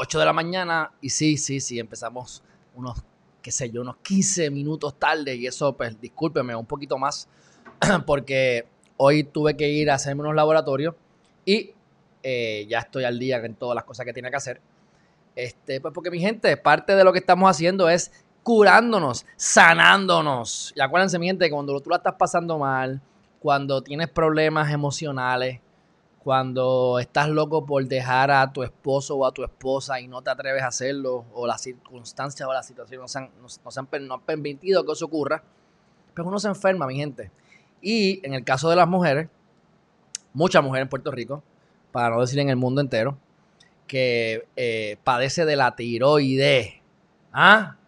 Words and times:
8 0.00 0.20
de 0.20 0.24
la 0.24 0.32
mañana 0.32 0.92
y 1.00 1.10
sí, 1.10 1.36
sí, 1.36 1.58
sí, 1.58 1.80
empezamos 1.80 2.44
unos, 2.76 3.02
qué 3.42 3.50
sé 3.50 3.68
yo, 3.68 3.80
unos 3.80 3.96
15 3.96 4.48
minutos 4.50 4.96
tarde 4.96 5.34
y 5.34 5.48
eso, 5.48 5.76
pues 5.76 6.00
discúlpeme 6.00 6.54
un 6.54 6.66
poquito 6.66 6.98
más 6.98 7.28
porque 8.06 8.66
hoy 8.96 9.24
tuve 9.24 9.56
que 9.56 9.68
ir 9.68 9.90
a 9.90 9.94
hacerme 9.94 10.22
unos 10.22 10.36
laboratorios 10.36 10.94
y 11.44 11.72
eh, 12.22 12.64
ya 12.68 12.78
estoy 12.78 13.02
al 13.02 13.18
día 13.18 13.38
en 13.38 13.56
todas 13.56 13.74
las 13.74 13.82
cosas 13.82 14.06
que 14.06 14.12
tenía 14.12 14.30
que 14.30 14.36
hacer. 14.36 14.60
Este, 15.34 15.80
pues 15.80 15.92
porque 15.92 16.12
mi 16.12 16.20
gente, 16.20 16.56
parte 16.56 16.94
de 16.94 17.02
lo 17.02 17.12
que 17.12 17.18
estamos 17.18 17.50
haciendo 17.50 17.88
es 17.88 18.12
curándonos, 18.44 19.26
sanándonos. 19.34 20.72
Y 20.76 20.80
acuérdense, 20.80 21.18
mi 21.18 21.26
gente, 21.26 21.50
cuando 21.50 21.80
tú 21.80 21.90
la 21.90 21.96
estás 21.96 22.14
pasando 22.16 22.56
mal, 22.56 23.00
cuando 23.40 23.82
tienes 23.82 24.08
problemas 24.08 24.72
emocionales, 24.72 25.60
cuando 26.28 26.98
estás 26.98 27.30
loco 27.30 27.64
por 27.64 27.86
dejar 27.86 28.30
a 28.30 28.52
tu 28.52 28.62
esposo 28.62 29.16
o 29.16 29.24
a 29.24 29.32
tu 29.32 29.42
esposa 29.44 29.98
y 29.98 30.08
no 30.08 30.20
te 30.20 30.28
atreves 30.28 30.62
a 30.62 30.66
hacerlo, 30.66 31.24
o 31.32 31.46
las 31.46 31.62
circunstancias 31.62 32.46
o 32.46 32.52
la 32.52 32.62
situación 32.62 33.00
no, 33.00 33.08
se 33.08 33.16
han, 33.16 33.30
no, 34.06 34.14
han, 34.14 34.20
permitido 34.20 34.84
que 34.84 34.92
eso 34.92 35.06
ocurra, 35.06 35.42
pues 36.14 36.28
uno 36.28 36.38
se 36.38 36.48
enferma, 36.48 36.86
mi 36.86 36.96
gente. 36.96 37.30
Y 37.80 38.20
en 38.26 38.34
el 38.34 38.44
caso 38.44 38.68
de 38.68 38.76
las 38.76 38.86
mujeres, 38.86 39.30
muchas 40.34 40.62
mujeres 40.62 40.84
en 40.84 40.90
Puerto 40.90 41.10
Rico, 41.10 41.42
para 41.92 42.10
no 42.10 42.20
decir 42.20 42.38
en 42.40 42.50
el 42.50 42.56
mundo 42.56 42.82
entero, 42.82 43.16
que 43.86 44.46
eh, 44.54 44.98
padece 45.04 45.46
de 45.46 45.56
la 45.56 45.76
tiroides. 45.76 46.74
¿Ah? 47.32 47.78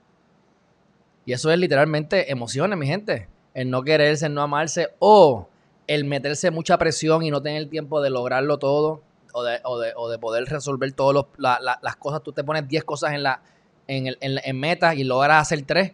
Y 1.27 1.35
eso 1.35 1.51
es 1.51 1.59
literalmente 1.59 2.33
emociones, 2.33 2.79
mi 2.79 2.87
gente 2.87 3.29
el 3.53 3.69
no 3.69 3.83
quererse, 3.83 4.25
el 4.27 4.33
no 4.33 4.41
amarse, 4.41 4.95
o 4.99 5.50
el 5.91 6.05
meterse 6.05 6.53
mucha 6.53 6.79
presión 6.79 7.25
y 7.25 7.33
no 7.33 7.43
tener 7.43 7.69
tiempo 7.69 8.01
de 8.01 8.11
lograrlo 8.11 8.59
todo, 8.59 9.03
o 9.33 9.43
de, 9.43 9.59
o 9.65 9.77
de, 9.77 9.93
o 9.97 10.09
de 10.09 10.21
poder 10.21 10.45
resolver 10.45 10.93
todas 10.93 11.27
las 11.37 11.97
cosas. 11.97 12.23
Tú 12.23 12.33
te 12.33 12.45
pones 12.45 12.69
10 12.69 12.85
cosas 12.85 13.13
en, 13.13 13.25
la, 13.25 13.43
en, 13.89 14.07
el, 14.07 14.17
en, 14.21 14.61
meta 14.61 14.95
y 14.95 15.03
logras 15.03 15.43
hacer 15.43 15.63
3, 15.67 15.93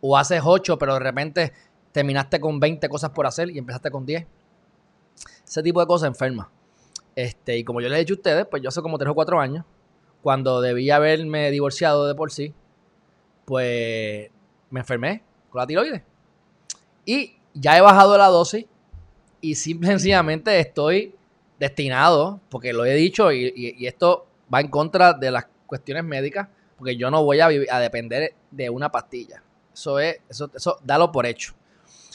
o 0.00 0.18
haces 0.18 0.42
8, 0.44 0.76
pero 0.78 0.94
de 0.94 0.98
repente 0.98 1.52
terminaste 1.92 2.40
con 2.40 2.58
20 2.58 2.88
cosas 2.88 3.10
por 3.10 3.24
hacer 3.24 3.48
y 3.50 3.58
empezaste 3.58 3.88
con 3.88 4.04
10. 4.04 4.26
Ese 5.46 5.62
tipo 5.62 5.78
de 5.78 5.86
cosas 5.86 6.08
enferma. 6.08 6.50
Este, 7.14 7.56
y 7.56 7.62
como 7.62 7.80
yo 7.80 7.88
les 7.88 7.98
he 7.98 8.00
dicho 8.00 8.14
a 8.14 8.16
ustedes, 8.16 8.46
pues 8.46 8.64
yo 8.64 8.68
hace 8.68 8.82
como 8.82 8.98
3 8.98 9.12
o 9.12 9.14
4 9.14 9.40
años, 9.40 9.64
cuando 10.22 10.60
debía 10.60 10.96
haberme 10.96 11.52
divorciado 11.52 12.08
de 12.08 12.16
por 12.16 12.32
sí, 12.32 12.52
pues 13.44 14.28
me 14.70 14.80
enfermé 14.80 15.22
con 15.50 15.60
la 15.60 15.68
tiroides. 15.68 16.02
Y 17.04 17.36
ya 17.54 17.78
he 17.78 17.80
bajado 17.80 18.18
la 18.18 18.26
dosis 18.26 18.66
y 19.40 19.54
simple 19.54 19.88
y 19.88 19.90
sencillamente 19.92 20.58
estoy 20.58 21.14
destinado, 21.58 22.40
porque 22.48 22.72
lo 22.72 22.84
he 22.84 22.94
dicho 22.94 23.32
y, 23.32 23.74
esto 23.86 24.26
va 24.52 24.60
en 24.60 24.68
contra 24.68 25.12
de 25.12 25.30
las 25.30 25.46
cuestiones 25.66 26.04
médicas, 26.04 26.48
porque 26.76 26.96
yo 26.96 27.10
no 27.10 27.24
voy 27.24 27.40
a, 27.40 27.48
depender 27.48 28.34
de 28.50 28.70
una 28.70 28.90
pastilla. 28.90 29.42
Eso 29.72 29.98
es, 29.98 30.18
eso, 30.28 30.50
eso, 30.54 30.78
dalo 30.82 31.12
por 31.12 31.26
hecho. 31.26 31.54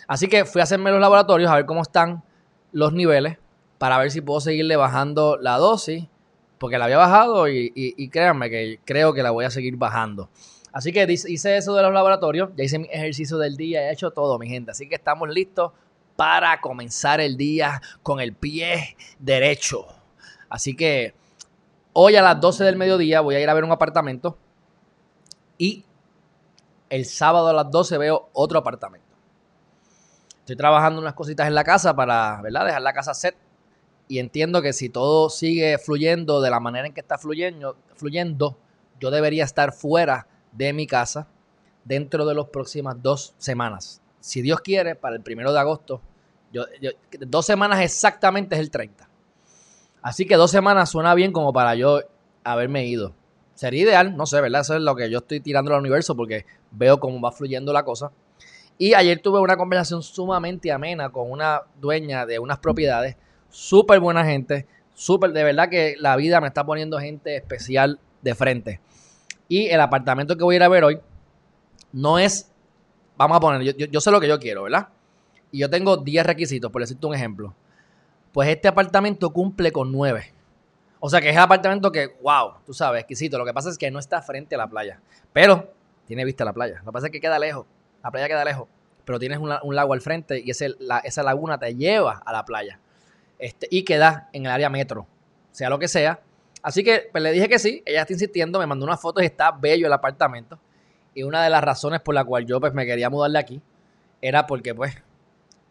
Así 0.08 0.28
que 0.28 0.46
fui 0.46 0.62
a 0.62 0.64
hacerme 0.64 0.92
los 0.92 1.00
laboratorios 1.00 1.50
a 1.50 1.56
ver 1.56 1.66
cómo 1.66 1.82
están 1.82 2.24
los 2.72 2.94
niveles 2.94 3.38
para 3.78 3.98
ver 3.98 4.12
si 4.12 4.22
puedo 4.22 4.40
seguirle 4.40 4.76
bajando 4.76 5.38
la 5.38 5.58
dosis, 5.58 6.06
porque 6.58 6.78
la 6.78 6.86
había 6.86 6.98
bajado 6.98 7.50
y, 7.50 7.72
y 7.76 8.10
créanme 8.10 8.50
que 8.50 8.80
creo 8.86 9.14
que 9.14 9.24
la 9.24 9.32
voy 9.32 9.46
a 9.46 9.50
seguir 9.50 9.76
bajando. 9.78 10.30
Así 10.74 10.94
que 10.94 11.06
hice 11.10 11.58
eso 11.58 11.76
de 11.76 11.82
los 11.82 11.94
laboratorios, 11.94 12.52
ya 12.56 12.64
hice 12.64 12.80
mi 12.80 12.88
ejercicio 12.88 13.38
del 13.38 13.58
día, 13.58 13.90
he 13.90 13.94
hecho 13.94 14.12
todo, 14.12 14.40
mi 14.40 14.48
gente. 14.48 14.72
Así 14.72 14.88
que 14.88 14.96
estamos 14.96 15.30
listos 15.30 15.72
para 16.16 16.60
comenzar 16.62 17.20
el 17.22 17.38
día 17.38 17.82
con 18.04 18.20
el 18.20 18.34
pie 18.34 18.96
derecho. 19.20 19.86
Así 20.50 20.76
que 20.76 21.14
hoy 21.94 22.16
a 22.16 22.22
las 22.22 22.40
12 22.40 22.64
del 22.64 22.76
mediodía 22.76 23.22
voy 23.22 23.36
a 23.36 23.40
ir 23.40 23.50
a 23.50 23.54
ver 23.54 23.64
un 23.64 23.72
apartamento 23.72 24.38
y 25.58 25.86
el 26.90 27.06
sábado 27.06 27.48
a 27.48 27.54
las 27.54 27.72
12 27.72 27.98
veo 27.98 28.30
otro 28.34 28.60
apartamento. 28.60 29.08
Estoy 30.40 30.56
trabajando 30.56 31.00
unas 31.00 31.14
cositas 31.14 31.48
en 31.48 31.56
la 31.56 31.64
casa 31.64 31.96
para, 31.96 32.42
¿verdad? 32.42 32.66
Dejar 32.66 32.82
la 32.82 32.94
casa 32.94 33.14
set 33.14 33.36
y 34.08 34.20
entiendo 34.20 34.62
que 34.62 34.74
si 34.74 34.90
todo 34.90 35.30
sigue 35.30 35.78
fluyendo 35.78 36.42
de 36.42 36.50
la 36.50 36.60
manera 36.60 36.88
en 36.88 36.94
que 36.94 37.00
está 37.00 37.18
fluyendo, 37.18 37.78
fluyendo 37.96 38.58
yo 39.00 39.10
debería 39.10 39.46
estar 39.46 39.72
fuera 39.72 40.28
de 40.52 40.74
mi 40.74 40.86
casa 40.86 41.28
dentro 41.86 42.26
de 42.26 42.36
las 42.36 42.48
próximas 42.48 43.02
dos 43.02 43.34
semanas. 43.38 44.01
Si 44.22 44.42
Dios 44.42 44.62
quiere, 44.62 44.96
para 44.96 45.18
el 45.18 45.22
primero 45.22 45.52
de 45.52 45.60
agosto, 45.60 46.02
yo, 46.54 46.66
dos 47.20 47.46
semanas 47.46 47.82
exactamente 47.82 48.56
es 48.56 48.62
el 48.62 48.72
30. 48.72 49.10
Así 50.02 50.26
que 50.26 50.36
dos 50.36 50.52
semanas 50.52 50.90
suena 50.90 51.14
bien 51.14 51.34
como 51.34 51.52
para 51.52 51.76
yo 51.76 52.02
haberme 52.44 52.86
ido. 52.86 53.14
Sería 53.54 53.84
ideal, 53.84 54.16
no 54.16 54.26
sé, 54.26 54.42
¿verdad? 54.42 54.62
Eso 54.62 54.76
es 54.76 54.82
lo 54.82 54.96
que 54.96 55.10
yo 55.10 55.20
estoy 55.20 55.40
tirando 55.42 55.74
al 55.74 55.80
universo 55.80 56.16
porque 56.16 56.46
veo 56.72 57.00
cómo 57.00 57.22
va 57.22 57.32
fluyendo 57.32 57.74
la 57.74 57.84
cosa. 57.84 58.12
Y 58.78 58.94
ayer 58.96 59.22
tuve 59.22 59.40
una 59.40 59.58
conversación 59.58 60.02
sumamente 60.02 60.72
amena 60.72 61.10
con 61.10 61.30
una 61.30 61.62
dueña 61.80 62.26
de 62.26 62.40
unas 62.40 62.58
propiedades, 62.58 63.16
súper 63.50 64.00
buena 64.00 64.26
gente, 64.26 64.66
súper, 64.96 65.34
de 65.34 65.44
verdad 65.44 65.70
que 65.70 65.96
la 66.00 66.16
vida 66.16 66.42
me 66.42 66.48
está 66.48 66.66
poniendo 66.66 67.00
gente 67.00 67.36
especial 67.36 68.00
de 68.22 68.34
frente. 68.34 68.80
Y 69.48 69.68
el 69.68 69.82
apartamento 69.82 70.38
que 70.38 70.44
voy 70.44 70.56
a 70.56 70.58
ir 70.58 70.64
a 70.64 70.68
ver 70.70 70.84
hoy 70.84 71.00
no 71.92 72.18
es, 72.18 72.51
vamos 73.22 73.38
a 73.38 73.40
poner, 73.40 73.76
yo, 73.76 74.02
sé 74.02 74.12
lo 74.12 74.20
que 74.20 74.28
yo 74.28 74.40
quiero, 74.40 74.64
¿verdad? 74.64 74.90
Y 75.52 75.60
yo 75.60 75.70
tengo 75.70 75.98
10 75.98 76.26
requisitos, 76.26 76.72
por 76.72 76.82
decirte 76.82 77.06
un 77.06 77.14
ejemplo. 77.14 77.54
Pues 78.32 78.50
este 78.50 78.68
apartamento 78.68 79.32
cumple 79.32 79.72
con 79.72 79.92
9. 79.92 80.34
O 81.00 81.10
sea 81.10 81.20
que 81.20 81.30
es 81.30 81.36
el 81.36 81.42
apartamento 81.42 81.92
que, 81.92 82.16
wow, 82.22 82.54
tú 82.66 82.74
sabes, 82.74 83.02
exquisito. 83.02 83.38
Lo 83.38 83.46
que 83.46 83.54
pasa 83.54 83.70
es 83.70 83.78
que 83.78 83.92
no 83.92 84.00
está 84.00 84.22
frente 84.22 84.56
a 84.56 84.58
la 84.58 84.68
playa. 84.68 85.00
Pero 85.34 85.74
tiene 86.06 86.24
vista 86.24 86.44
a 86.44 86.46
la 86.46 86.54
playa. 86.54 86.80
Lo 86.80 86.86
que 86.86 86.92
pasa 86.92 87.08
es 87.08 87.12
que 87.12 87.20
queda 87.20 87.38
lejos. 87.40 87.66
La 88.04 88.12
playa 88.12 88.28
queda 88.28 88.46
lejos. 88.46 88.68
Pero 89.04 89.20
tienes 89.20 89.40
un 89.40 89.76
lago 89.76 89.94
al 89.94 90.02
frente 90.02 90.40
y 90.40 90.52
esa 90.52 91.24
laguna 91.24 91.58
te 91.58 91.76
lleva 91.76 92.22
a 92.26 92.32
la 92.32 92.46
playa. 92.46 92.80
Este, 93.40 93.68
y 93.70 93.84
queda 93.84 94.30
en 94.32 94.46
el 94.46 94.52
área 94.52 94.70
metro. 94.70 95.08
Sea 95.52 95.70
lo 95.70 95.80
que 95.80 95.88
sea, 95.88 96.22
Así 96.64 96.84
que 96.84 97.10
pues, 97.12 97.24
le 97.24 97.32
dije 97.32 97.50
que 97.50 97.60
sí, 97.60 97.82
ella 97.86 98.02
está 98.02 98.14
insistiendo, 98.14 98.60
me 98.60 98.68
mandó 98.68 98.86
una 98.86 98.98
foto 98.98 99.22
y 99.22 99.26
está 99.26 99.52
bello 99.52 99.88
el 99.88 99.94
apartamento. 99.94 100.60
Y 101.14 101.24
una 101.24 101.44
de 101.44 101.50
las 101.50 101.64
razones 101.64 102.02
por 102.02 102.16
la 102.16 102.24
cual 102.24 102.46
yo 102.46 102.60
pues 102.60 102.74
me 102.74 102.86
quería 102.86 103.10
mudar 103.10 103.32
de 103.32 103.40
aquí 103.40 103.62
era 104.22 104.48
porque 104.48 104.74
pues 104.74 104.96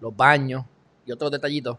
los 0.01 0.15
baños 0.17 0.65
y 1.07 1.13
otros 1.13 1.31
detallitos 1.31 1.79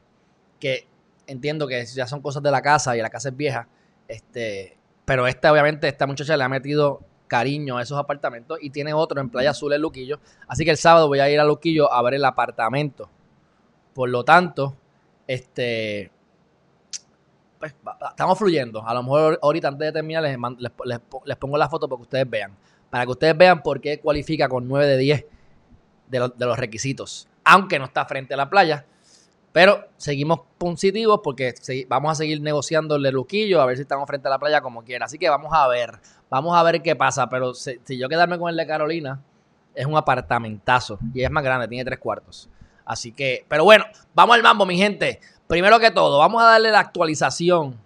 que 0.60 0.88
entiendo 1.28 1.68
que 1.68 1.86
ya 1.86 2.08
son 2.08 2.22
cosas 2.22 2.44
de 2.44 2.52
la 2.52 2.62
casa 2.62 2.96
y 2.96 3.02
la 3.02 3.10
casa 3.10 3.30
es 3.30 3.38
vieja, 3.38 3.68
este, 4.08 4.78
pero 5.06 5.28
esta 5.28 5.52
obviamente 5.52 5.88
esta 5.88 6.08
muchacha 6.08 6.36
le 6.38 6.44
ha 6.44 6.50
metido 6.50 7.02
cariño 7.28 7.78
a 7.78 7.82
esos 7.82 7.98
apartamentos 7.98 8.58
y 8.62 8.70
tiene 8.70 8.94
otro 8.94 9.22
en 9.22 9.30
Playa 9.30 9.52
Azul 9.52 9.74
en 9.74 9.82
Luquillo, 9.82 10.20
así 10.48 10.66
que 10.66 10.72
el 10.72 10.78
sábado 10.78 11.08
voy 11.08 11.20
a 11.20 11.30
ir 11.30 11.40
a 11.40 11.46
Luquillo 11.46 11.92
a 11.92 12.02
ver 12.02 12.16
el 12.16 12.26
apartamento. 12.26 13.10
Por 13.94 14.10
lo 14.10 14.24
tanto, 14.24 14.76
este 15.28 16.12
pues, 17.62 17.76
estamos 18.10 18.38
fluyendo. 18.38 18.86
A 18.86 18.94
lo 18.94 19.04
mejor 19.04 19.40
ahorita 19.42 19.68
antes 19.68 19.86
de 19.86 19.92
terminar 19.92 20.24
les, 20.24 21.38
pongo 21.38 21.58
la 21.58 21.70
foto 21.70 21.88
para 21.88 21.98
que 21.98 22.04
ustedes 22.04 22.30
vean. 22.30 22.58
Para 22.92 23.06
que 23.06 23.12
ustedes 23.12 23.36
vean 23.36 23.64
por 23.64 23.82
qué 23.82 24.00
cualifica 24.00 24.48
con 24.48 24.68
9 24.68 24.86
de 24.86 24.98
10 24.98 25.26
de, 26.10 26.20
los 26.38 26.60
requisitos. 26.60 27.28
Aunque 27.44 27.80
no 27.80 27.86
está 27.86 28.06
frente 28.06 28.36
a 28.36 28.38
la 28.38 28.50
playa. 28.50 28.86
Pero 29.52 29.88
seguimos 29.98 30.42
positivos 30.60 31.22
porque 31.24 31.56
vamos 31.88 32.12
a 32.12 32.16
seguir 32.16 32.40
negociando 32.42 32.96
el 32.98 33.04
Luquillo 33.12 33.62
a 33.62 33.66
ver 33.66 33.78
si 33.78 33.82
estamos 33.82 34.06
frente 34.08 34.28
a 34.28 34.32
la 34.32 34.38
playa 34.38 34.62
como 34.62 34.84
quiera. 34.84 35.06
Así 35.06 35.18
que 35.18 35.28
vamos 35.30 35.52
a 35.52 35.68
ver. 35.68 36.00
Vamos 36.30 36.56
a 36.56 36.62
ver 36.62 36.84
qué 36.84 36.96
pasa. 36.96 37.28
Pero 37.28 37.56
si, 37.56 37.80
si 37.84 37.98
yo 37.98 38.08
quedarme 38.08 38.38
con 38.38 38.50
el 38.50 38.56
de 38.56 38.68
Carolina, 38.68 39.20
es 39.74 39.86
un 39.86 39.98
apartamentazo. 39.98 41.00
Y 41.14 41.24
es 41.24 41.32
más 41.32 41.44
grande, 41.44 41.68
tiene 41.68 41.84
tres 41.84 42.00
cuartos. 42.00 42.50
Así 42.86 43.12
que, 43.12 43.46
pero 43.48 43.64
bueno, 43.64 43.86
vamos 44.14 44.36
al 44.36 44.44
mambo, 44.44 44.66
mi 44.66 44.78
gente. 44.78 45.20
Primero 45.48 45.80
que 45.80 45.92
todo, 45.92 46.18
vamos 46.18 46.42
a 46.42 46.46
darle 46.46 46.72
la 46.72 46.80
actualización. 46.80 47.78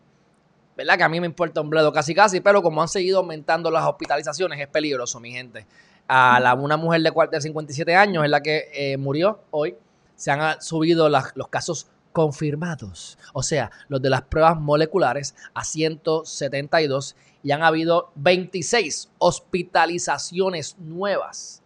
¿Verdad? 0.76 0.98
Que 0.98 1.04
a 1.04 1.10
mí 1.10 1.20
me 1.20 1.28
importa 1.28 1.62
un 1.62 1.70
bledo 1.70 1.92
casi 1.94 2.14
casi, 2.14 2.42
pero 2.42 2.62
como 2.62 2.82
han 2.82 2.88
seguido 2.88 3.20
aumentando 3.20 3.72
las 3.72 3.86
hospitalizaciones, 3.86 4.60
es 4.60 4.68
peligroso, 4.68 5.20
mi 5.20 5.32
gente. 5.32 5.66
A 6.08 6.40
la, 6.40 6.54
una 6.54 6.78
mujer 6.78 7.02
de, 7.02 7.12
de 7.32 7.42
57 7.42 7.96
años 7.96 8.24
es 8.24 8.30
la 8.30 8.42
que 8.42 8.70
eh, 8.74 8.98
murió 8.98 9.40
hoy. 9.52 9.76
Se 10.16 10.32
han 10.32 10.62
subido 10.62 11.10
los 11.10 11.48
casos 11.50 11.88
confirmados, 12.16 13.18
o 13.34 13.44
sea, 13.44 13.70
los 13.90 14.02
de 14.02 14.10
las 14.10 14.22
pruebas 14.22 14.58
moleculares 14.58 15.36
a 15.54 15.66
172 15.66 17.14
y 17.44 17.52
han 17.52 17.62
habido 17.62 18.12
26 18.16 19.12
hospitalizaciones 19.18 20.78
nuevas 20.80 21.62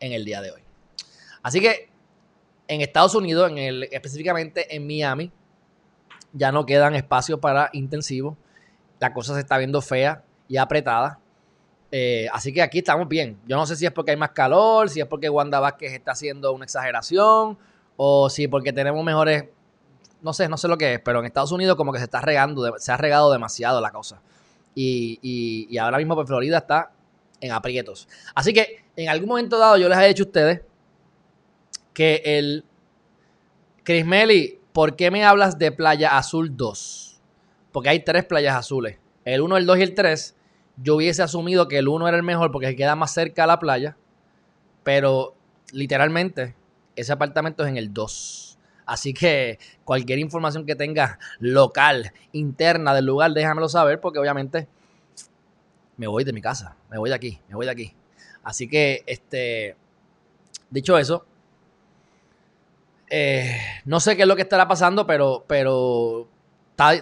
en 0.00 0.12
el 0.12 0.24
día 0.24 0.40
de 0.40 0.52
hoy. 0.52 0.62
Así 1.42 1.60
que 1.60 1.90
en 2.68 2.80
Estados 2.80 3.14
Unidos, 3.14 3.50
en 3.50 3.58
el, 3.58 3.82
específicamente 3.92 4.74
en 4.74 4.86
Miami, 4.86 5.30
ya 6.32 6.52
no 6.52 6.66
quedan 6.66 6.94
espacios 6.94 7.38
para 7.40 7.70
intensivos. 7.72 8.36
La 8.98 9.12
cosa 9.12 9.34
se 9.34 9.40
está 9.40 9.58
viendo 9.58 9.80
fea 9.80 10.22
y 10.48 10.56
apretada. 10.56 11.18
Eh, 11.90 12.26
así 12.32 12.52
que 12.52 12.62
aquí 12.62 12.78
estamos 12.78 13.06
bien. 13.08 13.38
Yo 13.46 13.56
no 13.56 13.66
sé 13.66 13.76
si 13.76 13.84
es 13.84 13.92
porque 13.92 14.12
hay 14.12 14.16
más 14.16 14.30
calor, 14.30 14.88
si 14.88 15.00
es 15.00 15.06
porque 15.06 15.28
Wanda 15.28 15.60
Vázquez 15.60 15.92
está 15.92 16.12
haciendo 16.12 16.52
una 16.52 16.64
exageración, 16.64 17.58
o 17.96 18.30
si 18.30 18.48
porque 18.48 18.72
tenemos 18.72 19.04
mejores. 19.04 19.44
No 20.22 20.32
sé, 20.32 20.48
no 20.48 20.56
sé 20.56 20.68
lo 20.68 20.78
que 20.78 20.94
es, 20.94 21.00
pero 21.00 21.18
en 21.18 21.26
Estados 21.26 21.52
Unidos 21.52 21.76
como 21.76 21.92
que 21.92 21.98
se 21.98 22.04
está 22.04 22.20
regando, 22.20 22.78
se 22.78 22.92
ha 22.92 22.96
regado 22.96 23.30
demasiado 23.32 23.80
la 23.80 23.90
cosa. 23.90 24.22
Y, 24.74 25.18
y, 25.68 25.76
ahora 25.78 25.98
mismo 25.98 26.14
pues, 26.14 26.26
Florida 26.26 26.58
está 26.58 26.92
en 27.40 27.52
aprietos. 27.52 28.08
Así 28.34 28.54
que 28.54 28.84
en 28.96 29.08
algún 29.08 29.28
momento 29.28 29.58
dado 29.58 29.76
yo 29.76 29.88
les 29.88 29.98
he 29.98 30.08
dicho 30.08 30.22
a 30.22 30.26
ustedes 30.26 30.62
que 31.92 32.22
el 32.24 32.64
Chris 33.82 34.06
Melly, 34.06 34.60
¿por 34.72 34.96
qué 34.96 35.10
me 35.10 35.24
hablas 35.24 35.58
de 35.58 35.72
Playa 35.72 36.16
Azul 36.16 36.56
2? 36.56 37.20
Porque 37.72 37.88
hay 37.88 38.00
tres 38.00 38.24
playas 38.24 38.56
azules. 38.56 38.98
El 39.24 39.40
1, 39.40 39.56
el 39.56 39.66
2 39.66 39.78
y 39.78 39.82
el 39.82 39.94
3. 39.94 40.36
Yo 40.76 40.96
hubiese 40.96 41.22
asumido 41.22 41.68
que 41.68 41.78
el 41.78 41.88
1 41.88 42.08
era 42.08 42.16
el 42.16 42.22
mejor 42.22 42.50
porque 42.50 42.76
queda 42.76 42.96
más 42.96 43.12
cerca 43.12 43.44
a 43.44 43.46
la 43.46 43.58
playa. 43.58 43.96
Pero 44.82 45.34
literalmente, 45.72 46.54
ese 46.96 47.12
apartamento 47.12 47.62
es 47.64 47.70
en 47.70 47.76
el 47.76 47.92
2. 47.92 48.58
Así 48.84 49.14
que 49.14 49.58
cualquier 49.84 50.18
información 50.18 50.66
que 50.66 50.74
tenga 50.74 51.18
local, 51.38 52.12
interna 52.32 52.94
del 52.94 53.06
lugar, 53.06 53.32
déjamelo 53.32 53.68
saber 53.68 54.00
porque 54.00 54.18
obviamente 54.18 54.68
me 55.96 56.06
voy 56.06 56.24
de 56.24 56.32
mi 56.32 56.40
casa, 56.40 56.76
me 56.90 56.98
voy 56.98 57.10
de 57.10 57.14
aquí, 57.14 57.38
me 57.48 57.54
voy 57.54 57.66
de 57.66 57.72
aquí. 57.72 57.94
Así 58.42 58.68
que, 58.68 59.04
este, 59.06 59.76
dicho 60.68 60.98
eso, 60.98 61.26
eh, 63.14 63.58
no 63.84 64.00
sé 64.00 64.16
qué 64.16 64.22
es 64.22 64.28
lo 64.28 64.36
que 64.36 64.40
estará 64.40 64.66
pasando, 64.66 65.06
pero, 65.06 65.44
pero 65.46 66.28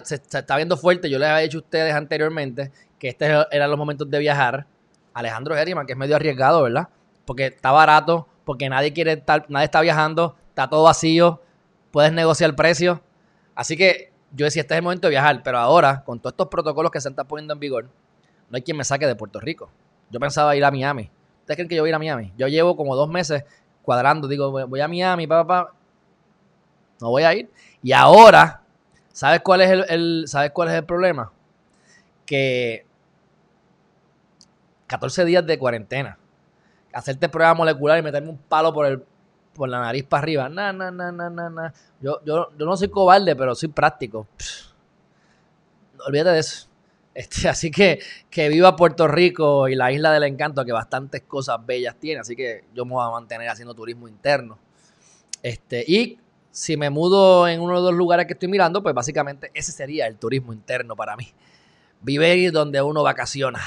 se, 0.03 0.15
está 0.15 0.57
viendo 0.57 0.75
fuerte. 0.75 1.09
Yo 1.09 1.17
les 1.17 1.29
había 1.29 1.43
dicho 1.43 1.59
a 1.59 1.61
ustedes 1.61 1.93
anteriormente 1.93 2.69
que 2.99 3.07
este 3.07 3.27
eran 3.49 3.69
los 3.69 3.79
momentos 3.79 4.09
de 4.09 4.19
viajar. 4.19 4.67
Alejandro 5.13 5.55
Herriman, 5.55 5.85
que 5.85 5.93
es 5.93 5.97
medio 5.97 6.17
arriesgado, 6.17 6.63
¿verdad? 6.63 6.89
Porque 7.23 7.45
está 7.45 7.71
barato, 7.71 8.27
porque 8.43 8.67
nadie 8.67 8.91
quiere 8.91 9.13
estar, 9.13 9.45
nadie 9.47 9.65
está 9.65 9.79
viajando, 9.79 10.35
está 10.49 10.69
todo 10.69 10.83
vacío, 10.83 11.41
puedes 11.91 12.11
negociar 12.11 12.49
el 12.49 12.57
precio. 12.57 13.01
Así 13.55 13.77
que 13.77 14.11
yo 14.33 14.43
decía, 14.43 14.63
este 14.63 14.73
es 14.73 14.79
el 14.79 14.83
momento 14.83 15.07
de 15.07 15.11
viajar, 15.11 15.41
pero 15.43 15.59
ahora, 15.59 16.03
con 16.03 16.19
todos 16.19 16.33
estos 16.33 16.49
protocolos 16.49 16.91
que 16.91 16.99
se 16.99 17.07
están 17.07 17.25
poniendo 17.25 17.53
en 17.53 17.59
vigor, 17.61 17.85
no 18.49 18.57
hay 18.57 18.63
quien 18.63 18.75
me 18.75 18.83
saque 18.83 19.07
de 19.07 19.15
Puerto 19.15 19.39
Rico. 19.39 19.69
Yo 20.09 20.19
pensaba 20.19 20.57
ir 20.57 20.65
a 20.65 20.71
Miami. 20.71 21.09
¿Ustedes 21.39 21.55
creen 21.55 21.69
que 21.69 21.75
yo 21.75 21.83
voy 21.83 21.87
a 21.87 21.91
ir 21.91 21.95
a 21.95 21.99
Miami? 21.99 22.33
Yo 22.37 22.49
llevo 22.49 22.75
como 22.75 22.97
dos 22.97 23.07
meses 23.07 23.45
cuadrando, 23.81 24.27
digo, 24.27 24.51
voy 24.67 24.81
a 24.81 24.89
Miami, 24.89 25.25
papá, 25.25 25.47
papá 25.47 25.80
no 27.01 27.09
voy 27.09 27.23
a 27.23 27.33
ir. 27.33 27.49
Y 27.83 27.91
ahora, 27.91 28.61
¿sabes 29.11 29.41
cuál 29.41 29.61
es 29.61 29.89
el, 29.89 30.23
¿sabes 30.27 30.51
cuál 30.51 30.69
es 30.69 30.75
el 30.75 30.85
problema? 30.85 31.31
Que 32.25 32.85
14 34.87 35.25
días 35.25 35.45
de 35.45 35.57
cuarentena. 35.57 36.17
Hacerte 36.93 37.29
prueba 37.29 37.53
molecular 37.53 37.97
y 37.97 38.01
meterme 38.01 38.29
un 38.29 38.37
palo 38.37 38.73
por 38.73 38.85
el 38.85 39.03
por 39.53 39.69
la 39.69 39.79
nariz 39.79 40.03
para 40.05 40.23
arriba. 40.23 40.49
Na, 40.49 40.71
na, 40.71 40.91
na, 40.91 41.11
na, 41.11 41.29
na, 41.29 41.73
Yo, 41.99 42.23
yo, 42.23 42.49
yo 42.57 42.65
no 42.65 42.77
soy 42.77 42.89
cobarde, 42.89 43.35
pero 43.35 43.53
soy 43.55 43.69
práctico. 43.69 44.27
olvídate 46.05 46.31
de 46.31 46.39
eso. 46.39 46.67
Este, 47.13 47.49
así 47.49 47.71
que 47.71 47.99
que 48.29 48.47
viva 48.47 48.75
Puerto 48.77 49.05
Rico 49.07 49.67
y 49.67 49.75
la 49.75 49.91
isla 49.91 50.13
del 50.13 50.23
encanto, 50.23 50.63
que 50.63 50.71
bastantes 50.71 51.23
cosas 51.23 51.65
bellas 51.65 51.95
tiene. 51.97 52.21
Así 52.21 52.35
que 52.35 52.63
yo 52.73 52.85
me 52.85 52.93
voy 52.93 53.05
a 53.05 53.09
mantener 53.09 53.49
haciendo 53.49 53.73
turismo 53.73 54.07
interno. 54.07 54.57
Este, 55.43 55.83
y 55.85 56.19
si 56.51 56.75
me 56.77 56.89
mudo 56.89 57.47
en 57.47 57.61
uno 57.61 57.81
de 57.81 57.91
los 57.91 57.97
lugares 57.97 58.27
que 58.27 58.33
estoy 58.33 58.49
mirando, 58.49 58.83
pues 58.83 58.93
básicamente 58.93 59.51
ese 59.53 59.71
sería 59.71 60.07
el 60.07 60.17
turismo 60.17 60.53
interno 60.53 60.95
para 60.95 61.15
mí. 61.15 61.27
Vivir 62.01 62.51
donde 62.51 62.81
uno 62.81 63.03
vacaciona, 63.03 63.61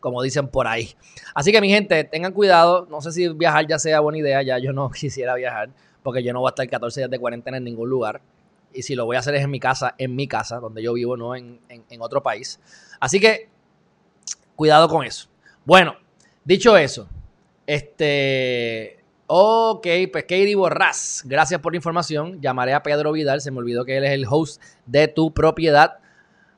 como 0.00 0.22
dicen 0.22 0.48
por 0.48 0.66
ahí. 0.66 0.94
Así 1.34 1.52
que 1.52 1.60
mi 1.60 1.68
gente, 1.68 2.02
tengan 2.04 2.32
cuidado. 2.32 2.86
No 2.90 3.00
sé 3.00 3.12
si 3.12 3.28
viajar 3.28 3.66
ya 3.66 3.78
sea 3.78 4.00
buena 4.00 4.18
idea, 4.18 4.42
ya 4.42 4.58
yo 4.58 4.72
no 4.72 4.90
quisiera 4.92 5.34
viajar, 5.34 5.70
porque 6.02 6.22
yo 6.22 6.32
no 6.32 6.40
voy 6.40 6.48
a 6.48 6.50
estar 6.50 6.68
14 6.68 7.00
días 7.00 7.10
de 7.10 7.18
cuarentena 7.18 7.58
en 7.58 7.64
ningún 7.64 7.88
lugar. 7.88 8.20
Y 8.72 8.82
si 8.82 8.96
lo 8.96 9.04
voy 9.04 9.16
a 9.16 9.20
hacer 9.20 9.36
es 9.36 9.44
en 9.44 9.50
mi 9.50 9.60
casa, 9.60 9.94
en 9.98 10.16
mi 10.16 10.26
casa, 10.26 10.58
donde 10.58 10.82
yo 10.82 10.94
vivo, 10.94 11.16
no 11.16 11.36
en, 11.36 11.60
en 11.68 12.02
otro 12.02 12.22
país. 12.22 12.58
Así 12.98 13.20
que, 13.20 13.48
cuidado 14.56 14.88
con 14.88 15.04
eso. 15.04 15.28
Bueno, 15.64 15.94
dicho 16.44 16.76
eso, 16.76 17.08
este, 17.66 19.03
Ok, 19.26 19.86
pues 20.12 20.24
Katie 20.24 20.54
Borrás, 20.54 21.22
gracias 21.24 21.58
por 21.60 21.72
la 21.72 21.78
información. 21.78 22.42
Llamaré 22.42 22.74
a 22.74 22.82
Pedro 22.82 23.10
Vidal, 23.10 23.40
se 23.40 23.50
me 23.50 23.58
olvidó 23.58 23.86
que 23.86 23.96
él 23.96 24.04
es 24.04 24.10
el 24.10 24.26
host 24.28 24.60
de 24.84 25.08
tu 25.08 25.32
propiedad. 25.32 25.98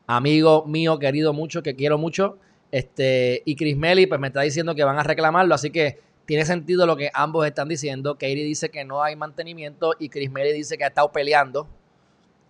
Amigo 0.09 0.65
mío, 0.67 0.99
querido 0.99 1.33
mucho, 1.33 1.63
que 1.63 1.77
quiero 1.77 1.97
mucho. 1.97 2.39
Este, 2.73 3.43
y 3.45 3.55
Chris 3.55 3.77
Melly, 3.77 4.07
pues 4.09 4.21
me 4.21 4.27
está 4.27 4.41
diciendo 4.41 4.75
que 4.75 4.83
van 4.83 4.99
a 4.99 5.05
reclamarlo, 5.05 5.55
así 5.55 5.71
que 5.71 6.01
tiene 6.25 6.45
sentido 6.45 6.87
lo 6.87 6.97
que 6.97 7.09
ambos 7.15 7.47
están 7.47 7.69
diciendo. 7.69 8.15
Katie 8.15 8.43
dice 8.43 8.69
que 8.69 8.85
no 8.85 9.01
hay 9.01 9.15
mantenimiento 9.15 9.95
y 10.01 10.09
Chris 10.09 10.33
Melly 10.33 10.53
dice 10.53 10.77
que 10.77 10.83
ha 10.83 10.89
estado 10.89 11.13
peleando 11.13 11.69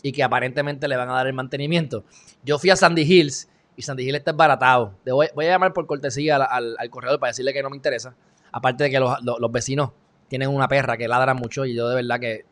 y 0.02 0.12
que 0.12 0.22
aparentemente 0.22 0.88
le 0.88 0.96
van 0.96 1.10
a 1.10 1.12
dar 1.12 1.26
el 1.26 1.34
mantenimiento. 1.34 2.04
Yo 2.42 2.58
fui 2.58 2.70
a 2.70 2.76
Sandy 2.76 3.02
Hills 3.02 3.50
y 3.76 3.82
Sandy 3.82 4.04
Hills 4.04 4.20
está 4.20 4.32
baratado. 4.32 4.94
Voy, 5.04 5.44
a 5.44 5.50
llamar 5.50 5.74
por 5.74 5.86
cortesía 5.86 6.36
al, 6.36 6.88
corredor 6.88 7.20
para 7.20 7.32
decirle 7.32 7.52
que 7.52 7.62
no 7.62 7.68
me 7.68 7.76
interesa. 7.76 8.14
Aparte 8.50 8.84
de 8.84 8.90
que 8.90 8.98
los 8.98 9.52
vecinos 9.52 9.90
tienen 10.28 10.48
una 10.48 10.68
perra 10.68 10.96
que 10.96 11.08
ladra 11.08 11.34
mucho 11.34 11.64
y 11.64 11.74
yo 11.74 11.88
de 11.88 11.94
verdad 11.94 12.20
que, 12.20 12.44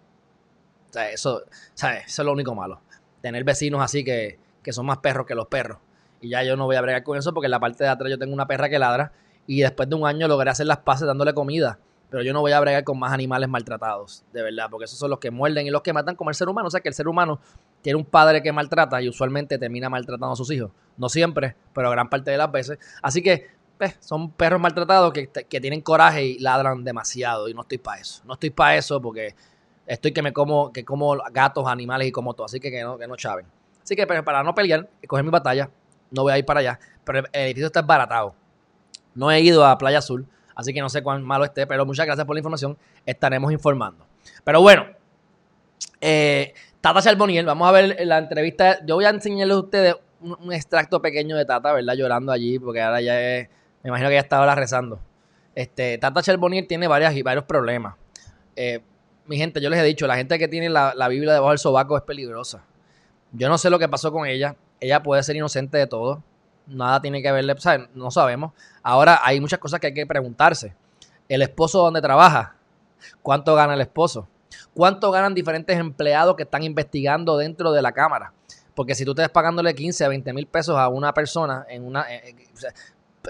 o 0.90 0.92
sea, 0.92 1.10
eso, 1.10 1.42
¿sabes? 1.74 2.04
eso 2.06 2.22
es 2.22 2.26
lo 2.26 2.32
único 2.32 2.54
malo. 2.54 2.80
Tener 3.20 3.44
vecinos 3.44 3.82
así 3.82 4.04
que, 4.04 4.38
que 4.62 4.72
son 4.72 4.86
más 4.86 4.98
perros 4.98 5.26
que 5.26 5.34
los 5.34 5.46
perros. 5.46 5.78
Y 6.20 6.30
ya 6.30 6.42
yo 6.42 6.56
no 6.56 6.64
voy 6.64 6.76
a 6.76 6.80
bregar 6.80 7.02
con 7.02 7.18
eso 7.18 7.32
porque 7.34 7.46
en 7.46 7.52
la 7.52 7.60
parte 7.60 7.84
de 7.84 7.90
atrás 7.90 8.10
yo 8.10 8.18
tengo 8.18 8.32
una 8.32 8.46
perra 8.46 8.68
que 8.68 8.78
ladra 8.78 9.12
y 9.46 9.60
después 9.60 9.88
de 9.88 9.94
un 9.94 10.06
año 10.06 10.26
logré 10.28 10.50
hacer 10.50 10.66
las 10.66 10.78
paces 10.78 11.06
dándole 11.06 11.34
comida. 11.34 11.78
Pero 12.10 12.22
yo 12.22 12.32
no 12.32 12.40
voy 12.42 12.52
a 12.52 12.60
bregar 12.60 12.84
con 12.84 12.98
más 12.98 13.12
animales 13.12 13.48
maltratados, 13.48 14.24
de 14.32 14.42
verdad, 14.42 14.68
porque 14.70 14.84
esos 14.84 14.98
son 14.98 15.10
los 15.10 15.18
que 15.18 15.32
muerden 15.32 15.66
y 15.66 15.70
los 15.70 15.82
que 15.82 15.92
matan 15.92 16.14
como 16.14 16.30
el 16.30 16.36
ser 16.36 16.48
humano. 16.48 16.68
O 16.68 16.70
sea 16.70 16.80
que 16.80 16.88
el 16.88 16.94
ser 16.94 17.08
humano 17.08 17.40
tiene 17.82 17.96
un 17.96 18.04
padre 18.04 18.40
que 18.40 18.52
maltrata 18.52 19.02
y 19.02 19.08
usualmente 19.08 19.58
termina 19.58 19.88
maltratando 19.88 20.32
a 20.32 20.36
sus 20.36 20.50
hijos. 20.52 20.70
No 20.96 21.08
siempre, 21.08 21.56
pero 21.74 21.90
gran 21.90 22.08
parte 22.08 22.30
de 22.30 22.38
las 22.38 22.52
veces. 22.52 22.78
Así 23.02 23.20
que 23.20 23.48
pues, 23.78 23.96
son 24.00 24.30
perros 24.30 24.60
maltratados 24.60 25.12
que, 25.12 25.60
tienen 25.60 25.80
coraje 25.80 26.24
y 26.24 26.38
ladran 26.38 26.84
demasiado. 26.84 27.48
Y 27.48 27.54
no 27.54 27.62
estoy 27.62 27.78
para 27.78 28.00
eso. 28.00 28.22
No 28.24 28.34
estoy 28.34 28.50
para 28.50 28.76
eso 28.76 29.00
porque 29.00 29.34
estoy 29.86 30.12
que 30.12 30.22
me 30.22 30.32
como, 30.32 30.72
que 30.72 30.84
como 30.84 31.16
gatos, 31.32 31.66
animales 31.66 32.08
y 32.08 32.12
como 32.12 32.34
todo. 32.34 32.46
Así 32.46 32.60
que 32.60 32.70
que 32.70 32.82
no, 32.82 32.98
que 32.98 33.06
no 33.06 33.16
chaven. 33.16 33.46
Así 33.82 33.96
que 33.96 34.06
para 34.06 34.42
no 34.42 34.54
pelear 34.54 34.88
coger 35.06 35.24
mi 35.24 35.30
batalla, 35.30 35.70
no 36.10 36.22
voy 36.22 36.32
a 36.32 36.38
ir 36.38 36.44
para 36.44 36.60
allá. 36.60 36.78
Pero 37.04 37.18
el 37.18 37.28
edificio 37.32 37.66
está 37.66 37.82
baratado. 37.82 38.34
No 39.14 39.30
he 39.30 39.40
ido 39.40 39.64
a 39.64 39.76
Playa 39.76 39.98
Azul, 39.98 40.26
así 40.56 40.72
que 40.72 40.80
no 40.80 40.88
sé 40.88 41.02
cuán 41.02 41.22
malo 41.22 41.44
esté, 41.44 41.66
pero 41.66 41.84
muchas 41.86 42.06
gracias 42.06 42.26
por 42.26 42.34
la 42.34 42.40
información. 42.40 42.76
Estaremos 43.04 43.52
informando. 43.52 44.06
Pero 44.42 44.60
bueno, 44.60 44.86
eh, 46.00 46.54
Tata 46.80 47.02
Charboniel, 47.02 47.46
vamos 47.46 47.68
a 47.68 47.72
ver 47.72 48.06
la 48.06 48.18
entrevista. 48.18 48.84
Yo 48.84 48.96
voy 48.96 49.04
a 49.04 49.10
enseñarles 49.10 49.56
a 49.56 49.60
ustedes 49.60 49.96
un, 50.20 50.36
un, 50.40 50.52
extracto 50.52 51.00
pequeño 51.00 51.36
de 51.36 51.44
Tata, 51.44 51.72
¿verdad? 51.72 51.94
Llorando 51.94 52.32
allí, 52.32 52.58
porque 52.58 52.80
ahora 52.80 53.00
ya 53.00 53.20
es 53.20 53.48
me 53.84 53.88
imagino 53.88 54.08
que 54.08 54.14
ya 54.14 54.20
está 54.20 54.38
ahora 54.38 54.54
rezando. 54.54 54.98
Este, 55.54 55.98
Tata 55.98 56.22
Charbonnier 56.22 56.66
tiene 56.66 56.88
varias, 56.88 57.14
varios 57.22 57.44
problemas. 57.44 57.94
Eh, 58.56 58.80
mi 59.26 59.36
gente, 59.36 59.60
yo 59.60 59.68
les 59.68 59.78
he 59.78 59.84
dicho, 59.84 60.06
la 60.06 60.16
gente 60.16 60.38
que 60.38 60.48
tiene 60.48 60.70
la, 60.70 61.08
Biblia 61.08 61.34
debajo 61.34 61.50
del 61.50 61.58
sobaco 61.58 61.96
es 61.96 62.02
peligrosa. 62.02 62.64
Yo 63.32 63.48
no 63.48 63.58
sé 63.58 63.68
lo 63.68 63.78
que 63.78 63.88
pasó 63.88 64.10
con 64.10 64.26
ella. 64.26 64.56
Ella 64.80 65.02
puede 65.02 65.22
ser 65.22 65.36
inocente 65.36 65.76
de 65.76 65.86
todo. 65.86 66.22
Nada 66.66 67.02
tiene 67.02 67.22
que 67.22 67.30
verle, 67.30 67.54
¿sabes? 67.58 67.88
no 67.94 68.10
sabemos. 68.10 68.52
Ahora 68.82 69.20
hay 69.22 69.38
muchas 69.38 69.58
cosas 69.58 69.80
que 69.80 69.88
hay 69.88 69.94
que 69.94 70.06
preguntarse. 70.06 70.74
El 71.28 71.42
esposo 71.42 71.82
donde 71.82 72.00
trabaja, 72.00 72.56
¿cuánto 73.22 73.54
gana 73.54 73.74
el 73.74 73.82
esposo? 73.82 74.28
¿Cuánto 74.72 75.10
ganan 75.10 75.34
diferentes 75.34 75.78
empleados 75.78 76.36
que 76.36 76.44
están 76.44 76.62
investigando 76.62 77.36
dentro 77.36 77.70
de 77.72 77.82
la 77.82 77.92
cámara? 77.92 78.32
Porque 78.74 78.94
si 78.94 79.04
tú 79.04 79.12
estás 79.12 79.28
pagándole 79.28 79.74
15 79.74 80.04
a 80.04 80.08
20 80.08 80.32
mil 80.32 80.46
pesos 80.46 80.76
a 80.76 80.88
una 80.88 81.14
persona 81.14 81.64
en 81.68 81.84
una, 81.86 82.12
eh, 82.12 82.34
eh, 82.36 82.72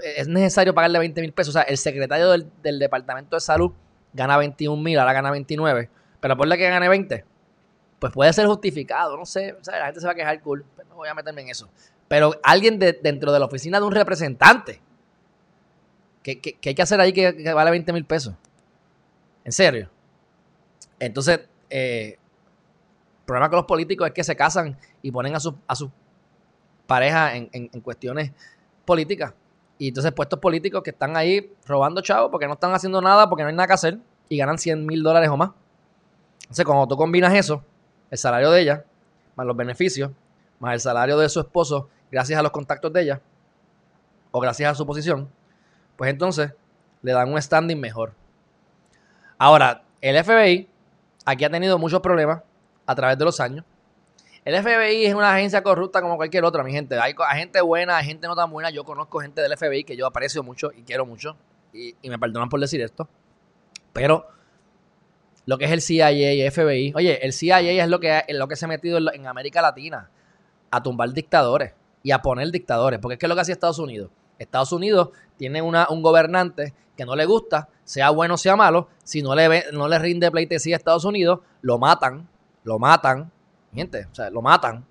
es 0.03 0.27
necesario 0.27 0.73
pagarle 0.73 0.99
20 0.99 1.21
mil 1.21 1.33
pesos. 1.33 1.55
O 1.55 1.59
sea, 1.59 1.63
el 1.63 1.77
secretario 1.77 2.29
del, 2.29 2.79
Departamento 2.79 3.35
de 3.35 3.39
Salud 3.39 3.71
gana 4.13 4.37
21 4.37 4.81
mil, 4.81 4.97
ahora 4.99 5.13
gana 5.13 5.31
29. 5.31 5.89
Pero 6.19 6.37
por 6.37 6.47
la 6.47 6.57
que 6.57 6.69
gane 6.69 6.89
20, 6.89 7.25
pues 7.99 8.13
puede 8.13 8.33
ser 8.33 8.47
justificado. 8.47 9.17
No 9.17 9.25
sé, 9.25 9.53
o 9.53 9.63
sea, 9.63 9.79
la 9.79 9.85
gente 9.85 9.99
se 9.99 10.05
va 10.05 10.13
a 10.13 10.15
quejar 10.15 10.41
cool. 10.41 10.65
Pero 10.75 10.89
no 10.89 10.95
voy 10.95 11.07
a 11.07 11.13
meterme 11.13 11.41
en 11.41 11.49
eso. 11.49 11.69
Pero 12.07 12.33
alguien 12.43 12.79
dentro 12.79 13.31
de 13.31 13.39
la 13.39 13.45
oficina 13.45 13.79
de 13.79 13.85
un 13.85 13.93
representante, 13.93 14.79
¿qué, 16.21 16.39
hay 16.63 16.75
que 16.75 16.81
hacer 16.81 16.99
ahí 16.99 17.13
que, 17.13 17.53
vale 17.53 17.71
20 17.71 17.93
mil 17.93 18.05
pesos? 18.05 18.35
¿En 19.43 19.51
serio? 19.51 19.89
Entonces, 20.99 21.41
eh, 21.69 22.17
el 22.17 23.25
problema 23.25 23.49
con 23.49 23.57
los 23.57 23.65
políticos 23.65 24.07
es 24.07 24.13
que 24.13 24.23
se 24.23 24.35
casan 24.35 24.77
y 25.01 25.11
ponen 25.11 25.35
a 25.35 25.39
sus 25.39 25.55
a 25.67 25.75
su 25.75 25.91
parejas 26.85 27.33
en, 27.33 27.49
en 27.51 27.81
cuestiones 27.81 28.31
políticas. 28.85 29.33
Y 29.77 29.89
entonces 29.89 30.11
puestos 30.13 30.39
políticos 30.39 30.81
que 30.83 30.91
están 30.91 31.17
ahí 31.17 31.51
robando 31.65 32.01
chavos 32.01 32.31
porque 32.31 32.47
no 32.47 32.53
están 32.53 32.73
haciendo 32.73 33.01
nada, 33.01 33.29
porque 33.29 33.43
no 33.43 33.49
hay 33.49 33.55
nada 33.55 33.67
que 33.67 33.73
hacer 33.73 33.99
y 34.29 34.37
ganan 34.37 34.57
100 34.57 34.85
mil 34.85 35.03
dólares 35.03 35.29
o 35.29 35.37
más. 35.37 35.51
Entonces, 36.41 36.65
cuando 36.65 36.87
tú 36.87 36.95
combinas 36.95 37.33
eso, 37.33 37.63
el 38.09 38.17
salario 38.17 38.51
de 38.51 38.61
ella, 38.61 38.85
más 39.35 39.45
los 39.45 39.57
beneficios, 39.57 40.11
más 40.59 40.73
el 40.73 40.79
salario 40.79 41.17
de 41.17 41.27
su 41.27 41.39
esposo, 41.39 41.89
gracias 42.11 42.39
a 42.39 42.43
los 42.43 42.51
contactos 42.51 42.93
de 42.93 43.01
ella, 43.01 43.21
o 44.31 44.39
gracias 44.39 44.71
a 44.71 44.75
su 44.75 44.85
posición, 44.85 45.29
pues 45.95 46.09
entonces 46.11 46.53
le 47.01 47.11
dan 47.11 47.31
un 47.31 47.41
standing 47.41 47.79
mejor. 47.79 48.13
Ahora, 49.37 49.83
el 50.01 50.23
FBI 50.23 50.69
aquí 51.25 51.43
ha 51.43 51.49
tenido 51.49 51.77
muchos 51.77 51.99
problemas 52.01 52.41
a 52.85 52.95
través 52.95 53.17
de 53.17 53.25
los 53.25 53.39
años. 53.39 53.65
El 54.45 54.61
FBI 54.61 55.07
es 55.07 55.15
una 55.15 55.33
agencia 55.33 55.63
corrupta 55.63 56.03
como 56.03 56.17
cualquier 56.17 56.45
otra, 56.45 56.63
mi 56.63 56.71
gente. 56.71 56.99
Hay, 56.99 57.15
gente 57.33 57.61
buena, 57.61 57.97
hay 57.97 58.05
gente 58.05 58.27
no 58.27 58.35
tan 58.35 58.51
buena. 58.51 58.69
Yo 58.69 58.83
conozco 58.83 59.19
gente 59.19 59.41
del 59.41 59.57
FBI 59.57 59.83
que 59.83 59.97
yo 59.97 60.05
aprecio 60.05 60.43
mucho 60.43 60.71
y 60.71 60.83
quiero 60.83 61.03
mucho. 61.03 61.35
Y, 61.73 61.95
me 62.07 62.19
perdonan 62.19 62.47
por 62.47 62.59
decir 62.59 62.79
esto. 62.79 63.09
Pero 63.91 64.27
lo 65.47 65.57
que 65.57 65.65
es 65.65 65.71
el 65.71 65.81
CIA 65.81 66.11
y 66.11 66.41
el 66.41 66.51
FBI. 66.51 66.93
Oye, 66.95 67.25
el 67.25 67.33
CIA 67.33 67.59
es 67.83 67.89
lo 67.89 67.99
que, 67.99 68.23
es 68.27 68.37
lo 68.37 68.47
que 68.47 68.55
se 68.55 68.65
ha 68.65 68.67
metido 68.67 68.99
en, 69.11 69.25
América 69.25 69.63
Latina 69.63 70.11
a 70.69 70.83
tumbar 70.83 71.11
dictadores 71.11 71.73
y 72.03 72.11
a 72.11 72.21
poner 72.21 72.51
dictadores. 72.51 72.99
Porque 72.99 73.13
es 73.13 73.19
que 73.19 73.25
es 73.25 73.29
lo 73.29 73.35
que 73.35 73.41
hacía 73.41 73.53
Estados 73.53 73.79
Unidos. 73.79 74.11
Estados 74.37 74.71
Unidos 74.71 75.09
tiene 75.37 75.63
una, 75.63 75.87
un 75.89 76.03
gobernante 76.03 76.75
que 76.95 77.03
no 77.03 77.15
le 77.15 77.25
gusta, 77.25 77.67
sea 77.83 78.11
bueno 78.11 78.35
o 78.35 78.37
sea 78.37 78.55
malo. 78.55 78.89
Si 79.03 79.23
no 79.23 79.33
le, 79.33 79.71
no 79.71 79.87
le 79.87 79.97
rinde 79.97 80.29
pleitesía 80.29 80.75
a 80.75 80.77
Estados 80.77 81.03
Unidos, 81.03 81.39
lo 81.63 81.79
matan, 81.79 82.29
lo 82.63 82.77
matan 82.77 83.31
Gente, 83.75 84.07
o 84.11 84.15
sea, 84.15 84.29
lo 84.29 84.41
matan 84.41 84.85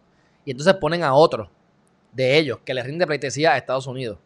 y 0.44 0.50
entonces 0.50 0.74
ponen 0.74 1.02
a 1.02 1.14
otro 1.14 1.48
de 2.12 2.36
ellos 2.36 2.58
que 2.64 2.74
le 2.74 2.82
rinde 2.82 3.06
pleitesía 3.06 3.52
a 3.52 3.56
Estados 3.56 3.86
Unidos. 3.86 4.18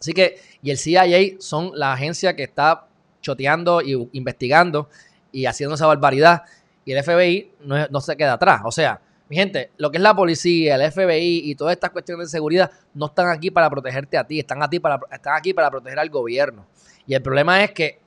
Así 0.00 0.12
que, 0.12 0.40
y 0.62 0.70
el 0.70 0.78
CIA 0.78 1.36
son 1.40 1.72
la 1.74 1.92
agencia 1.92 2.36
que 2.36 2.44
está 2.44 2.86
choteando 3.20 3.82
y 3.82 4.08
investigando 4.12 4.88
y 5.32 5.46
haciendo 5.46 5.74
esa 5.74 5.86
barbaridad. 5.86 6.42
Y 6.84 6.92
el 6.92 7.02
FBI 7.02 7.50
no, 7.64 7.86
no, 7.88 8.00
se 8.00 8.16
queda 8.16 8.34
atrás. 8.34 8.62
O 8.64 8.70
sea, 8.70 9.00
mi 9.28 9.36
gente, 9.36 9.70
lo 9.76 9.90
que 9.90 9.98
es 9.98 10.02
la 10.02 10.14
policía, 10.14 10.76
el 10.76 10.92
FBI 10.92 11.50
y 11.50 11.54
todas 11.54 11.72
estas 11.72 11.90
cuestiones 11.90 12.28
de 12.28 12.30
seguridad 12.30 12.70
no 12.94 13.06
están 13.06 13.28
aquí 13.28 13.50
para 13.50 13.68
protegerte 13.68 14.16
a 14.16 14.24
ti, 14.24 14.38
están, 14.38 14.62
aquí 14.62 14.78
para, 14.78 15.00
están 15.10 15.36
aquí 15.36 15.52
para 15.52 15.70
proteger 15.70 15.98
al 15.98 16.08
gobierno. 16.08 16.64
Y 17.06 17.14
el 17.14 17.22
problema 17.22 17.62
es 17.62 17.72
que 17.72 17.98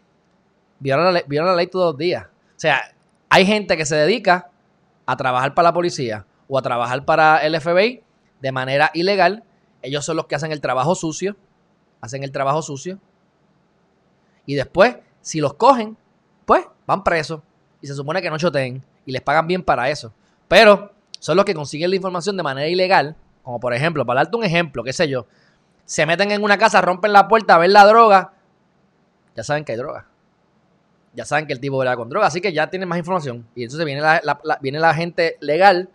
violan 0.79 1.21
violan 1.27 1.51
la 1.51 1.55
ley 1.57 1.67
todos 1.67 1.93
los 1.93 1.97
días. 1.97 2.25
O 2.25 2.59
sea, 2.59 2.81
hay 3.29 3.45
gente 3.45 3.77
que 3.77 3.85
se 3.85 3.95
dedica 3.95 4.50
a 5.05 5.15
trabajar 5.15 5.53
para 5.53 5.69
la 5.69 5.73
policía 5.73 6.25
o 6.47 6.57
a 6.57 6.61
trabajar 6.61 7.05
para 7.05 7.37
el 7.39 7.59
FBI 7.59 8.03
de 8.41 8.51
manera 8.51 8.91
ilegal. 8.93 9.43
Ellos 9.81 10.05
son 10.05 10.17
los 10.17 10.27
que 10.27 10.35
hacen 10.35 10.51
el 10.51 10.61
trabajo 10.61 10.95
sucio, 10.95 11.35
hacen 12.01 12.23
el 12.23 12.31
trabajo 12.31 12.61
sucio. 12.61 12.99
Y 14.45 14.55
después, 14.55 14.97
si 15.21 15.39
los 15.39 15.53
cogen, 15.53 15.97
pues 16.45 16.65
van 16.85 17.03
presos. 17.03 17.41
Y 17.81 17.87
se 17.87 17.95
supone 17.95 18.21
que 18.21 18.29
no 18.29 18.37
choteen 18.37 18.83
y 19.05 19.11
les 19.11 19.21
pagan 19.21 19.47
bien 19.47 19.63
para 19.63 19.89
eso. 19.89 20.13
Pero 20.47 20.91
son 21.19 21.37
los 21.37 21.45
que 21.45 21.53
consiguen 21.53 21.89
la 21.89 21.95
información 21.95 22.37
de 22.37 22.43
manera 22.43 22.67
ilegal. 22.67 23.15
Como 23.43 23.59
por 23.59 23.73
ejemplo, 23.73 24.05
para 24.05 24.21
darte 24.21 24.37
un 24.37 24.43
ejemplo, 24.43 24.83
qué 24.83 24.93
sé 24.93 25.07
yo, 25.09 25.25
se 25.85 26.05
meten 26.05 26.31
en 26.31 26.43
una 26.43 26.57
casa, 26.57 26.81
rompen 26.81 27.11
la 27.11 27.27
puerta, 27.27 27.57
ven 27.57 27.73
la 27.73 27.85
droga. 27.85 28.33
Ya 29.35 29.43
saben 29.43 29.65
que 29.65 29.71
hay 29.71 29.77
droga 29.77 30.10
ya 31.13 31.25
saben 31.25 31.45
que 31.45 31.53
el 31.53 31.59
tipo 31.59 31.81
era 31.81 31.95
con 31.95 32.09
droga, 32.09 32.27
así 32.27 32.41
que 32.41 32.53
ya 32.53 32.69
tienen 32.69 32.87
más 32.87 32.97
información. 32.97 33.45
Y 33.55 33.63
entonces 33.63 33.85
viene 33.85 34.01
la, 34.01 34.59
viene 34.61 34.79
la 34.79 34.93
gente 34.93 35.37
legal, 35.41 35.89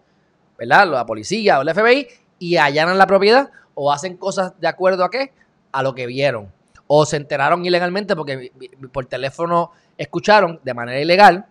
¿verdad? 0.58 0.86
La 0.88 1.06
policía 1.06 1.58
o 1.58 1.62
el 1.62 1.74
FBI 1.74 2.06
y 2.38 2.56
allanan 2.56 2.98
la 2.98 3.06
propiedad 3.06 3.50
o 3.74 3.92
hacen 3.92 4.16
cosas 4.16 4.52
de 4.60 4.68
acuerdo 4.68 5.04
a 5.04 5.10
qué? 5.10 5.32
A 5.72 5.82
lo 5.82 5.94
que 5.94 6.06
vieron. 6.06 6.52
O 6.86 7.06
se 7.06 7.16
enteraron 7.16 7.64
ilegalmente 7.64 8.14
porque 8.14 8.52
por 8.92 9.06
teléfono 9.06 9.72
escucharon 9.96 10.60
de 10.62 10.74
manera 10.74 11.00
ilegal. 11.00 11.46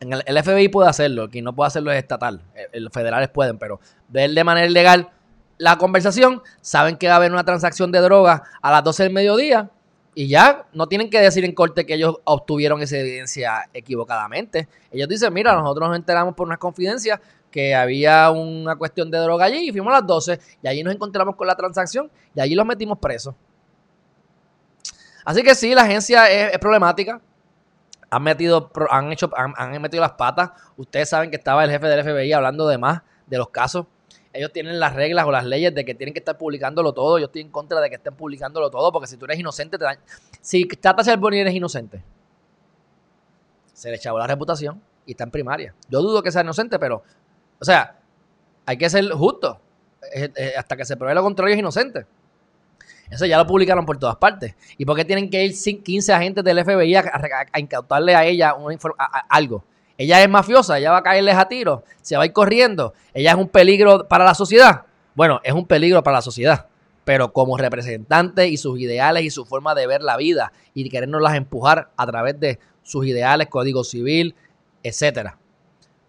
El, 0.00 0.42
FBI 0.42 0.68
puede 0.68 0.88
hacerlo, 0.88 1.28
quien 1.28 1.44
no 1.44 1.54
puede 1.54 1.68
hacerlo 1.68 1.90
es 1.90 1.98
estatal. 1.98 2.40
Los 2.72 2.92
federales 2.92 3.28
pueden, 3.28 3.58
pero 3.58 3.80
ver 4.08 4.30
de 4.30 4.44
manera 4.44 4.66
ilegal 4.66 5.10
la 5.58 5.76
conversación, 5.76 6.42
saben 6.60 6.96
que 6.96 7.08
va 7.08 7.14
a 7.14 7.16
haber 7.16 7.32
una 7.32 7.44
transacción 7.44 7.90
de 7.90 8.00
droga 8.00 8.44
a 8.62 8.70
las 8.70 8.84
12 8.84 9.02
del 9.04 9.12
mediodía 9.12 9.70
y 10.18 10.26
ya 10.26 10.66
no 10.72 10.88
tienen 10.88 11.10
que 11.10 11.20
decir 11.20 11.44
en 11.44 11.54
corte 11.54 11.86
que 11.86 11.94
ellos 11.94 12.16
obtuvieron 12.24 12.82
esa 12.82 12.96
evidencia 12.96 13.70
equivocadamente. 13.72 14.66
Ellos 14.90 15.08
dicen, 15.08 15.32
mira, 15.32 15.54
nosotros 15.54 15.90
nos 15.90 15.96
enteramos 15.96 16.34
por 16.34 16.44
una 16.44 16.56
confidencia 16.56 17.20
que 17.52 17.72
había 17.72 18.28
una 18.32 18.74
cuestión 18.74 19.12
de 19.12 19.18
droga 19.18 19.44
allí 19.44 19.68
y 19.68 19.70
fuimos 19.70 19.92
las 19.92 20.04
12 20.04 20.40
y 20.60 20.66
allí 20.66 20.82
nos 20.82 20.92
encontramos 20.92 21.36
con 21.36 21.46
la 21.46 21.54
transacción 21.54 22.10
y 22.34 22.40
allí 22.40 22.56
los 22.56 22.66
metimos 22.66 22.98
presos. 22.98 23.36
Así 25.24 25.44
que 25.44 25.54
sí, 25.54 25.72
la 25.72 25.82
agencia 25.82 26.28
es, 26.28 26.58
problemática. 26.58 27.20
Han 28.10 28.22
metido, 28.24 28.72
han 28.90 29.12
hecho, 29.12 29.30
han 29.36 29.80
metido 29.80 30.00
las 30.00 30.14
patas. 30.14 30.50
Ustedes 30.76 31.10
saben 31.10 31.30
que 31.30 31.36
estaba 31.36 31.62
el 31.62 31.70
jefe 31.70 31.86
del 31.86 32.02
FBI 32.02 32.32
hablando 32.32 32.66
de 32.66 32.76
más 32.76 33.02
de 33.28 33.38
los 33.38 33.50
casos 33.50 33.86
ellos 34.32 34.52
tienen 34.52 34.78
las 34.78 34.94
reglas 34.94 35.26
o 35.26 35.32
las 35.32 35.44
leyes 35.44 35.74
de 35.74 35.84
que 35.84 35.94
tienen 35.94 36.12
que 36.12 36.20
estar 36.20 36.36
publicándolo 36.36 36.92
todo. 36.92 37.18
Yo 37.18 37.26
estoy 37.26 37.42
en 37.42 37.50
contra 37.50 37.80
de 37.80 37.88
que 37.88 37.96
estén 37.96 38.14
publicándolo 38.14 38.70
todo, 38.70 38.92
porque 38.92 39.06
si 39.06 39.16
tú 39.16 39.24
eres 39.24 39.38
inocente, 39.38 39.78
te 39.78 39.84
dan... 39.84 39.98
Si 40.40 40.66
Tata 40.66 41.02
Charbonnier 41.02 41.42
eres 41.42 41.54
inocente, 41.54 42.02
se 43.72 43.90
le 43.90 43.96
echaba 43.96 44.18
la 44.18 44.26
reputación 44.26 44.80
y 45.06 45.12
está 45.12 45.24
en 45.24 45.30
primaria. 45.30 45.74
Yo 45.88 46.02
dudo 46.02 46.22
que 46.22 46.30
sea 46.30 46.42
inocente, 46.42 46.78
pero, 46.78 47.02
o 47.58 47.64
sea, 47.64 47.96
hay 48.66 48.76
que 48.76 48.90
ser 48.90 49.08
justo. 49.10 49.60
hasta 50.56 50.76
que 50.76 50.84
se 50.84 50.96
pruebe 50.96 51.14
lo 51.14 51.22
contrario 51.22 51.54
es 51.54 51.58
inocente. 51.58 52.06
Eso 53.10 53.24
ya 53.24 53.38
lo 53.38 53.46
publicaron 53.46 53.86
por 53.86 53.98
todas 53.98 54.16
partes. 54.16 54.54
¿Y 54.76 54.84
por 54.84 54.96
qué 54.96 55.04
tienen 55.04 55.30
que 55.30 55.44
ir 55.44 55.54
15 55.82 56.12
agentes 56.12 56.44
del 56.44 56.62
FBI 56.62 56.94
a, 56.96 57.58
incautarle 57.58 58.14
a 58.14 58.24
ella 58.24 58.54
algo? 59.30 59.64
Ella 59.98 60.22
es 60.22 60.28
mafiosa, 60.28 60.78
ella 60.78 60.92
va 60.92 60.98
a 60.98 61.02
caerles 61.02 61.34
a 61.34 61.48
tiro, 61.48 61.82
se 62.00 62.16
va 62.16 62.22
a 62.22 62.26
ir 62.26 62.32
corriendo, 62.32 62.94
ella 63.12 63.32
es 63.32 63.36
un 63.36 63.48
peligro 63.48 64.06
para 64.06 64.24
la 64.24 64.34
sociedad. 64.34 64.82
Bueno, 65.16 65.40
es 65.42 65.52
un 65.52 65.66
peligro 65.66 66.04
para 66.04 66.18
la 66.18 66.22
sociedad, 66.22 66.66
pero 67.04 67.32
como 67.32 67.58
representante 67.58 68.46
y 68.46 68.56
sus 68.56 68.78
ideales 68.78 69.24
y 69.24 69.30
su 69.30 69.44
forma 69.44 69.74
de 69.74 69.88
ver 69.88 70.02
la 70.02 70.16
vida 70.16 70.52
y 70.72 70.88
querernos 70.88 71.34
empujar 71.34 71.90
a 71.96 72.06
través 72.06 72.38
de 72.38 72.60
sus 72.84 73.04
ideales, 73.06 73.48
código 73.48 73.82
civil, 73.82 74.36
etcétera. 74.84 75.36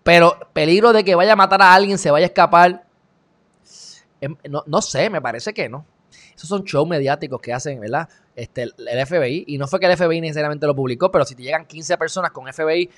Pero 0.03 0.37
peligro 0.53 0.93
de 0.93 1.03
que 1.03 1.15
vaya 1.15 1.33
a 1.33 1.35
matar 1.35 1.61
a 1.63 1.73
alguien, 1.73 1.97
se 1.97 2.11
vaya 2.11 2.25
a 2.25 2.27
escapar, 2.27 2.85
em, 4.21 4.35
no, 4.67 4.81
sé, 4.81 5.09
me 5.09 5.21
parece 5.21 5.51
que 5.51 5.67
no. 5.67 5.85
Esos 6.35 6.47
son 6.47 6.63
shows 6.63 6.87
mediáticos 6.87 7.41
que 7.41 7.51
hacen, 7.51 7.79
¿verdad? 7.79 8.07
Este, 8.35 8.63
el 8.63 9.05
FBI. 9.05 9.45
Y 9.47 9.57
no 9.57 9.67
fue 9.67 9.79
que 9.79 9.87
el 9.87 9.97
FBI 9.97 10.21
necesariamente 10.21 10.65
lo 10.67 10.75
publicó, 10.75 11.11
pero 11.11 11.25
si 11.25 11.35
te 11.35 11.43
llegan 11.43 11.65
15 11.65 11.97
personas 11.97 12.31
con 12.31 12.51
FBI 12.51 12.89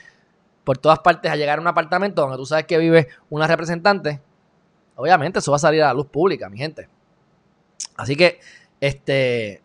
por 0.63 0.77
todas 0.77 0.99
partes 0.99 1.31
a 1.31 1.35
llegar 1.35 1.57
a 1.57 1.61
un 1.61 1.67
apartamento 1.67 2.21
donde 2.21 2.37
tú 2.37 2.45
sabes 2.45 2.65
que 2.65 2.77
vive 2.77 3.07
una 3.29 3.47
representante, 3.47 4.21
obviamente 4.95 5.39
eso 5.39 5.51
va 5.51 5.57
a 5.57 5.59
salir 5.59 5.81
a 5.83 5.87
la 5.87 5.93
luz 5.93 6.07
pública, 6.07 6.49
mi 6.49 6.57
gente. 6.57 6.87
Así 7.97 8.15
que, 8.15 8.39
este, 8.79 9.61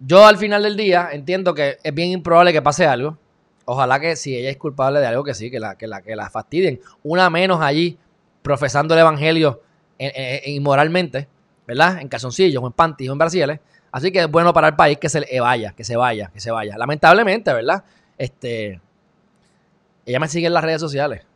yo 0.00 0.26
al 0.26 0.38
final 0.38 0.62
del 0.62 0.76
día 0.76 1.10
entiendo 1.12 1.54
que 1.54 1.78
es 1.82 1.94
bien 1.94 2.10
improbable 2.10 2.52
que 2.52 2.62
pase 2.62 2.86
algo. 2.86 3.18
Ojalá 3.64 4.00
que 4.00 4.16
si 4.16 4.36
ella 4.36 4.50
es 4.50 4.56
culpable 4.56 5.00
de 5.00 5.06
algo 5.06 5.22
que 5.22 5.34
sí, 5.34 5.50
que 5.50 5.60
la, 5.60 5.76
que 5.76 5.86
la, 5.86 6.02
que 6.02 6.16
la 6.16 6.30
fastidien. 6.30 6.80
Una 7.02 7.30
menos 7.30 7.60
allí 7.60 7.98
profesando 8.42 8.94
el 8.94 9.00
evangelio 9.00 9.62
inmoralmente, 10.46 11.28
¿verdad? 11.66 12.00
En 12.00 12.08
calzoncillos 12.08 12.62
o 12.62 12.66
en 12.66 12.72
panties 12.72 13.10
o 13.10 13.12
en 13.12 13.18
brasiles. 13.18 13.60
Así 13.92 14.10
que 14.10 14.20
es 14.20 14.30
bueno 14.30 14.52
para 14.52 14.68
el 14.68 14.76
país 14.76 14.98
que 14.98 15.08
se 15.08 15.40
vaya, 15.40 15.72
que 15.72 15.84
se 15.84 15.96
vaya, 15.96 16.30
que 16.32 16.40
se 16.40 16.50
vaya. 16.50 16.76
Lamentablemente, 16.78 17.52
¿verdad? 17.52 17.84
Este, 18.16 18.80
ella 20.06 20.20
me 20.20 20.28
sigue 20.28 20.46
en 20.46 20.54
las 20.54 20.64
redes 20.64 20.80
sociales. 20.80 21.26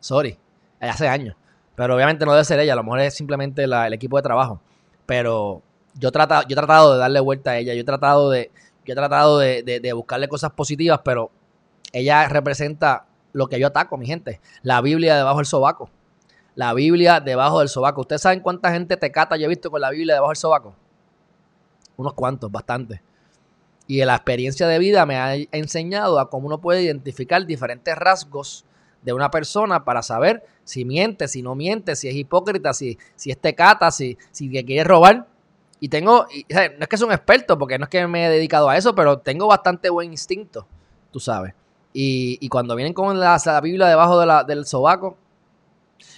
Sorry. 0.00 0.38
Hace 0.80 1.08
años. 1.08 1.36
Pero 1.74 1.94
obviamente 1.94 2.24
no 2.24 2.32
debe 2.32 2.44
ser 2.44 2.58
ella. 2.60 2.72
A 2.72 2.76
lo 2.76 2.84
mejor 2.84 3.00
es 3.00 3.14
simplemente 3.14 3.64
el 3.64 3.92
equipo 3.92 4.16
de 4.16 4.22
trabajo. 4.22 4.60
Pero 5.04 5.62
yo, 5.94 6.10
trata, 6.12 6.42
yo 6.42 6.52
he 6.52 6.56
tratado 6.56 6.94
de 6.94 6.98
darle 6.98 7.20
vuelta 7.20 7.52
a 7.52 7.58
ella. 7.58 7.74
Yo 7.74 7.80
he 7.80 7.84
tratado 7.84 8.30
de, 8.30 8.50
yo 8.84 8.92
he 8.92 8.96
tratado 8.96 9.38
de, 9.38 9.92
buscarle 9.94 10.28
cosas 10.28 10.52
positivas, 10.52 11.00
pero 11.04 11.30
ella 11.92 12.28
representa 12.28 13.06
lo 13.32 13.48
que 13.48 13.58
yo 13.58 13.66
ataco, 13.66 13.96
mi 13.96 14.06
gente. 14.06 14.40
La 14.62 14.80
Biblia 14.80 15.16
debajo 15.16 15.38
del 15.38 15.46
sobaco. 15.46 15.90
La 16.54 16.72
Biblia 16.72 17.20
debajo 17.20 17.58
del 17.58 17.68
sobaco. 17.68 18.00
¿Ustedes 18.02 18.22
saben 18.22 18.40
cuánta 18.40 18.72
gente 18.72 18.96
te 18.96 19.10
cata 19.12 19.36
yo 19.36 19.44
he 19.44 19.48
visto 19.48 19.70
con 19.70 19.80
la 19.80 19.90
Biblia 19.90 20.14
debajo 20.14 20.30
del 20.30 20.36
sobaco? 20.36 20.74
Unos 21.96 22.14
cuantos, 22.14 22.50
bastante. 22.50 23.02
Y 23.86 24.04
la 24.04 24.16
experiencia 24.16 24.66
de 24.66 24.78
vida 24.78 25.06
me 25.06 25.16
ha 25.16 25.36
enseñado 25.52 26.18
a 26.18 26.28
cómo 26.28 26.46
uno 26.46 26.60
puede 26.60 26.82
identificar 26.82 27.46
diferentes 27.46 27.94
rasgos 27.96 28.64
de 29.02 29.12
una 29.12 29.30
persona 29.30 29.84
para 29.84 30.02
saber 30.02 30.44
si 30.64 30.84
miente, 30.84 31.28
si 31.28 31.40
no 31.40 31.54
miente, 31.54 31.94
si 31.94 32.08
es 32.08 32.16
hipócrita, 32.16 32.74
si, 32.74 32.98
si 33.14 33.30
es 33.30 33.38
tecata, 33.38 33.90
si, 33.92 34.18
si 34.32 34.50
quiere 34.50 34.82
robar. 34.82 35.28
Y 35.78 35.88
tengo, 35.88 36.26
no 36.50 36.58
es 36.80 36.88
que 36.88 36.96
soy 36.96 37.06
un 37.06 37.12
experto, 37.12 37.56
porque 37.56 37.78
no 37.78 37.84
es 37.84 37.90
que 37.90 38.06
me 38.08 38.26
he 38.26 38.30
dedicado 38.30 38.68
a 38.68 38.76
eso, 38.76 38.94
pero 38.94 39.18
tengo 39.18 39.46
bastante 39.46 39.90
buen 39.90 40.10
instinto, 40.10 40.66
tú 41.12 41.20
sabes. 41.20 41.54
Y, 41.92 42.46
cuando 42.48 42.74
vienen 42.74 42.92
con 42.92 43.18
la, 43.18 43.60
Biblia 43.62 43.86
debajo 43.86 44.20
del 44.44 44.66
sobaco, 44.66 45.16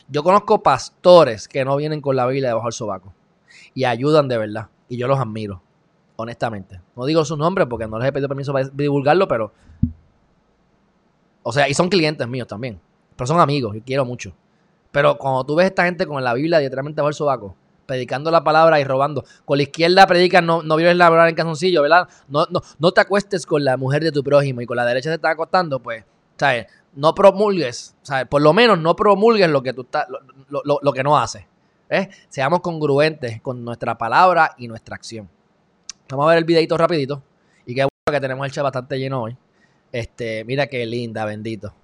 yo 0.09 0.25
conozco 0.25 0.63
pastores 0.63 1.47
que 1.47 1.65
no 1.65 1.77
vienen 1.77 2.01
con 2.01 2.17
la 2.17 2.27
Biblia 2.27 2.49
debajo 2.49 2.67
del 2.67 2.73
sobaco. 2.73 3.15
y 3.75 3.85
ayudan 3.85 4.27
de 4.29 4.39
verdad. 4.39 4.69
Y 4.89 4.97
yo 4.97 5.07
los 5.07 5.21
admiro, 5.21 5.63
honestamente. 6.19 6.81
No 6.97 7.07
digo 7.07 7.25
sus 7.25 7.39
nombres 7.39 7.69
porque 7.71 7.87
no 7.87 7.99
les 7.99 8.09
he 8.09 8.13
pedido 8.13 8.29
permiso 8.29 8.53
para 8.53 8.69
divulgarlo, 8.69 9.29
pero... 9.29 9.53
O 11.45 11.53
sea, 11.53 11.69
y 11.69 11.75
son 11.75 11.89
clientes 11.89 12.27
míos 12.29 12.49
también. 12.49 12.81
Pero 13.17 13.27
son 13.27 13.41
amigos, 13.41 13.77
y 13.77 13.81
quiero 13.81 14.05
mucho. 14.05 14.35
Pero 14.91 15.17
cuando 15.17 15.45
tú 15.45 15.55
ves 15.55 15.65
a 15.65 15.69
esta 15.69 15.85
gente 15.85 16.07
con 16.07 16.23
la 16.23 16.35
Biblia 16.35 16.59
directamente 16.59 17.01
bajo 17.01 17.09
el 17.09 17.15
sobaco, 17.15 17.55
predicando 17.87 18.31
la 18.33 18.43
palabra 18.43 18.81
y 18.81 18.85
robando. 18.85 19.25
Con 19.45 19.59
la 19.59 19.63
izquierda 19.63 20.07
predican, 20.07 20.45
no, 20.45 20.63
no 20.63 20.77
violes 20.77 20.97
la 20.97 21.09
palabra 21.09 21.31
en 21.31 21.37
calzoncillo, 21.37 21.83
¿verdad? 21.83 22.09
No, 22.27 22.47
no, 22.51 22.63
no 22.79 22.93
te 22.93 23.01
acuestes 23.01 23.47
con 23.47 23.65
la 23.65 23.77
mujer 23.77 24.03
de 24.03 24.11
tu 24.11 24.25
prójimo 24.25 24.61
y 24.61 24.67
con 24.67 24.77
la 24.77 24.85
derecha 24.85 25.11
te 25.11 25.15
está 25.15 25.31
acostando, 25.31 25.81
pues, 25.81 26.05
¿sabes? 26.37 26.67
No 26.95 27.15
promulgues, 27.15 27.95
¿sabes? 28.03 28.27
Por 28.27 28.43
lo 28.43 28.53
menos 28.53 28.79
no 28.79 28.97
promulgues 28.97 29.49
lo 29.49 29.63
que 29.63 29.73
tú 29.73 29.83
estás, 29.83 30.07
lo, 30.49 30.63
lo, 30.83 30.93
que 30.93 31.03
no 31.05 31.17
haces. 31.17 31.45
¿eh? 31.89 32.09
Seamos 32.29 32.61
congruentes 32.61 33.41
con 33.41 33.65
nuestra 33.65 33.97
palabra 33.97 34.55
y 34.59 34.67
nuestra 34.67 34.97
acción. 34.97 35.29
Vamos 36.11 36.25
a 36.25 36.29
ver 36.31 36.39
el 36.39 36.45
videito 36.45 36.77
rapidito. 36.79 37.23
Y 37.67 37.75
qué 37.75 37.83
bueno 37.83 37.91
que 38.11 38.21
tenemos 38.21 38.47
el 38.47 38.53
chat 38.53 38.63
bastante 38.63 38.99
lleno 38.99 39.23
hoy. 39.23 39.37
Este, 39.93 40.45
mira 40.45 40.67
qué 40.67 40.87
linda, 40.87 41.25
bendito. 41.27 41.75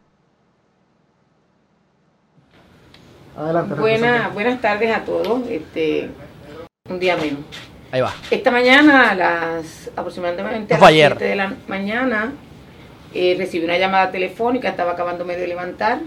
buenas 4.33 4.61
tardes 4.62 4.97
a 4.97 5.04
todos. 5.04 5.43
Este, 5.50 6.09
un 6.88 6.99
día 6.99 7.16
menos. 7.16 7.40
Ahí 7.93 8.00
va. 8.00 8.14
Esta 8.31 8.50
mañana, 8.50 9.11
a 9.11 9.14
las 9.14 9.90
aproximadamente 9.95 10.75
a 10.75 10.78
las 10.78 10.90
7 10.90 11.25
de 11.25 11.37
la 11.37 11.54
mañana, 11.69 12.33
eh, 13.12 13.35
recibí 13.37 13.64
una 13.64 13.76
llamada 13.76 14.11
telefónica, 14.11 14.71
estaba 14.71 14.93
acabándome 14.93 15.37
de 15.37 15.47
levantar. 15.47 15.99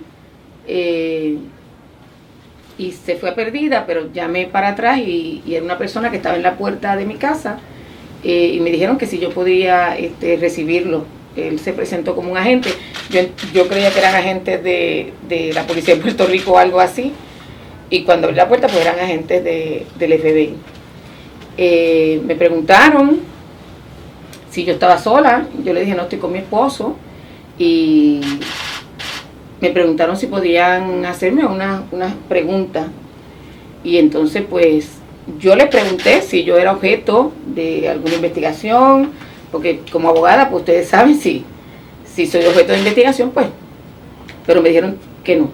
Eh, 0.66 1.38
y 2.80 2.92
se 2.92 3.16
fue 3.16 3.34
perdida, 3.34 3.86
pero 3.86 4.12
llamé 4.12 4.48
para 4.48 4.70
atrás 4.70 5.00
y, 5.00 5.44
era 5.48 5.64
una 5.64 5.78
persona 5.78 6.10
que 6.10 6.18
estaba 6.18 6.36
en 6.36 6.44
la 6.44 6.56
puerta 6.58 6.96
de 6.96 7.06
mi 7.06 7.16
casa 7.16 7.60
eh, 8.24 8.52
y 8.56 8.60
me 8.60 8.72
dijeron 8.72 8.98
que 8.98 9.06
si 9.06 9.20
yo 9.20 9.32
podía 9.32 9.98
este, 9.98 10.38
recibirlo. 10.38 11.06
Él 11.36 11.60
se 11.60 11.72
presentó 11.72 12.16
como 12.16 12.32
un 12.32 12.38
agente. 12.38 12.70
Yo, 13.12 13.22
yo 13.54 13.68
creía 13.68 13.92
que 13.92 14.00
eran 14.00 14.16
agentes 14.16 14.64
de, 14.64 15.14
de, 15.30 15.54
la 15.54 15.68
Policía 15.68 15.96
de 15.96 16.02
Puerto 16.02 16.26
Rico 16.26 16.54
o 16.54 16.58
algo 16.58 16.80
así. 16.80 17.14
Y 17.90 18.04
cuando 18.04 18.28
abrí 18.28 18.38
la 18.38 18.48
puerta, 18.48 18.68
pues 18.68 18.82
eran 18.82 19.00
agentes 19.00 19.44
de, 19.44 19.86
del 20.00 20.20
FBI. 20.20 20.56
Eh, 21.58 22.22
me 22.26 22.36
preguntaron 22.36 23.20
si 24.50 24.66
yo 24.66 24.74
estaba 24.74 24.98
sola. 24.98 25.48
Yo 25.64 25.74
le 25.74 25.82
dije, 25.82 25.94
no, 25.94 26.04
estoy 26.04 26.18
con 26.18 26.32
mi 26.32 26.40
esposo. 26.40 26.96
Y 27.60 28.20
me 29.62 29.70
preguntaron 29.70 30.18
si 30.18 30.26
podían 30.26 31.06
hacerme 31.06 31.46
una, 31.46 31.84
una 31.92 32.16
pregunta. 32.28 32.88
Y 33.84 33.98
entonces, 33.98 34.44
pues, 34.50 34.98
yo 35.40 35.56
les 35.56 35.68
pregunté 35.68 36.22
si 36.22 36.44
yo 36.44 36.58
era 36.58 36.72
objeto 36.72 37.34
de 37.46 37.90
alguna 37.90 38.16
investigación, 38.16 39.12
porque 39.52 39.82
como 39.92 40.10
abogada, 40.10 40.50
pues 40.50 40.62
ustedes 40.62 40.88
saben 40.90 41.20
si, 41.20 41.44
si 42.06 42.26
soy 42.26 42.46
objeto 42.46 42.74
de 42.74 42.80
investigación, 42.80 43.32
pues. 43.32 43.48
Pero 44.46 44.62
me 44.62 44.70
dijeron 44.70 44.98
que 45.24 45.36
no, 45.36 45.50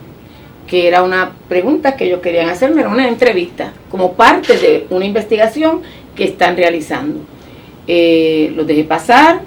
que 0.68 0.88
era 0.88 1.04
una 1.04 1.34
pregunta 1.50 1.96
que 1.96 2.06
ellos 2.06 2.22
querían 2.22 2.50
hacerme, 2.50 2.82
era 2.82 2.90
una 2.90 3.08
entrevista, 3.08 3.74
como 3.90 4.14
parte 4.14 4.58
de 4.58 4.88
una 4.90 5.06
investigación 5.06 5.82
que 6.16 6.26
están 6.26 6.56
realizando. 6.56 7.20
Eh, 7.88 8.54
los 8.56 8.66
dejé 8.66 8.84
pasar 8.84 9.42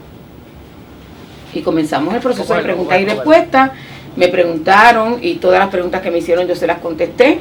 y 1.54 1.60
comenzamos 1.62 2.14
el 2.14 2.20
proceso 2.20 2.54
de 2.54 2.62
preguntas 2.62 3.00
y 3.00 3.04
respuestas. 3.04 3.70
Me 4.16 4.28
preguntaron 4.28 5.18
y 5.22 5.34
todas 5.34 5.58
las 5.58 5.68
preguntas 5.68 6.02
que 6.02 6.10
me 6.10 6.18
hicieron 6.18 6.46
yo 6.46 6.54
se 6.54 6.66
las 6.66 6.78
contesté. 6.78 7.40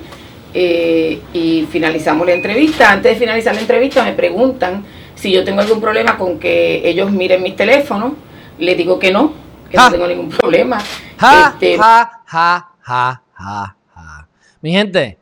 Eh, 0.57 1.21
y 1.33 1.67
finalizamos 1.69 2.25
la 2.25 2.33
entrevista. 2.33 2.89
Antes 2.89 3.12
de 3.12 3.19
finalizar 3.19 3.53
la 3.53 3.59
entrevista 3.59 4.05
me 4.05 4.13
preguntan 4.13 4.85
si 5.13 5.29
yo 5.29 5.43
tengo 5.43 5.59
algún 5.59 5.81
problema 5.81 6.17
con 6.17 6.39
que 6.39 6.88
ellos 6.88 7.12
miren 7.12 7.43
mis 7.43 7.57
teléfonos. 7.57 8.13
Les 8.57 8.77
digo 8.77 8.97
que 8.97 9.12
no, 9.12 9.33
que 9.70 9.75
no 9.75 9.91
tengo 9.91 10.07
ningún 10.07 10.29
problema. 10.29 10.77
Este, 10.77 11.77
ja, 11.77 12.22
ja, 12.25 12.70
ja, 12.79 13.22
ja, 13.33 13.75
ja. 13.94 14.27
Mi 14.61 14.72
gente, 14.72 15.18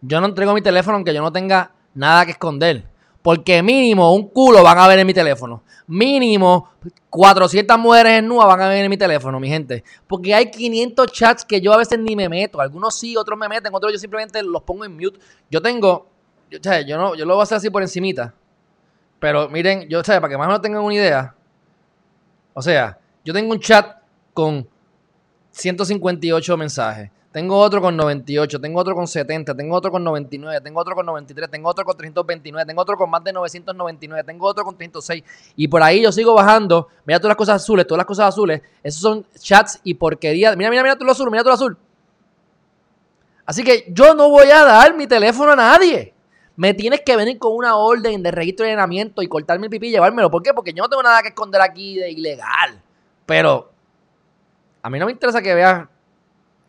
yo 0.00 0.20
no 0.20 0.26
entrego 0.26 0.52
mi 0.52 0.62
teléfono 0.62 0.96
aunque 0.96 1.14
yo 1.14 1.22
no 1.22 1.30
tenga 1.30 1.70
nada 1.94 2.24
que 2.24 2.32
esconder. 2.32 2.82
Porque 3.22 3.62
mínimo 3.62 4.14
un 4.14 4.28
culo 4.28 4.62
van 4.62 4.78
a 4.78 4.88
ver 4.88 4.98
en 4.98 5.06
mi 5.06 5.14
teléfono. 5.14 5.62
Mínimo 5.86 6.70
400 7.10 7.78
mujeres 7.78 8.18
en 8.18 8.26
nua 8.26 8.46
van 8.46 8.60
a 8.62 8.68
ver 8.68 8.84
en 8.84 8.90
mi 8.90 8.96
teléfono, 8.96 9.38
mi 9.38 9.48
gente. 9.48 9.84
Porque 10.06 10.34
hay 10.34 10.50
500 10.50 11.06
chats 11.12 11.44
que 11.44 11.60
yo 11.60 11.72
a 11.72 11.76
veces 11.76 11.98
ni 11.98 12.16
me 12.16 12.28
meto. 12.28 12.60
Algunos 12.60 12.98
sí, 12.98 13.16
otros 13.16 13.38
me 13.38 13.48
meten, 13.48 13.72
otros 13.72 13.92
yo 13.92 13.98
simplemente 13.98 14.42
los 14.42 14.62
pongo 14.62 14.84
en 14.84 14.96
mute. 14.96 15.20
Yo 15.50 15.62
tengo, 15.62 16.08
yo, 16.50 16.58
yo, 16.58 16.98
no, 16.98 17.14
yo 17.14 17.24
lo 17.24 17.34
voy 17.34 17.42
a 17.42 17.44
hacer 17.44 17.58
así 17.58 17.70
por 17.70 17.82
encimita. 17.82 18.34
Pero 19.20 19.48
miren, 19.48 19.88
yo, 19.88 20.02
para 20.02 20.28
que 20.28 20.36
más 20.36 20.46
o 20.46 20.48
menos 20.48 20.62
tengan 20.62 20.82
una 20.82 20.94
idea. 20.94 21.34
O 22.54 22.60
sea, 22.60 22.98
yo 23.24 23.32
tengo 23.32 23.52
un 23.52 23.60
chat 23.60 23.98
con 24.34 24.68
158 25.52 26.56
mensajes. 26.56 27.10
Tengo 27.32 27.58
otro 27.58 27.80
con 27.80 27.96
98, 27.96 28.60
tengo 28.60 28.78
otro 28.78 28.94
con 28.94 29.08
70, 29.08 29.54
tengo 29.54 29.74
otro 29.74 29.90
con 29.90 30.04
99, 30.04 30.60
tengo 30.60 30.80
otro 30.80 30.94
con 30.94 31.06
93, 31.06 31.50
tengo 31.50 31.70
otro 31.70 31.82
con 31.82 31.96
329, 31.96 32.66
tengo 32.66 32.82
otro 32.82 32.98
con 32.98 33.08
más 33.08 33.24
de 33.24 33.32
999, 33.32 34.22
tengo 34.24 34.46
otro 34.46 34.64
con 34.64 34.76
306. 34.76 35.24
Y 35.56 35.66
por 35.66 35.82
ahí 35.82 36.02
yo 36.02 36.12
sigo 36.12 36.34
bajando. 36.34 36.88
Mira 37.06 37.18
todas 37.18 37.30
las 37.30 37.38
cosas 37.38 37.62
azules, 37.62 37.86
todas 37.86 38.00
las 38.00 38.06
cosas 38.06 38.28
azules. 38.28 38.60
Esos 38.82 39.00
son 39.00 39.24
chats 39.38 39.80
y 39.82 39.94
porquerías. 39.94 40.54
Mira, 40.58 40.68
mira, 40.68 40.82
mira 40.82 40.94
todo 40.94 41.06
lo 41.06 41.12
azul, 41.12 41.30
mira 41.30 41.42
todo 41.42 41.52
lo 41.52 41.54
azul. 41.54 41.78
Así 43.46 43.64
que 43.64 43.86
yo 43.88 44.14
no 44.14 44.28
voy 44.28 44.50
a 44.50 44.64
dar 44.64 44.94
mi 44.94 45.06
teléfono 45.06 45.52
a 45.52 45.56
nadie. 45.56 46.12
Me 46.54 46.74
tienes 46.74 47.00
que 47.00 47.16
venir 47.16 47.38
con 47.38 47.54
una 47.56 47.76
orden 47.76 48.22
de 48.22 48.30
registro 48.30 48.66
de 48.66 48.72
llenamiento 48.72 49.22
y 49.22 49.26
cortarme 49.26 49.66
el 49.66 49.70
pipí 49.70 49.88
y 49.88 49.92
llevármelo. 49.92 50.30
¿Por 50.30 50.42
qué? 50.42 50.52
Porque 50.52 50.74
yo 50.74 50.82
no 50.82 50.88
tengo 50.90 51.02
nada 51.02 51.22
que 51.22 51.28
esconder 51.28 51.62
aquí 51.62 51.96
de 51.96 52.10
ilegal. 52.10 52.82
Pero 53.24 53.72
a 54.82 54.90
mí 54.90 54.98
no 54.98 55.06
me 55.06 55.12
interesa 55.12 55.40
que 55.40 55.54
veas 55.54 55.88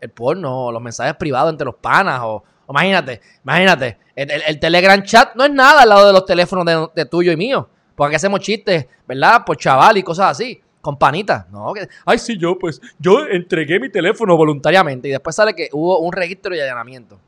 el 0.03 0.09
porno 0.09 0.65
o 0.65 0.71
los 0.71 0.81
mensajes 0.81 1.15
privados 1.15 1.49
entre 1.51 1.65
los 1.65 1.75
panas 1.75 2.19
o, 2.23 2.43
imagínate, 2.69 3.21
imagínate, 3.43 3.97
el, 4.15 4.59
Telegram 4.59 5.01
chat 5.01 5.33
no 5.35 5.45
es 5.45 5.51
nada 5.51 5.83
al 5.83 5.89
lado 5.89 6.07
de 6.07 6.13
los 6.13 6.25
teléfonos 6.25 6.91
de, 6.93 7.05
tuyo 7.05 7.31
y 7.31 7.37
mío. 7.37 7.69
Porque 7.95 8.15
hacemos 8.15 8.39
chistes, 8.41 8.87
¿verdad? 9.07 9.43
Por 9.45 9.57
chaval 9.57 9.97
y 9.97 10.03
cosas 10.03 10.31
así. 10.31 10.61
Con 10.81 10.97
panitas. 10.97 11.49
No, 11.49 11.73
que, 11.73 11.87
ay, 12.05 12.19
sí, 12.19 12.37
yo, 12.37 12.59
pues, 12.59 12.81
yo 12.99 13.25
entregué 13.27 13.79
mi 13.79 13.89
teléfono 13.89 14.35
voluntariamente. 14.35 15.07
Y 15.07 15.11
después 15.11 15.35
sale 15.35 15.55
que 15.55 15.69
hubo 15.71 15.99
un 15.99 16.11
registro 16.11 16.53
y 16.53 16.59
allanamiento. 16.59 17.19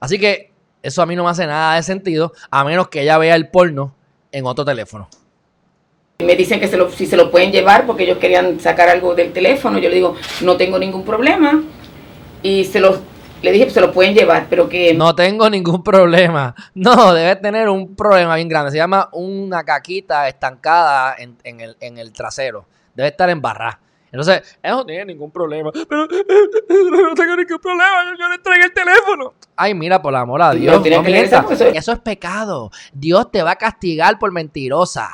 Así 0.00 0.18
que 0.18 0.52
eso 0.82 1.02
a 1.02 1.06
mí 1.06 1.14
no 1.14 1.24
me 1.24 1.30
hace 1.30 1.46
nada 1.46 1.74
de 1.74 1.82
sentido, 1.82 2.32
a 2.50 2.64
menos 2.64 2.88
que 2.88 3.02
ella 3.02 3.18
vea 3.18 3.34
el 3.34 3.50
porno 3.50 3.94
en 4.32 4.46
otro 4.46 4.64
teléfono. 4.64 5.08
Me 6.24 6.36
dicen 6.36 6.60
que 6.60 6.68
se 6.68 6.76
lo, 6.76 6.90
si 6.90 7.06
se 7.06 7.16
lo 7.16 7.30
pueden 7.30 7.52
llevar 7.52 7.86
porque 7.86 8.04
ellos 8.04 8.18
querían 8.18 8.60
sacar 8.60 8.88
algo 8.88 9.14
del 9.14 9.32
teléfono. 9.32 9.78
Yo 9.78 9.88
le 9.88 9.96
digo, 9.96 10.16
no 10.42 10.56
tengo 10.56 10.78
ningún 10.78 11.04
problema. 11.04 11.62
Y 12.42 12.64
se 12.64 12.80
los, 12.80 13.00
le 13.42 13.52
dije, 13.52 13.70
se 13.70 13.80
lo 13.80 13.92
pueden 13.92 14.14
llevar, 14.14 14.46
pero 14.50 14.68
que... 14.68 14.94
No 14.94 15.14
tengo 15.14 15.48
ningún 15.48 15.82
problema. 15.82 16.54
No, 16.74 17.12
debe 17.14 17.36
tener 17.36 17.68
un 17.68 17.94
problema 17.94 18.36
bien 18.36 18.48
grande. 18.48 18.70
Se 18.70 18.76
llama 18.76 19.08
una 19.12 19.64
caquita 19.64 20.28
estancada 20.28 21.14
en, 21.18 21.36
en, 21.44 21.60
el, 21.60 21.76
en 21.80 21.98
el 21.98 22.12
trasero. 22.12 22.66
Debe 22.94 23.08
estar 23.08 23.30
en 23.30 23.40
barra. 23.40 23.80
Entonces, 24.12 24.58
él 24.62 24.72
no 24.72 24.84
tiene 24.84 25.04
ningún 25.04 25.30
problema. 25.30 25.70
Pero 25.72 26.02
no 26.02 27.14
tengo 27.14 27.36
ningún 27.36 27.58
problema. 27.60 28.16
Yo, 28.18 28.28
le 28.28 28.34
entregué 28.34 28.64
el 28.64 28.72
teléfono. 28.72 29.34
Ay, 29.56 29.74
mira, 29.74 30.02
por 30.02 30.12
la 30.12 30.20
amor 30.20 30.42
a 30.42 30.52
Dios. 30.52 30.82
No, 30.84 31.02
eso 31.04 31.92
es 31.92 31.98
pecado. 32.00 32.70
Dios 32.92 33.30
te 33.30 33.42
va 33.42 33.52
a 33.52 33.56
castigar 33.56 34.18
por 34.18 34.32
mentirosa 34.32 35.10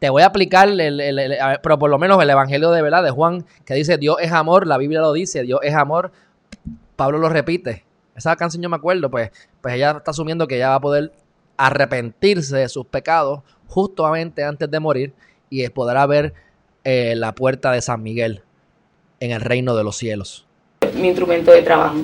te 0.00 0.08
voy 0.08 0.22
a 0.22 0.26
aplicar, 0.26 0.68
el, 0.68 1.38
pero 1.62 1.78
por 1.78 1.90
lo 1.90 1.98
menos 1.98 2.20
el 2.22 2.30
Evangelio 2.30 2.70
de 2.70 2.80
verdad 2.80 3.04
de 3.04 3.10
Juan, 3.10 3.44
que 3.66 3.74
dice 3.74 3.98
Dios 3.98 4.16
es 4.20 4.32
amor, 4.32 4.66
la 4.66 4.78
Biblia 4.78 5.00
lo 5.00 5.12
dice, 5.12 5.42
Dios 5.42 5.60
es 5.62 5.74
amor, 5.74 6.10
Pablo 6.96 7.18
lo 7.18 7.28
repite. 7.28 7.84
Esa 8.16 8.34
canción 8.34 8.62
yo 8.62 8.70
me 8.70 8.76
acuerdo, 8.76 9.10
pues, 9.10 9.30
pues 9.60 9.74
ella 9.74 9.92
está 9.98 10.10
asumiendo 10.10 10.48
que 10.48 10.56
ella 10.56 10.70
va 10.70 10.76
a 10.76 10.80
poder 10.80 11.12
arrepentirse 11.58 12.56
de 12.56 12.68
sus 12.70 12.86
pecados 12.86 13.42
justamente 13.66 14.42
antes 14.42 14.70
de 14.70 14.80
morir 14.80 15.12
y 15.50 15.68
podrá 15.68 16.06
ver 16.06 16.32
eh, 16.82 17.14
la 17.14 17.34
puerta 17.34 17.70
de 17.70 17.82
San 17.82 18.02
Miguel 18.02 18.42
en 19.20 19.32
el 19.32 19.42
reino 19.42 19.76
de 19.76 19.84
los 19.84 19.98
cielos. 19.98 20.46
Mi 20.94 21.08
instrumento 21.08 21.52
de 21.52 21.60
trabajo. 21.60 21.96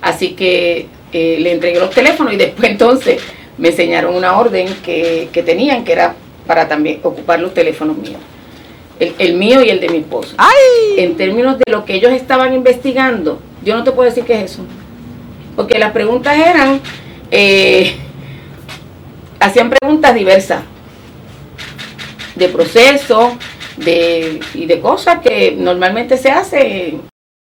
Así 0.00 0.34
que 0.34 0.88
eh, 1.12 1.36
le 1.40 1.52
entregué 1.52 1.78
los 1.78 1.90
teléfonos 1.90 2.32
y 2.32 2.36
después 2.38 2.70
entonces 2.70 3.22
me 3.58 3.68
enseñaron 3.68 4.14
una 4.14 4.38
orden 4.38 4.66
que, 4.82 5.28
que 5.30 5.42
tenían, 5.42 5.84
que 5.84 5.92
era 5.92 6.16
para 6.46 6.68
también 6.68 7.00
ocupar 7.02 7.40
los 7.40 7.54
teléfonos 7.54 7.96
míos. 7.96 8.20
El, 8.98 9.34
mío 9.34 9.62
y 9.62 9.70
el 9.70 9.80
de 9.80 9.88
mi 9.88 9.98
esposo. 9.98 10.36
En 10.96 11.16
términos 11.16 11.58
de 11.58 11.70
lo 11.70 11.84
que 11.84 11.94
ellos 11.94 12.12
estaban 12.12 12.54
investigando, 12.54 13.40
yo 13.64 13.74
no 13.76 13.82
te 13.82 13.90
puedo 13.90 14.08
decir 14.08 14.24
qué 14.24 14.34
es 14.34 14.52
eso. 14.52 14.62
Porque 15.56 15.78
las 15.78 15.92
preguntas 15.92 16.36
eran, 16.38 16.80
eh, 17.30 17.94
hacían 19.40 19.70
preguntas 19.70 20.14
diversas, 20.14 20.62
de 22.36 22.48
proceso, 22.48 23.36
de, 23.76 24.40
y 24.54 24.66
de 24.66 24.80
cosas 24.80 25.20
que 25.20 25.56
normalmente 25.58 26.16
se 26.16 26.30
hace. 26.30 26.98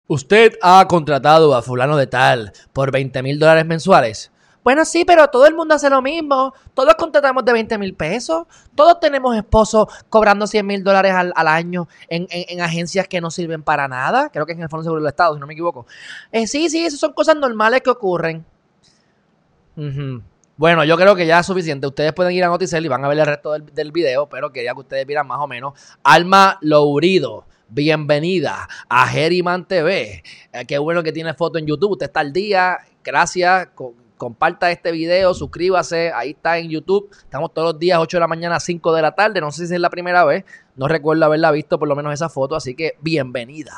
Usted 0.07 0.57
ha 0.61 0.85
contratado 0.87 1.55
a 1.55 1.61
fulano 1.61 1.97
de 1.97 2.07
tal 2.07 2.53
por 2.73 2.91
20 2.91 3.23
mil 3.23 3.39
dólares 3.39 3.65
mensuales. 3.65 4.31
Bueno, 4.65 4.84
sí, 4.84 5.06
pero 5.06 5.28
todo 5.28 5.45
el 5.45 5.54
mundo 5.54 5.75
hace 5.75 5.91
lo 5.91 6.01
mismo. 6.01 6.51
Todos 6.73 6.95
contratamos 6.95 7.45
de 7.45 7.54
20 7.54 7.78
mil 7.78 7.93
pesos. 7.93 8.47
Todos 8.73 8.99
tenemos 8.99 9.38
esposos 9.38 9.88
cobrando 10.10 10.47
100 10.47 10.65
mil 10.65 10.84
dólares 10.84 11.13
al, 11.13 11.47
año 11.47 11.88
en, 12.10 12.60
agencias 12.60 13.08
que 13.08 13.21
no 13.21 13.30
sirven 13.30 13.62
para 13.62 13.88
nada. 13.88 14.32
Creo 14.32 14.43
que 14.47 14.54
es 14.54 14.58
en 14.58 14.63
el 14.63 14.69
Fondo 14.69 14.84
Seguro 14.84 15.01
del 15.01 15.10
Estado, 15.10 15.36
si 15.36 15.39
no 15.39 15.45
me 15.45 15.54
equivoco. 15.54 15.86
Eh, 16.32 16.47
sí, 16.47 16.67
sí, 16.71 16.84
esas 16.84 16.99
son 16.99 17.13
cosas 17.13 17.36
normales 17.36 17.82
que 17.84 17.91
ocurren. 17.91 18.43
Bueno, 20.58 20.84
yo 20.84 20.97
creo 20.97 21.15
que 21.15 21.28
ya 21.28 21.41
es 21.41 21.45
suficiente. 21.45 21.86
Ustedes 21.86 22.13
pueden 22.13 22.34
ir 22.34 22.43
a 22.43 22.47
Noticel 22.47 22.84
y 22.84 22.88
van 22.88 23.06
a 23.06 23.08
ver 23.08 23.19
el 23.19 23.25
resto 23.28 23.51
del, 23.51 23.67
del 23.67 23.91
video, 23.91 24.28
pero 24.28 24.51
quería 24.51 24.73
que 24.73 24.80
ustedes 24.80 25.06
vieran 25.06 25.28
más 25.28 25.38
o 25.41 25.47
menos. 25.47 25.80
Alma 26.01 26.58
Lourido 26.62 27.45
bienvenida 27.67 28.67
a 28.89 29.08
Geriman 29.08 29.67
TV. 29.67 30.23
Eh, 30.54 30.65
qué 30.67 30.78
bueno 30.80 31.04
que 31.04 31.12
tiene 31.12 31.36
foto 31.36 31.60
en 31.60 31.67
YouTube. 31.67 31.91
Usted 31.91 32.08
está 32.08 32.21
al 32.21 32.34
día. 32.34 32.80
Gracias. 33.04 33.67
Comparta 34.17 34.71
este 34.71 34.91
video, 34.91 35.34
suscríbase. 35.34 36.12
Ahí 36.13 36.32
está 36.32 36.58
en 36.58 36.69
YouTube. 36.69 37.10
Estamos 37.17 37.54
todos 37.54 37.73
los 37.73 37.80
días, 37.80 37.99
8 37.99 38.17
de 38.17 38.21
la 38.21 38.28
mañana, 38.28 38.60
5 38.60 38.93
de 38.93 39.01
la 39.01 39.13
tarde. 39.13 39.41
No 39.41 39.51
sé 39.51 39.67
si 39.67 39.73
es 39.73 39.80
la 39.80 39.89
primera 39.89 40.23
vez. 40.25 40.45
No 40.75 40.88
recuerdo 40.88 41.25
haberla 41.25 41.51
visto 41.51 41.80
por 41.80 41.88
lo 41.88 41.95
menos 41.95 42.13
esa 42.13 42.30
foto. 42.30 42.56
Así 42.56 42.75
que 42.75 42.97
bienvenida 43.01 43.73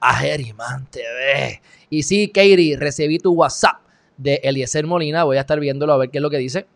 a 0.00 0.14
Geriman 0.14 0.86
TV. 0.90 1.60
Y 1.90 2.02
sí, 2.02 2.28
Katie, 2.28 2.76
recibí 2.76 3.18
tu 3.18 3.32
WhatsApp 3.32 3.80
de 4.16 4.40
Eliezer 4.42 4.86
Molina. 4.86 5.24
Voy 5.24 5.36
a 5.36 5.40
estar 5.40 5.60
viéndolo 5.60 5.92
a 5.92 5.96
ver 5.98 6.10
qué 6.10 6.18
es 6.18 6.22
lo 6.22 6.30
que 6.30 6.38
dice. 6.38 6.66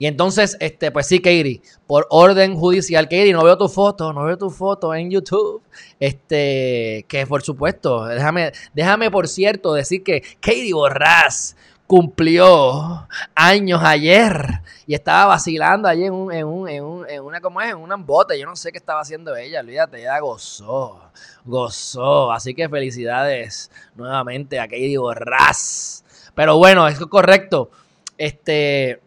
Y 0.00 0.06
entonces, 0.06 0.56
este, 0.60 0.90
pues 0.90 1.06
sí, 1.06 1.18
Katie, 1.18 1.60
por 1.86 2.06
orden 2.08 2.56
judicial, 2.56 3.04
Katie, 3.04 3.34
no 3.34 3.44
veo 3.44 3.58
tu 3.58 3.68
foto, 3.68 4.14
no 4.14 4.24
veo 4.24 4.38
tu 4.38 4.48
foto 4.48 4.94
en 4.94 5.10
YouTube. 5.10 5.60
Este, 6.00 7.04
que 7.06 7.26
por 7.26 7.42
supuesto, 7.42 8.06
déjame, 8.06 8.52
déjame 8.72 9.10
por 9.10 9.28
cierto 9.28 9.74
decir 9.74 10.02
que 10.02 10.22
Katie 10.40 10.72
Borrás 10.72 11.54
cumplió 11.90 13.08
años 13.34 13.80
ayer 13.82 14.60
y 14.86 14.94
estaba 14.94 15.26
vacilando 15.26 15.88
allí 15.88 16.04
en, 16.04 16.12
un, 16.12 16.32
en, 16.32 16.46
un, 16.46 16.68
en, 16.68 16.84
un, 16.84 17.10
en 17.10 17.20
una, 17.20 17.40
¿cómo 17.40 17.60
es? 17.60 17.70
En 17.72 17.78
un 17.78 18.06
bote. 18.06 18.38
Yo 18.38 18.46
no 18.46 18.54
sé 18.54 18.70
qué 18.70 18.78
estaba 18.78 19.00
haciendo 19.00 19.34
ella, 19.34 19.58
olvídate, 19.58 19.98
ella 19.98 20.20
gozó, 20.20 21.10
gozó. 21.44 22.30
Así 22.30 22.54
que 22.54 22.68
felicidades 22.68 23.72
nuevamente 23.96 24.60
a 24.60 24.68
Katie 24.68 24.98
Borrás. 24.98 26.04
Pero 26.32 26.58
bueno, 26.58 26.86
es 26.86 27.00
correcto. 27.00 27.72
Este, 28.16 29.02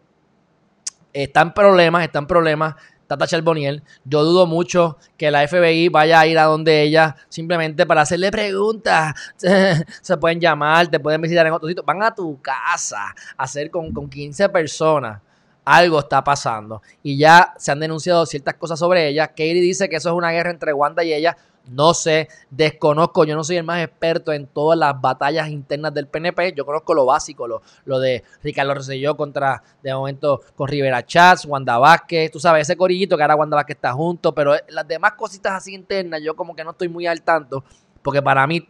está 1.14 1.40
en 1.40 1.54
problemas, 1.54 2.04
está 2.04 2.18
en 2.18 2.26
problemas. 2.26 2.74
Tata 3.06 3.26
Charboniel. 3.26 3.82
Yo 4.04 4.24
dudo 4.24 4.46
mucho 4.46 4.98
que 5.16 5.30
la 5.30 5.46
FBI 5.46 5.88
vaya 5.88 6.20
a 6.20 6.26
ir 6.26 6.38
a 6.38 6.44
donde 6.44 6.82
ella 6.82 7.16
simplemente 7.28 7.86
para 7.86 8.02
hacerle 8.02 8.30
preguntas. 8.30 9.14
Se 10.00 10.16
pueden 10.16 10.40
llamar, 10.40 10.88
te 10.88 11.00
pueden 11.00 11.20
visitar 11.20 11.46
en 11.46 11.52
otro 11.52 11.68
sitio. 11.68 11.82
Van 11.84 12.02
a 12.02 12.14
tu 12.14 12.40
casa 12.40 13.14
a 13.36 13.42
hacer 13.42 13.70
con, 13.70 13.92
con 13.92 14.08
15 14.08 14.48
personas. 14.48 15.20
Algo 15.64 15.98
está 16.00 16.22
pasando. 16.22 16.82
Y 17.02 17.16
ya 17.16 17.54
se 17.56 17.72
han 17.72 17.80
denunciado 17.80 18.26
ciertas 18.26 18.54
cosas 18.54 18.78
sobre 18.78 19.08
ella. 19.08 19.28
Katie 19.28 19.54
dice 19.54 19.88
que 19.88 19.96
eso 19.96 20.10
es 20.10 20.14
una 20.14 20.30
guerra 20.30 20.50
entre 20.50 20.72
Wanda 20.72 21.02
y 21.04 21.12
ella. 21.12 21.36
No 21.66 21.94
sé, 21.94 22.28
desconozco, 22.50 23.24
yo 23.24 23.34
no 23.34 23.42
soy 23.42 23.56
el 23.56 23.64
más 23.64 23.82
experto 23.82 24.32
en 24.34 24.46
todas 24.46 24.78
las 24.78 25.00
batallas 25.00 25.48
internas 25.48 25.94
del 25.94 26.06
PNP, 26.08 26.52
yo 26.54 26.66
conozco 26.66 26.92
lo 26.92 27.06
básico, 27.06 27.48
lo, 27.48 27.98
de 27.98 28.22
Ricardo 28.42 28.74
Rosselló 28.74 29.16
contra, 29.16 29.62
de 29.82 29.94
momento, 29.94 30.42
con 30.54 30.68
Rivera 30.68 31.06
Chats, 31.06 31.46
Wanda 31.46 31.78
Vázquez, 31.78 32.30
tú 32.30 32.38
sabes, 32.38 32.68
ese 32.68 32.76
corillito 32.76 33.16
que 33.16 33.22
ahora 33.22 33.36
Wanda 33.36 33.56
Vázquez 33.56 33.76
está 33.76 33.94
junto, 33.94 34.34
pero 34.34 34.54
las 34.68 34.86
demás 34.86 35.12
cositas 35.12 35.54
así 35.54 35.72
internas, 35.72 36.20
yo 36.22 36.36
como 36.36 36.54
que 36.54 36.64
no 36.64 36.72
estoy 36.72 36.88
muy 36.88 37.06
al 37.06 37.22
tanto, 37.22 37.64
porque 38.02 38.20
para 38.20 38.46
mí, 38.46 38.68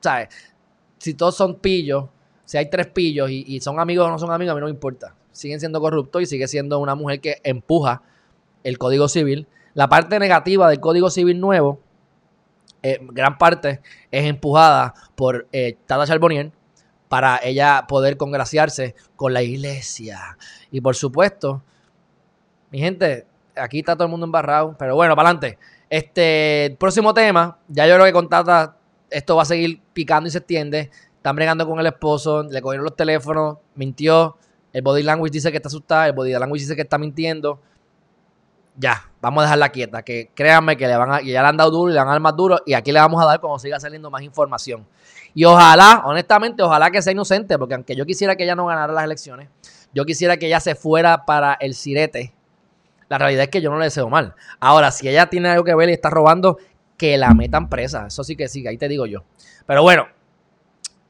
¿sabes? 0.00 0.28
Si 0.98 1.14
todos 1.14 1.34
son 1.34 1.54
pillos, 1.54 2.04
si 2.44 2.58
hay 2.58 2.68
tres 2.68 2.88
pillos 2.88 3.30
y, 3.30 3.44
y 3.46 3.60
son 3.60 3.80
amigos 3.80 4.06
o 4.06 4.10
no 4.10 4.18
son 4.18 4.30
amigos, 4.30 4.52
a 4.52 4.54
mí 4.56 4.60
no 4.60 4.66
me 4.66 4.72
importa. 4.72 5.14
Siguen 5.32 5.60
siendo 5.60 5.80
corruptos 5.80 6.22
y 6.22 6.26
sigue 6.26 6.48
siendo 6.48 6.78
una 6.78 6.94
mujer 6.94 7.20
que 7.20 7.40
empuja 7.44 8.02
el 8.64 8.78
Código 8.78 9.08
Civil. 9.08 9.46
La 9.74 9.88
parte 9.88 10.18
negativa 10.18 10.68
del 10.68 10.80
Código 10.80 11.10
Civil 11.10 11.40
nuevo 11.40 11.80
eh, 12.82 12.98
gran 13.00 13.36
parte 13.36 13.80
es 14.10 14.24
empujada 14.24 14.94
por 15.14 15.46
eh, 15.52 15.76
Tata 15.86 16.06
Charbonnier 16.06 16.50
para 17.08 17.40
ella 17.42 17.86
poder 17.88 18.16
congraciarse 18.16 18.94
con 19.16 19.34
la 19.34 19.42
iglesia. 19.42 20.38
Y 20.70 20.80
por 20.80 20.94
supuesto, 20.96 21.62
mi 22.70 22.78
gente, 22.78 23.26
aquí 23.56 23.80
está 23.80 23.94
todo 23.94 24.04
el 24.04 24.10
mundo 24.10 24.26
embarrado, 24.26 24.76
pero 24.78 24.94
bueno, 24.94 25.16
para 25.16 25.30
adelante. 25.30 25.58
Este, 25.90 26.76
próximo 26.78 27.12
tema, 27.12 27.58
ya 27.68 27.86
yo 27.86 27.94
creo 27.94 28.06
que 28.06 28.12
con 28.12 28.28
Tata 28.28 28.76
esto 29.10 29.34
va 29.34 29.42
a 29.42 29.46
seguir 29.46 29.80
picando 29.92 30.28
y 30.28 30.30
se 30.30 30.38
extiende. 30.38 30.90
Están 31.16 31.36
bregando 31.36 31.66
con 31.66 31.78
el 31.80 31.86
esposo, 31.86 32.44
le 32.44 32.62
cogieron 32.62 32.84
los 32.84 32.96
teléfonos, 32.96 33.58
mintió. 33.74 34.38
El 34.72 34.82
body 34.82 35.02
language 35.02 35.32
dice 35.32 35.50
que 35.50 35.56
está 35.56 35.68
asustada, 35.68 36.06
el 36.06 36.12
body 36.12 36.32
language 36.32 36.62
dice 36.62 36.76
que 36.76 36.82
está 36.82 36.98
mintiendo 36.98 37.60
ya, 38.80 39.10
vamos 39.20 39.42
a 39.42 39.44
dejarla 39.44 39.68
quieta, 39.68 40.02
que 40.02 40.30
créanme 40.34 40.76
que 40.76 40.86
le 40.86 40.96
van 40.96 41.12
a, 41.12 41.20
ya 41.20 41.42
le 41.42 41.48
han 41.48 41.56
dado 41.56 41.70
duro 41.70 41.90
y 41.90 41.94
le 41.94 41.98
van 41.98 42.08
a 42.08 42.12
dar 42.12 42.20
más 42.20 42.34
duro 42.34 42.60
y 42.64 42.72
aquí 42.72 42.92
le 42.92 43.00
vamos 43.00 43.22
a 43.22 43.26
dar 43.26 43.40
cuando 43.40 43.58
siga 43.58 43.78
saliendo 43.78 44.10
más 44.10 44.22
información. 44.22 44.86
Y 45.34 45.44
ojalá, 45.44 46.02
honestamente, 46.06 46.62
ojalá 46.62 46.90
que 46.90 47.02
sea 47.02 47.12
inocente, 47.12 47.58
porque 47.58 47.74
aunque 47.74 47.94
yo 47.94 48.06
quisiera 48.06 48.36
que 48.36 48.44
ella 48.44 48.54
no 48.54 48.66
ganara 48.66 48.92
las 48.92 49.04
elecciones, 49.04 49.48
yo 49.92 50.04
quisiera 50.04 50.38
que 50.38 50.46
ella 50.46 50.60
se 50.60 50.74
fuera 50.74 51.26
para 51.26 51.54
el 51.54 51.74
sirete. 51.74 52.32
La 53.08 53.18
realidad 53.18 53.44
es 53.44 53.50
que 53.50 53.60
yo 53.60 53.70
no 53.70 53.78
le 53.78 53.84
deseo 53.84 54.08
mal. 54.08 54.34
Ahora, 54.60 54.90
si 54.90 55.08
ella 55.08 55.26
tiene 55.26 55.50
algo 55.50 55.64
que 55.64 55.74
ver 55.74 55.90
y 55.90 55.92
está 55.92 56.10
robando, 56.10 56.58
que 56.96 57.18
la 57.18 57.34
metan 57.34 57.68
presa. 57.68 58.06
Eso 58.06 58.24
sí 58.24 58.36
que 58.36 58.48
sí, 58.48 58.66
ahí 58.66 58.78
te 58.78 58.88
digo 58.88 59.04
yo. 59.06 59.24
Pero 59.66 59.82
bueno, 59.82 60.06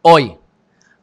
hoy 0.02 0.36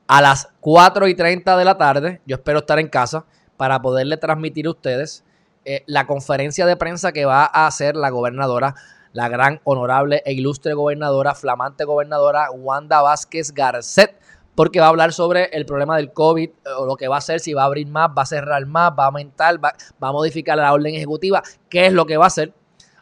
a 0.07 0.21
las 0.21 0.49
4 0.61 1.07
y 1.09 1.15
30 1.15 1.57
de 1.57 1.65
la 1.65 1.77
tarde, 1.77 2.21
yo 2.25 2.37
espero 2.37 2.59
estar 2.59 2.79
en 2.79 2.87
casa 2.87 3.25
para 3.57 3.81
poderle 3.81 4.17
transmitir 4.17 4.67
a 4.67 4.71
ustedes 4.71 5.25
eh, 5.65 5.83
la 5.85 6.07
conferencia 6.07 6.65
de 6.65 6.77
prensa 6.77 7.11
que 7.11 7.25
va 7.25 7.43
a 7.43 7.67
hacer 7.67 7.95
la 7.97 8.09
gobernadora, 8.09 8.75
la 9.11 9.27
gran, 9.27 9.59
honorable 9.65 10.21
e 10.25 10.31
ilustre 10.31 10.73
gobernadora, 10.73 11.35
flamante 11.35 11.83
gobernadora 11.83 12.49
Wanda 12.51 13.01
Vázquez 13.01 13.53
Garcet, 13.53 14.17
porque 14.55 14.79
va 14.79 14.85
a 14.85 14.89
hablar 14.89 15.11
sobre 15.11 15.45
el 15.51 15.65
problema 15.65 15.97
del 15.97 16.13
COVID, 16.13 16.49
o 16.79 16.85
lo 16.85 16.95
que 16.95 17.09
va 17.09 17.15
a 17.15 17.19
hacer, 17.19 17.41
si 17.41 17.53
va 17.53 17.63
a 17.63 17.65
abrir 17.65 17.87
más, 17.87 18.09
va 18.17 18.21
a 18.21 18.25
cerrar 18.25 18.65
más, 18.65 18.91
va 18.97 19.03
a 19.03 19.07
aumentar, 19.07 19.63
va, 19.63 19.75
a 19.99 20.11
modificar 20.11 20.57
la 20.57 20.71
orden 20.71 20.95
ejecutiva, 20.95 21.43
qué 21.69 21.87
es 21.87 21.93
lo 21.93 22.05
que 22.05 22.15
va 22.15 22.23
a 22.23 22.27
hacer. 22.27 22.53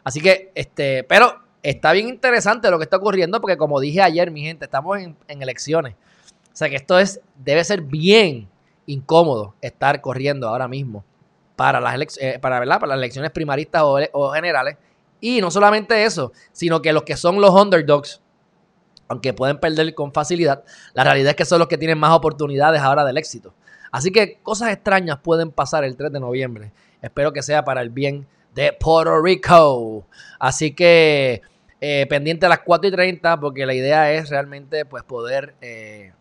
Así 0.02 0.20
que, 0.20 0.50
este, 0.54 1.04
pero 1.04 1.40
está 1.62 1.92
bien 1.92 2.08
interesante 2.08 2.70
lo 2.70 2.78
que 2.78 2.84
está 2.84 2.96
ocurriendo, 2.96 3.40
porque 3.40 3.56
como 3.56 3.78
dije 3.80 4.02
ayer, 4.02 4.30
mi 4.30 4.42
gente, 4.42 4.64
estamos 4.64 4.98
en 4.98 5.42
elecciones. 5.42 5.94
O 6.56 6.58
sea 6.58 6.70
que 6.70 6.76
esto 6.76 6.98
es, 6.98 7.20
debe 7.44 7.62
ser 7.64 7.82
bien 7.82 8.48
incómodo 8.86 9.54
estar 9.60 10.00
corriendo 10.00 10.48
ahora 10.48 10.66
mismo 10.68 11.04
para 11.54 11.82
las, 11.82 12.16
eh, 12.18 12.38
para, 12.40 12.60
para 12.60 12.86
las 12.86 12.96
elecciones 12.96 13.30
primaristas 13.30 13.82
o, 13.84 14.30
generales. 14.30 14.78
Y 15.20 15.42
no 15.42 15.50
solamente 15.50 16.02
eso, 16.02 16.32
sino 16.52 16.80
que 16.80 16.94
los 16.94 17.02
que 17.02 17.18
son 17.18 17.42
los 17.42 17.50
underdogs, 17.50 18.22
aunque 19.06 19.34
pueden 19.34 19.60
perder 19.60 19.94
con 19.94 20.14
facilidad, 20.14 20.64
la 20.94 21.04
realidad 21.04 21.28
es 21.28 21.36
que 21.36 21.44
son 21.44 21.58
los 21.58 21.68
que 21.68 21.76
tienen 21.76 21.98
más 21.98 22.12
oportunidades 22.12 22.80
ahora 22.80 23.04
del 23.04 23.18
éxito. 23.18 23.52
Así 23.92 24.10
que 24.10 24.38
cosas 24.42 24.72
extrañas 24.72 25.18
pueden 25.22 25.50
pasar 25.50 25.84
el 25.84 25.94
3 25.94 26.10
de 26.10 26.20
noviembre. 26.20 26.72
Espero 27.02 27.34
que 27.34 27.42
sea 27.42 27.66
para 27.66 27.82
el 27.82 27.90
bien 27.90 28.26
de 28.54 28.72
Puerto 28.72 29.20
Rico. 29.20 30.06
Así 30.38 30.74
que 30.74 31.42
eh, 31.82 32.06
pendiente 32.08 32.46
a 32.46 32.48
las 32.48 32.60
4 32.60 32.88
y 32.88 32.92
30, 32.92 33.40
porque 33.40 33.66
la 33.66 33.74
idea 33.74 34.10
es 34.10 34.30
realmente 34.30 34.86
pues, 34.86 35.02
poder 35.02 35.54
eh, 35.60 36.14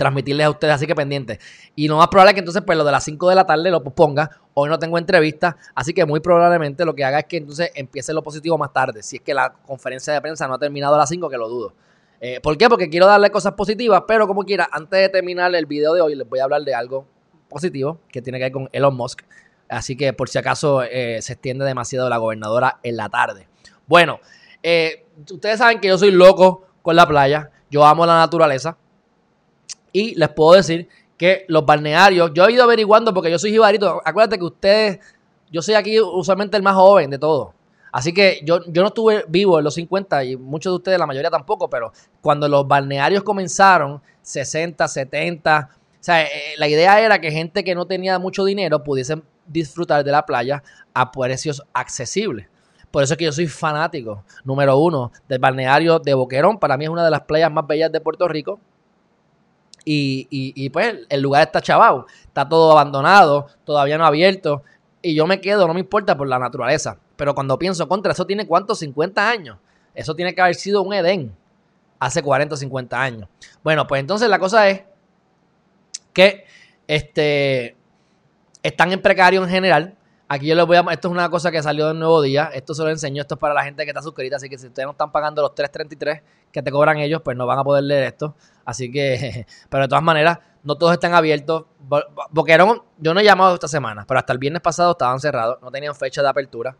transmitirles 0.00 0.46
a 0.46 0.50
ustedes, 0.50 0.74
así 0.74 0.86
que 0.86 0.94
pendiente. 0.94 1.38
Y 1.76 1.86
lo 1.86 1.98
más 1.98 2.08
probable 2.08 2.30
es 2.30 2.34
que 2.34 2.40
entonces, 2.40 2.62
pues 2.64 2.76
lo 2.76 2.84
de 2.84 2.90
las 2.90 3.04
5 3.04 3.28
de 3.28 3.34
la 3.34 3.44
tarde 3.44 3.70
lo 3.70 3.84
posponga. 3.84 4.30
Hoy 4.54 4.70
no 4.70 4.78
tengo 4.78 4.96
entrevista, 4.96 5.58
así 5.74 5.92
que 5.92 6.06
muy 6.06 6.20
probablemente 6.20 6.84
lo 6.84 6.94
que 6.94 7.04
haga 7.04 7.20
es 7.20 7.26
que 7.26 7.36
entonces 7.36 7.70
empiece 7.74 8.12
lo 8.14 8.22
positivo 8.22 8.56
más 8.56 8.72
tarde. 8.72 9.02
Si 9.02 9.16
es 9.16 9.22
que 9.22 9.34
la 9.34 9.52
conferencia 9.52 10.12
de 10.14 10.20
prensa 10.22 10.48
no 10.48 10.54
ha 10.54 10.58
terminado 10.58 10.94
a 10.94 10.98
las 10.98 11.08
5, 11.08 11.28
que 11.28 11.36
lo 11.36 11.48
dudo. 11.48 11.74
Eh, 12.20 12.40
¿Por 12.40 12.56
qué? 12.56 12.68
Porque 12.68 12.88
quiero 12.88 13.06
darle 13.06 13.30
cosas 13.30 13.52
positivas, 13.52 14.02
pero 14.08 14.26
como 14.26 14.42
quiera, 14.44 14.68
antes 14.72 14.98
de 14.98 15.08
terminar 15.10 15.54
el 15.54 15.66
video 15.66 15.92
de 15.92 16.00
hoy, 16.00 16.14
les 16.14 16.28
voy 16.28 16.40
a 16.40 16.44
hablar 16.44 16.62
de 16.62 16.74
algo 16.74 17.06
positivo 17.48 18.00
que 18.10 18.22
tiene 18.22 18.38
que 18.38 18.44
ver 18.44 18.52
con 18.52 18.68
Elon 18.72 18.96
Musk. 18.96 19.22
Así 19.68 19.96
que 19.96 20.12
por 20.12 20.28
si 20.28 20.38
acaso 20.38 20.82
eh, 20.82 21.18
se 21.22 21.34
extiende 21.34 21.64
demasiado 21.64 22.08
la 22.08 22.16
gobernadora 22.16 22.80
en 22.82 22.96
la 22.96 23.08
tarde. 23.08 23.46
Bueno, 23.86 24.20
eh, 24.62 25.04
ustedes 25.30 25.58
saben 25.58 25.80
que 25.80 25.88
yo 25.88 25.98
soy 25.98 26.10
loco 26.10 26.66
con 26.82 26.96
la 26.96 27.06
playa. 27.06 27.50
Yo 27.70 27.84
amo 27.84 28.04
la 28.04 28.18
naturaleza. 28.18 28.76
Y 29.92 30.14
les 30.14 30.28
puedo 30.30 30.52
decir 30.52 30.88
que 31.16 31.44
los 31.48 31.66
balnearios, 31.66 32.30
yo 32.34 32.46
he 32.46 32.52
ido 32.52 32.64
averiguando 32.64 33.12
porque 33.12 33.30
yo 33.30 33.38
soy 33.38 33.50
jibarito. 33.50 34.00
Acuérdate 34.04 34.38
que 34.38 34.44
ustedes, 34.44 35.00
yo 35.50 35.62
soy 35.62 35.74
aquí 35.74 36.00
usualmente 36.00 36.56
el 36.56 36.62
más 36.62 36.74
joven 36.74 37.10
de 37.10 37.18
todos. 37.18 37.50
Así 37.92 38.12
que 38.12 38.40
yo, 38.44 38.60
yo 38.68 38.82
no 38.82 38.88
estuve 38.88 39.24
vivo 39.28 39.58
en 39.58 39.64
los 39.64 39.74
50 39.74 40.24
y 40.24 40.36
muchos 40.36 40.72
de 40.72 40.76
ustedes, 40.76 40.98
la 40.98 41.06
mayoría 41.06 41.30
tampoco, 41.30 41.68
pero 41.68 41.92
cuando 42.20 42.48
los 42.48 42.66
balnearios 42.66 43.24
comenzaron, 43.24 44.00
60, 44.22 44.86
70, 44.86 45.70
o 45.72 46.02
sea, 46.02 46.22
eh, 46.22 46.30
la 46.56 46.68
idea 46.68 47.00
era 47.00 47.20
que 47.20 47.30
gente 47.30 47.62
que 47.64 47.74
no 47.74 47.86
tenía 47.86 48.18
mucho 48.18 48.44
dinero 48.44 48.82
pudiesen 48.82 49.22
disfrutar 49.46 50.02
de 50.04 50.12
la 50.12 50.24
playa 50.24 50.62
a 50.94 51.10
precios 51.10 51.62
accesibles. 51.74 52.46
Por 52.90 53.02
eso 53.02 53.14
es 53.14 53.18
que 53.18 53.26
yo 53.26 53.32
soy 53.32 53.46
fanático, 53.46 54.24
número 54.44 54.78
uno, 54.78 55.12
del 55.28 55.38
balneario 55.38 55.98
de 55.98 56.14
Boquerón. 56.14 56.58
Para 56.58 56.76
mí 56.76 56.84
es 56.84 56.90
una 56.90 57.04
de 57.04 57.10
las 57.10 57.20
playas 57.22 57.52
más 57.52 57.66
bellas 57.66 57.92
de 57.92 58.00
Puerto 58.00 58.26
Rico. 58.26 58.58
Y, 59.84 60.28
y, 60.30 60.68
pues 60.70 60.94
el 61.08 61.20
lugar 61.20 61.42
está 61.42 61.60
chavado, 61.60 62.06
está 62.24 62.48
todo 62.48 62.72
abandonado, 62.72 63.46
todavía 63.64 63.96
no 63.98 64.04
abierto. 64.04 64.62
Y 65.02 65.14
yo 65.14 65.26
me 65.26 65.40
quedo, 65.40 65.66
no 65.66 65.74
me 65.74 65.80
importa 65.80 66.16
por 66.16 66.28
la 66.28 66.38
naturaleza. 66.38 66.98
Pero 67.16 67.34
cuando 67.34 67.58
pienso 67.58 67.88
contra, 67.88 68.12
eso 68.12 68.26
tiene 68.26 68.46
cuántos, 68.46 68.78
50 68.80 69.28
años. 69.28 69.58
Eso 69.94 70.14
tiene 70.14 70.34
que 70.34 70.40
haber 70.40 70.54
sido 70.54 70.82
un 70.82 70.92
Edén 70.92 71.34
hace 71.98 72.22
40 72.22 72.54
o 72.54 72.58
50 72.58 73.00
años. 73.00 73.28
Bueno, 73.62 73.86
pues 73.86 74.00
entonces 74.00 74.28
la 74.28 74.38
cosa 74.38 74.68
es 74.68 74.82
que 76.12 76.44
este, 76.86 77.76
están 78.62 78.92
en 78.92 79.00
precario 79.00 79.42
en 79.42 79.48
general. 79.48 79.96
Aquí 80.32 80.46
yo 80.46 80.54
les 80.54 80.64
voy 80.64 80.76
a. 80.76 80.80
Esto 80.92 81.08
es 81.08 81.12
una 81.12 81.28
cosa 81.28 81.50
que 81.50 81.60
salió 81.60 81.88
del 81.88 81.98
nuevo 81.98 82.22
día. 82.22 82.52
Esto 82.54 82.72
se 82.72 82.84
lo 82.84 82.90
enseño. 82.90 83.20
Esto 83.20 83.34
es 83.34 83.40
para 83.40 83.52
la 83.52 83.64
gente 83.64 83.82
que 83.82 83.90
está 83.90 84.00
suscrita. 84.00 84.36
Así 84.36 84.48
que 84.48 84.56
si 84.58 84.68
ustedes 84.68 84.86
no 84.86 84.92
están 84.92 85.10
pagando 85.10 85.42
los 85.42 85.56
3.33 85.56 86.22
que 86.52 86.62
te 86.62 86.70
cobran 86.70 86.98
ellos, 86.98 87.20
pues 87.24 87.36
no 87.36 87.46
van 87.46 87.58
a 87.58 87.64
poder 87.64 87.82
leer 87.82 88.04
esto. 88.04 88.36
Así 88.64 88.92
que. 88.92 89.44
Pero 89.68 89.82
de 89.82 89.88
todas 89.88 90.04
maneras, 90.04 90.38
no 90.62 90.76
todos 90.76 90.92
están 90.92 91.14
abiertos. 91.14 91.64
Boquerón, 92.30 92.80
yo 92.98 93.12
no 93.12 93.18
he 93.18 93.24
llamado 93.24 93.54
esta 93.54 93.66
semana, 93.66 94.04
pero 94.06 94.20
hasta 94.20 94.32
el 94.32 94.38
viernes 94.38 94.62
pasado 94.62 94.92
estaban 94.92 95.18
cerrados. 95.18 95.58
No 95.62 95.72
tenían 95.72 95.96
fecha 95.96 96.22
de 96.22 96.28
apertura. 96.28 96.76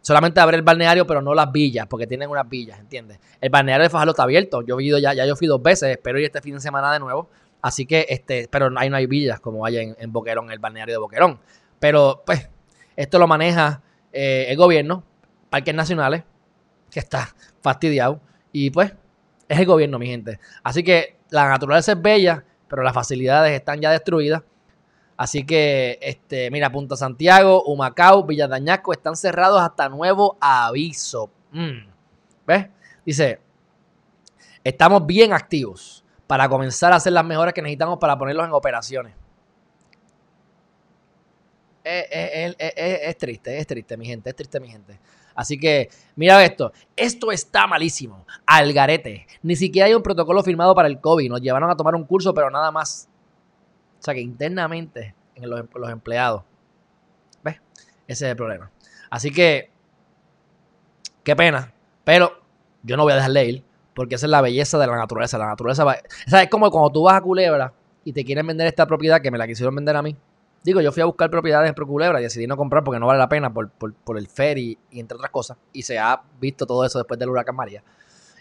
Solamente 0.00 0.38
abre 0.38 0.58
el 0.58 0.62
balneario, 0.62 1.04
pero 1.04 1.20
no 1.20 1.34
las 1.34 1.50
villas, 1.50 1.88
porque 1.88 2.06
tienen 2.06 2.30
unas 2.30 2.48
villas, 2.48 2.78
¿entiendes? 2.78 3.18
El 3.40 3.50
balneario 3.50 3.82
de 3.82 3.90
Fajardo 3.90 4.12
está 4.12 4.22
abierto. 4.22 4.62
Yo 4.62 4.78
he 4.78 4.84
ido 4.84 4.98
ya, 5.00 5.12
ya 5.12 5.26
yo 5.26 5.34
fui 5.34 5.48
dos 5.48 5.60
veces. 5.60 5.90
Espero 5.90 6.20
ir 6.20 6.26
este 6.26 6.40
fin 6.40 6.54
de 6.54 6.60
semana 6.60 6.92
de 6.92 7.00
nuevo. 7.00 7.30
Así 7.62 7.84
que, 7.84 8.06
este, 8.08 8.46
pero 8.48 8.70
ahí 8.76 8.88
no 8.88 8.96
hay 8.96 9.06
villas 9.06 9.40
como 9.40 9.66
hay 9.66 9.78
en, 9.78 9.96
en 9.98 10.12
Boquerón, 10.12 10.52
el 10.52 10.60
balneario 10.60 10.94
de 10.94 10.98
Boquerón. 10.98 11.40
Pero, 11.80 12.22
pues, 12.24 12.48
esto 12.96 13.18
lo 13.18 13.26
maneja 13.26 13.82
eh, 14.12 14.46
el 14.48 14.56
gobierno, 14.56 15.04
parques 15.50 15.74
nacionales, 15.74 16.24
que 16.90 17.00
está 17.00 17.34
fastidiado. 17.60 18.20
Y 18.52 18.70
pues, 18.70 18.92
es 19.48 19.58
el 19.58 19.66
gobierno, 19.66 19.98
mi 19.98 20.06
gente. 20.06 20.38
Así 20.62 20.82
que 20.82 21.16
la 21.30 21.48
naturaleza 21.48 21.92
es 21.92 22.02
bella, 22.02 22.44
pero 22.68 22.82
las 22.82 22.94
facilidades 22.94 23.52
están 23.52 23.80
ya 23.80 23.90
destruidas. 23.90 24.42
Así 25.16 25.44
que, 25.44 25.98
este, 26.02 26.50
mira, 26.50 26.70
Punta 26.70 26.96
Santiago, 26.96 27.62
Humacao, 27.64 28.24
Villa 28.24 28.48
Dañasco 28.48 28.92
están 28.92 29.14
cerrados 29.16 29.60
hasta 29.60 29.88
nuevo 29.88 30.36
aviso. 30.40 31.30
Mm. 31.52 31.86
¿Ves? 32.46 32.66
Dice, 33.04 33.40
estamos 34.64 35.06
bien 35.06 35.32
activos 35.32 36.04
para 36.26 36.48
comenzar 36.48 36.92
a 36.92 36.96
hacer 36.96 37.12
las 37.12 37.24
mejoras 37.24 37.52
que 37.52 37.62
necesitamos 37.62 37.98
para 37.98 38.18
ponerlos 38.18 38.46
en 38.46 38.52
operaciones. 38.52 39.14
Es, 41.84 43.18
triste, 43.18 43.58
es 43.58 43.66
triste, 43.66 43.96
mi 43.96 44.06
gente, 44.06 44.30
es 44.30 44.36
triste, 44.36 44.60
mi 44.60 44.68
gente. 44.68 44.98
Así 45.34 45.58
que, 45.58 45.88
mira 46.14 46.44
esto, 46.44 46.72
esto 46.94 47.32
está 47.32 47.66
malísimo, 47.66 48.26
al 48.46 48.72
garete. 48.72 49.26
Ni 49.42 49.56
siquiera 49.56 49.86
hay 49.86 49.94
un 49.94 50.02
protocolo 50.02 50.42
firmado 50.42 50.74
para 50.74 50.88
el 50.88 51.00
COVID, 51.00 51.28
nos 51.28 51.40
llevaron 51.40 51.70
a 51.70 51.76
tomar 51.76 51.94
un 51.94 52.04
curso, 52.04 52.34
pero 52.34 52.50
nada 52.50 52.70
más. 52.70 53.08
O 53.98 54.02
sea 54.02 54.14
que 54.14 54.20
internamente, 54.20 55.14
en 55.34 55.48
los, 55.48 55.64
los 55.74 55.90
empleados. 55.90 56.42
¿Ves? 57.42 57.56
Ese 58.06 58.26
es 58.26 58.30
el 58.30 58.36
problema. 58.36 58.70
Así 59.10 59.30
que, 59.30 59.70
qué 61.24 61.34
pena, 61.34 61.72
pero 62.04 62.40
yo 62.82 62.96
no 62.96 63.04
voy 63.04 63.12
a 63.12 63.16
dejarle 63.16 63.44
ir 63.46 63.64
porque 63.94 64.14
esa 64.14 64.26
es 64.26 64.30
la 64.30 64.40
belleza 64.40 64.78
de 64.78 64.86
la 64.86 64.96
naturaleza. 64.96 65.38
La 65.38 65.46
naturaleza 65.46 65.84
va. 65.84 65.96
O 66.32 66.36
es 66.36 66.48
como 66.48 66.70
cuando 66.70 66.90
tú 66.90 67.02
vas 67.04 67.14
a 67.14 67.20
Culebra 67.20 67.72
y 68.04 68.12
te 68.12 68.24
quieren 68.24 68.46
vender 68.46 68.66
esta 68.66 68.86
propiedad 68.86 69.20
que 69.20 69.30
me 69.30 69.38
la 69.38 69.46
quisieron 69.46 69.74
vender 69.74 69.96
a 69.96 70.02
mí. 70.02 70.16
Digo, 70.64 70.80
yo 70.80 70.92
fui 70.92 71.02
a 71.02 71.06
buscar 71.06 71.28
propiedades 71.30 71.68
en 71.68 71.74
Pro 71.74 71.86
Culebra 71.86 72.20
y 72.20 72.24
decidí 72.24 72.46
no 72.46 72.56
comprar 72.56 72.84
porque 72.84 73.00
no 73.00 73.06
vale 73.06 73.18
la 73.18 73.28
pena 73.28 73.52
por, 73.52 73.72
el 74.16 74.28
ferry 74.28 74.78
y 74.90 75.00
entre 75.00 75.16
otras 75.16 75.30
cosas. 75.30 75.56
Y 75.72 75.82
se 75.82 75.98
ha 75.98 76.22
visto 76.40 76.66
todo 76.66 76.84
eso 76.84 76.98
después 76.98 77.18
del 77.18 77.30
huracán 77.30 77.56
María 77.56 77.82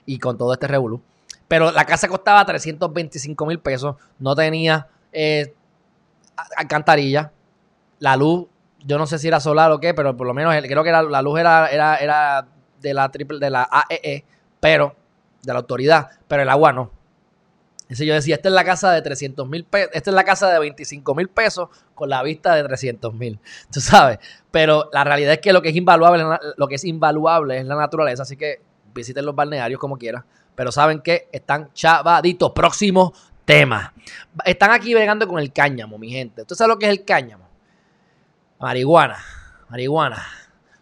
y 0.06 0.20
con 0.20 0.38
todo 0.38 0.54
este 0.54 0.68
revolú. 0.68 1.02
Pero 1.48 1.72
la 1.72 1.86
casa 1.86 2.08
costaba 2.08 2.46
325 2.46 3.46
mil 3.46 3.60
pesos, 3.60 3.96
no 4.20 4.36
tenía 4.36 4.88
eh, 5.12 5.54
alcantarilla, 6.56 7.32
la 8.00 8.16
luz, 8.16 8.48
yo 8.86 8.98
no 8.98 9.06
sé 9.06 9.20
si 9.20 9.28
era 9.28 9.40
solar 9.40 9.72
o 9.72 9.80
qué, 9.80 9.94
pero 9.94 10.16
por 10.16 10.28
lo 10.28 10.34
menos 10.34 10.56
creo 10.62 10.84
que 10.84 10.92
la 10.92 11.22
luz 11.22 11.40
era, 11.40 11.68
era, 11.68 11.98
era 11.98 12.48
de 12.80 12.94
la 12.94 13.10
triple, 13.10 13.40
de 13.40 13.50
la 13.50 13.68
AEE, 13.70 14.16
e, 14.16 14.26
pero 14.60 14.96
de 15.44 15.54
la 15.54 15.60
autoridad, 15.60 16.10
pero 16.28 16.44
el 16.44 16.50
agua 16.50 16.74
no. 16.74 16.92
Entonces 17.92 18.08
yo 18.08 18.14
decía, 18.14 18.36
esta 18.36 18.48
es 18.48 18.56
la 18.56 18.64
casa 18.64 18.90
de 18.94 19.02
300 19.02 19.50
mil 19.50 19.66
pesos, 19.66 19.90
esta 19.94 20.12
es 20.12 20.16
la 20.16 20.24
casa 20.24 20.50
de 20.50 20.58
25 20.60 21.14
mil 21.14 21.28
pesos 21.28 21.68
con 21.94 22.10
la 22.10 22.24
vista 22.24 22.56
de 22.56 22.64
300 22.64 23.14
mil, 23.14 23.38
tú 23.70 23.82
sabes. 23.82 24.18
Pero 24.50 24.90
la 24.94 25.04
realidad 25.04 25.34
es 25.34 25.40
que 25.40 25.52
lo 25.52 25.62
que 25.62 25.68
es 25.68 25.76
invaluable, 25.76 26.24
lo 26.56 26.68
que 26.70 26.76
es 26.76 26.86
invaluable 26.86 27.58
es 27.58 27.66
la 27.66 27.76
naturaleza, 27.76 28.24
así 28.24 28.38
que 28.38 28.62
visiten 28.94 29.26
los 29.26 29.36
balnearios 29.36 29.78
como 29.78 29.98
quieran. 29.98 30.24
Pero 30.56 30.72
saben 30.72 31.02
que 31.02 31.28
están 31.34 31.74
chavaditos. 31.74 32.54
Próximo 32.54 33.12
tema. 33.44 33.94
Están 34.46 34.72
aquí 34.72 34.94
bregando 34.94 35.28
con 35.28 35.40
el 35.40 35.52
cáñamo, 35.52 35.98
mi 35.98 36.12
gente. 36.12 36.44
¿Usted 36.44 36.56
sabe 36.56 36.70
lo 36.70 36.80
que 36.80 36.86
es 36.86 36.92
el 36.94 37.04
cáñamo? 37.04 37.46
Marihuana. 38.58 39.18
Marihuana. 39.68 40.26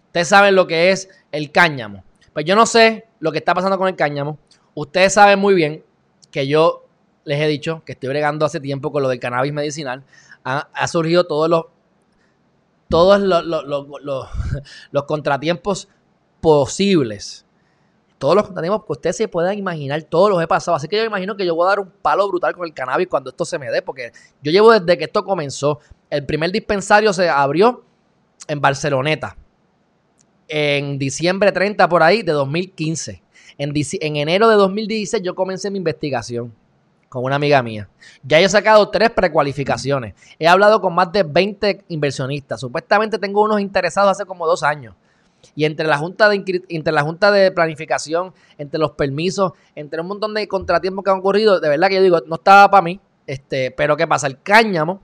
Ustedes 0.06 0.28
saben 0.28 0.54
lo 0.54 0.67
que 0.67 0.91
es 0.91 1.10
el 1.32 1.52
cáñamo. 1.52 2.04
Pues 2.34 2.45
yo 2.45 2.56
no 2.56 2.67
sé 2.67 3.08
lo 3.19 3.32
que 3.32 3.39
está 3.39 3.56
pasando 3.56 3.80
con 3.80 3.88
el 3.88 3.95
cáñamo. 3.95 4.38
Ustedes 4.76 5.15
saben 5.15 5.39
muy 5.39 5.56
bien 5.56 5.84
que 6.30 6.45
yo 6.45 6.86
les 7.30 7.39
he 7.39 7.48
dicho 7.48 7.84
que 7.86 7.92
estoy 7.92 8.10
bregando 8.10 8.44
hace 8.44 8.60
tiempo 8.60 8.92
con 8.92 9.04
lo 9.04 9.10
del 9.10 9.20
cannabis 9.20 9.54
medicinal. 9.54 10.04
Ha, 10.44 10.88
surgido 10.88 11.26
todos 11.26 11.48
los 11.48 11.65
todos 12.89 13.22
los, 14.92 15.04
contratiempos 15.04 15.89
posibles. 16.42 17.46
Todos 18.18 18.34
los 18.34 18.46
contratiempos 18.46 18.84
que 18.84 18.92
ustedes 18.94 19.18
se 19.18 19.28
puedan 19.28 19.60
imaginar, 19.60 20.02
todos 20.02 20.32
los 20.32 20.42
he 20.42 20.48
pasado. 20.48 20.76
Así 20.76 20.88
que 20.88 20.98
yo 20.98 21.04
imagino 21.04 21.38
que 21.38 21.46
yo 21.46 21.54
voy 21.54 21.68
a 21.68 21.70
dar 21.70 21.80
un 21.80 21.92
palo 22.02 22.28
brutal 22.28 22.56
con 22.56 22.65
el 22.65 22.74
cannabis 22.74 23.08
cuando 23.08 23.30
esto 23.30 23.46
se 23.46 23.60
me 23.60 23.70
dé, 23.70 23.84
porque 23.84 24.12
yo 24.42 24.52
llevo 24.52 24.72
desde 24.72 24.98
que 24.98 25.04
esto 25.04 25.24
comenzó. 25.24 25.80
El 26.10 26.26
primer 26.26 26.52
dispensario 26.52 27.13
se 27.13 27.30
abrió 27.30 27.84
en 28.48 28.60
Barceloneta 28.60 29.38
en 30.48 30.98
diciembre 30.98 31.52
30 31.52 31.88
por 31.88 32.02
ahí 32.02 32.24
de 32.24 32.32
2015. 32.32 33.22
En, 33.60 33.72
en 33.76 34.15
enero 34.15 34.50
de 34.50 34.56
2016 34.56 35.22
yo 35.22 35.36
comencé 35.36 35.70
mi 35.70 35.78
investigación 35.78 36.52
con 37.10 37.24
una 37.24 37.36
amiga 37.36 37.62
mía. 37.62 37.89
Ya 38.24 38.39
he 38.39 38.48
sacado 38.48 38.89
tres 38.89 39.10
precualificaciones. 39.10 40.13
He 40.38 40.48
hablado 40.48 40.80
con 40.80 40.93
más 40.93 41.12
de 41.12 41.24
20 41.24 41.86
inversionistas. 41.89 42.62
Supuestamente 42.62 43.17
tengo 43.17 43.41
unos 43.41 43.60
interesados 43.60 44.12
hace 44.12 44.26
como 44.26 44.45
dos 44.48 44.63
años. 44.63 44.95
Y 45.56 45.65
entre 45.65 45.88
la 45.88 45.98
junta 45.98 46.30
de, 46.30 46.43
entre 46.69 46.93
la 46.93 47.02
junta 47.02 47.32
de 47.32 47.52
planificación, 47.52 48.34
entre 48.58 48.80
los 48.80 48.91
permisos, 48.91 49.54
entre 49.76 50.02
un 50.02 50.08
montón 50.08 50.34
de 50.34 50.48
contratiempos 50.48 51.04
que 51.04 51.12
han 51.12 51.17
ocurrido, 51.17 51.60
de 51.60 51.69
verdad 51.69 51.88
que 51.89 51.95
yo 51.95 52.04
digo, 52.04 52.19
no 52.28 52.36
estaba 52.36 52.69
para 52.69 52.84
mí. 52.84 53.00
Este, 53.26 53.72
pero 53.72 53.98
¿qué 53.98 54.08
pasa? 54.08 54.28
El 54.28 54.41
cáñamo 54.41 55.02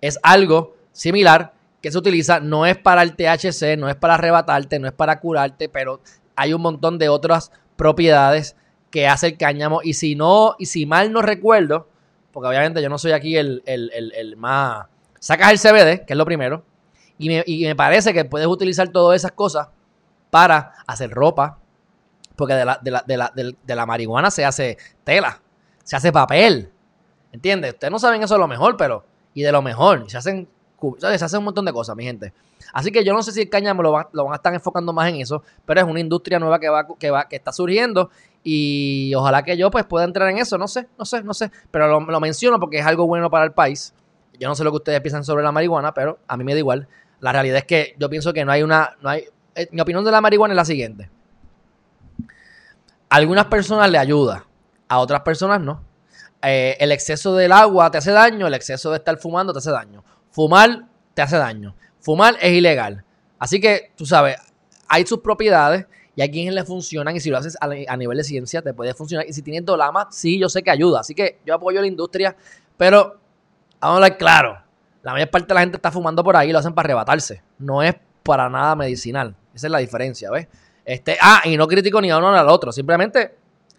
es 0.00 0.18
algo 0.22 0.76
similar 0.92 1.54
que 1.80 1.90
se 1.90 1.98
utiliza. 1.98 2.40
No 2.40 2.64
es 2.66 2.76
para 2.76 3.02
el 3.02 3.16
THC, 3.16 3.76
no 3.76 3.88
es 3.88 3.96
para 3.96 4.14
arrebatarte, 4.14 4.78
no 4.78 4.86
es 4.86 4.94
para 4.94 5.18
curarte, 5.18 5.68
pero 5.68 6.00
hay 6.36 6.52
un 6.52 6.62
montón 6.62 6.98
de 6.98 7.08
otras 7.08 7.50
propiedades 7.76 8.56
que 8.96 9.06
hace 9.06 9.26
el 9.26 9.36
cáñamo. 9.36 9.80
Y 9.82 9.92
si 9.92 10.14
no, 10.14 10.56
y 10.58 10.64
si 10.64 10.86
mal 10.86 11.12
no 11.12 11.20
recuerdo, 11.20 11.86
porque 12.32 12.48
obviamente 12.48 12.80
yo 12.80 12.88
no 12.88 12.96
soy 12.96 13.12
aquí 13.12 13.36
el, 13.36 14.34
más. 14.38 14.86
Sacas 15.18 15.52
el 15.52 15.58
CBD, 15.58 16.06
que 16.06 16.14
es 16.14 16.16
lo 16.16 16.24
primero, 16.24 16.64
y 17.18 17.28
me, 17.66 17.76
parece 17.76 18.14
que 18.14 18.24
puedes 18.24 18.46
utilizar 18.46 18.88
todas 18.88 19.16
esas 19.16 19.32
cosas 19.32 19.68
para 20.30 20.72
hacer 20.86 21.10
ropa, 21.10 21.58
porque 22.36 22.54
de 22.54 22.64
la, 22.64 22.80
de 22.82 22.90
la, 22.90 23.04
de 23.06 23.16
la, 23.18 23.32
de 23.34 23.74
la 23.74 23.84
marihuana 23.84 24.30
se 24.30 24.46
hace 24.46 24.78
tela, 25.04 25.42
se 25.84 25.96
hace 25.96 26.10
papel. 26.10 26.70
¿Entiendes? 27.32 27.74
Ustedes 27.74 27.90
no 27.90 27.98
saben 27.98 28.22
eso 28.22 28.32
de 28.32 28.40
lo 28.40 28.48
mejor, 28.48 28.78
pero. 28.78 29.04
Y 29.34 29.42
de 29.42 29.52
lo 29.52 29.60
mejor. 29.60 30.10
Se 30.10 30.16
hacen 30.16 30.48
se 30.98 31.24
hace 31.24 31.38
un 31.38 31.44
montón 31.44 31.64
de 31.64 31.72
cosas, 31.72 31.96
mi 31.96 32.04
gente. 32.04 32.32
Así 32.72 32.90
que 32.90 33.04
yo 33.04 33.12
no 33.12 33.22
sé 33.22 33.32
si 33.32 33.42
el 33.42 33.50
cáñamo 33.50 33.82
lo, 33.82 33.92
van 33.92 34.06
a 34.32 34.36
estar 34.36 34.52
enfocando 34.54 34.92
más 34.92 35.08
en 35.08 35.16
eso, 35.16 35.42
pero 35.64 35.80
es 35.80 35.86
una 35.86 36.00
industria 36.00 36.38
nueva 36.38 36.58
que 36.58 36.68
va, 36.68 36.86
que 36.98 37.10
va, 37.10 37.28
que 37.28 37.36
está 37.36 37.52
surgiendo 37.52 38.10
y 38.48 39.12
ojalá 39.16 39.42
que 39.42 39.56
yo 39.56 39.72
pues 39.72 39.84
pueda 39.86 40.04
entrar 40.04 40.30
en 40.30 40.38
eso. 40.38 40.56
No 40.56 40.68
sé, 40.68 40.86
no 40.96 41.04
sé, 41.04 41.20
no 41.24 41.34
sé. 41.34 41.50
Pero 41.72 41.98
lo, 41.98 42.20
menciono 42.20 42.60
porque 42.60 42.78
es 42.78 42.86
algo 42.86 43.04
bueno 43.04 43.28
para 43.28 43.44
el 43.44 43.50
país. 43.50 43.92
Yo 44.38 44.46
no 44.46 44.54
sé 44.54 44.62
lo 44.62 44.70
que 44.70 44.76
ustedes 44.76 45.00
piensan 45.00 45.24
sobre 45.24 45.42
la 45.42 45.50
marihuana, 45.50 45.92
pero 45.92 46.20
a 46.28 46.36
mí 46.36 46.44
me 46.44 46.52
da 46.52 46.60
igual. 46.60 46.86
La 47.18 47.32
realidad 47.32 47.58
es 47.58 47.64
que 47.64 47.96
yo 47.98 48.08
pienso 48.08 48.32
que 48.32 48.44
no 48.44 48.52
hay 48.52 48.62
una, 48.62 48.92
no 49.02 49.08
hay. 49.08 49.24
Eh, 49.56 49.66
mi 49.72 49.80
opinión 49.80 50.04
de 50.04 50.12
la 50.12 50.20
marihuana 50.20 50.54
es 50.54 50.56
la 50.56 50.64
siguiente. 50.64 51.10
A 53.08 53.16
algunas 53.16 53.46
personas 53.46 53.90
le 53.90 53.98
ayuda, 53.98 54.44
a 54.86 55.00
otras 55.00 55.22
personas 55.22 55.60
no. 55.60 55.82
Eh, 56.40 56.76
el 56.78 56.92
exceso 56.92 57.34
del 57.34 57.50
agua 57.50 57.90
te 57.90 57.98
hace 57.98 58.12
daño, 58.12 58.46
el 58.46 58.54
exceso 58.54 58.92
de 58.92 58.98
estar 58.98 59.18
fumando 59.18 59.52
te 59.52 59.58
hace 59.58 59.72
daño. 59.72 60.04
Fumar 60.30 60.84
te 61.14 61.22
hace 61.22 61.36
daño. 61.36 61.74
Fumar 61.98 62.36
es 62.40 62.52
ilegal. 62.52 63.02
Así 63.40 63.60
que, 63.60 63.90
tú 63.96 64.06
sabes, 64.06 64.36
hay 64.86 65.04
sus 65.04 65.18
propiedades 65.18 65.86
y 66.16 66.22
hay 66.22 66.30
quienes 66.30 66.54
le 66.54 66.64
funcionan 66.64 67.14
y 67.14 67.20
si 67.20 67.28
lo 67.30 67.36
haces 67.36 67.56
a, 67.60 67.96
nivel 67.96 68.16
de 68.16 68.24
ciencia 68.24 68.62
te 68.62 68.72
puede 68.72 68.94
funcionar. 68.94 69.26
Y 69.28 69.34
si 69.34 69.42
tienes 69.42 69.66
dolama, 69.66 70.08
sí, 70.10 70.38
yo 70.38 70.48
sé 70.48 70.62
que 70.62 70.70
ayuda. 70.70 71.00
Así 71.00 71.14
que 71.14 71.40
yo 71.44 71.54
apoyo 71.54 71.78
la 71.80 71.86
industria, 71.86 72.34
pero 72.76 73.18
vamos 73.78 73.94
a 73.94 73.94
hablar 73.96 74.16
claro. 74.16 74.58
La 75.02 75.12
mayor 75.12 75.30
parte 75.30 75.48
de 75.48 75.54
la 75.54 75.60
gente 75.60 75.76
está 75.76 75.92
fumando 75.92 76.24
por 76.24 76.34
ahí 76.34 76.48
y 76.48 76.52
lo 76.52 76.58
hacen 76.58 76.72
para 76.72 76.86
arrebatarse. 76.86 77.42
No 77.58 77.82
es 77.82 77.94
para 78.22 78.48
nada 78.48 78.74
medicinal. 78.74 79.36
Esa 79.54 79.66
es 79.66 79.70
la 79.70 79.78
diferencia, 79.78 80.30
¿ves? 80.30 80.48
Este, 80.86 81.18
ah, 81.20 81.42
y 81.44 81.56
no 81.56 81.68
critico 81.68 82.00
ni 82.00 82.10
a 82.10 82.16
uno 82.16 82.32
ni 82.32 82.38
al 82.38 82.48
otro. 82.48 82.72
Simplemente, 82.72 83.36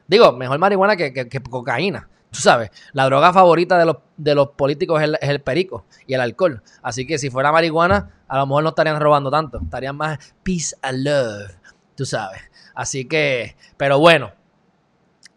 digo, 0.08 0.32
mejor 0.32 0.60
marihuana 0.60 0.96
que, 0.96 1.12
que 1.12 1.42
cocaína. 1.42 2.08
Tú 2.30 2.40
sabes, 2.40 2.70
la 2.94 3.06
droga 3.06 3.32
favorita 3.32 3.78
de 3.80 3.86
los, 3.86 3.98
de 4.18 4.36
los 4.36 4.50
políticos 4.50 5.02
es 5.02 5.30
el, 5.30 5.42
perico 5.42 5.86
y 6.06 6.14
el 6.14 6.22
alcohol. 6.22 6.62
Así 6.84 7.08
que 7.08 7.18
si 7.18 7.30
fuera 7.30 7.52
marihuana, 7.52 8.12
a 8.28 8.38
lo 8.38 8.46
mejor 8.46 8.64
no 8.64 8.70
estarían 8.70 9.00
robando 9.00 9.32
tanto. 9.32 9.60
Estarían 9.64 9.96
más 9.96 10.20
peace 10.44 10.76
and 10.82 11.04
love. 11.04 11.57
Tú 11.98 12.06
sabes. 12.06 12.40
Así 12.76 13.08
que, 13.08 13.58
pero 13.76 13.98
bueno, 13.98 14.32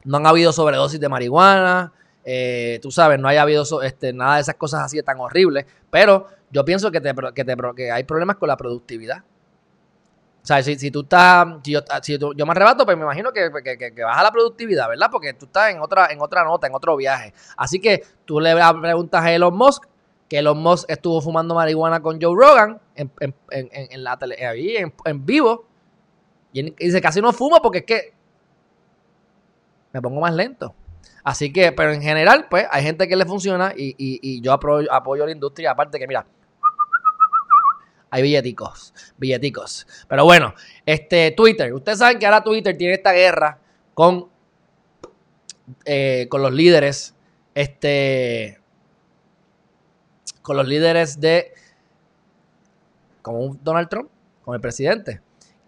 no 0.05 0.19
han 0.19 0.27
habido 0.27 0.53
sobredosis 0.53 1.01
de 1.01 1.09
marihuana. 1.09 1.93
Eh, 2.23 2.79
tú 2.83 2.91
sabes, 2.91 3.19
no 3.19 3.29
haya 3.29 3.41
habido 3.43 3.65
este, 3.83 4.13
nada 4.13 4.35
de 4.35 4.43
esas 4.43 4.57
cosas 4.57 4.83
así 4.83 5.03
tan 5.03 5.19
horribles. 5.19 5.65
Pero 5.91 6.27
yo 6.51 6.63
pienso 6.67 6.91
que, 6.91 7.01
te, 7.01 7.91
hay 7.91 8.05
problemas 8.05 8.37
con 8.37 8.47
la 8.49 8.59
productividad. 8.59 9.25
O 10.43 10.47
sea, 10.47 10.63
si, 10.63 10.91
tú 10.91 11.01
estás, 11.01 11.47
si 11.63 11.73
yo, 11.73 11.81
si 12.03 12.19
yo 12.19 12.47
me 12.47 12.53
arrebato, 12.53 12.85
pues 12.85 12.97
me 12.97 13.05
imagino 13.05 13.33
que, 13.33 13.51
que, 13.79 14.03
baja 14.03 14.23
la 14.23 14.31
productividad, 14.31 14.89
¿verdad? 14.89 15.09
Porque 15.11 15.33
tú 15.33 15.47
estás 15.47 15.71
en 15.71 15.81
otra, 15.81 16.09
en 16.11 16.21
otra 16.21 16.45
nota, 16.45 16.67
en 16.67 16.75
otro 16.75 16.95
viaje. 16.97 17.33
Así 17.57 17.81
que 17.81 18.05
tú 18.27 18.39
le 18.39 18.55
preguntas 18.81 19.23
a 19.23 19.33
Elon 19.33 19.57
Musk, 19.57 19.85
que 20.29 20.39
Elon 20.39 20.59
Musk 20.59 20.89
estuvo 20.91 21.23
fumando 21.23 21.55
marihuana 21.55 22.01
con 22.01 22.21
Joe 22.21 22.35
Rogan 22.35 22.81
en, 22.95 23.11
en, 23.21 23.35
en, 23.51 23.69
en 23.73 24.05
la 24.05 24.19
tele, 24.19 24.47
ahí 24.47 24.77
en, 24.77 25.27
vivo. 25.27 25.70
Y 26.53 26.71
dice, 26.71 27.01
casi 27.01 27.21
no 27.21 27.33
fuma 27.33 27.61
porque 27.61 27.79
es 27.79 27.85
que 27.85 28.15
me 29.93 30.01
pongo 30.01 30.21
más 30.21 30.35
lento. 30.35 30.75
Así 31.23 31.53
que, 31.53 31.73
pero 31.73 31.93
en 31.93 32.03
general, 32.03 32.47
pues 32.49 32.67
hay 32.71 32.83
gente 32.83 33.07
que 33.07 33.17
le 33.17 33.27
funciona 33.27 33.73
y, 33.77 33.95
y, 33.99 34.41
yo 34.41 34.53
apoyo, 34.53 34.93
apoyo 34.93 35.27
la 35.27 35.33
industria. 35.33 35.73
Aparte 35.73 35.99
que, 35.99 36.07
mira, 36.07 36.27
hay 38.11 38.23
billeticos, 38.23 38.95
billeticos. 39.19 39.87
Pero 40.09 40.25
bueno, 40.25 40.55
este 40.87 41.31
Twitter, 41.33 41.73
ustedes 41.73 41.99
saben 41.99 42.19
que 42.19 42.27
ahora 42.27 42.43
Twitter 42.43 42.77
tiene 42.77 42.95
esta 42.95 43.13
guerra 43.13 43.59
con, 43.95 44.29
eh, 45.85 46.27
con 46.29 46.43
los 46.43 46.53
líderes, 46.53 47.15
este, 47.55 48.61
con 50.43 50.57
los 50.57 50.67
líderes 50.67 51.21
de, 51.21 51.53
como 53.23 53.55
Donald 53.63 53.89
Trump, 53.89 54.11
con 54.43 54.55
el 54.55 54.61
presidente, 54.61 55.21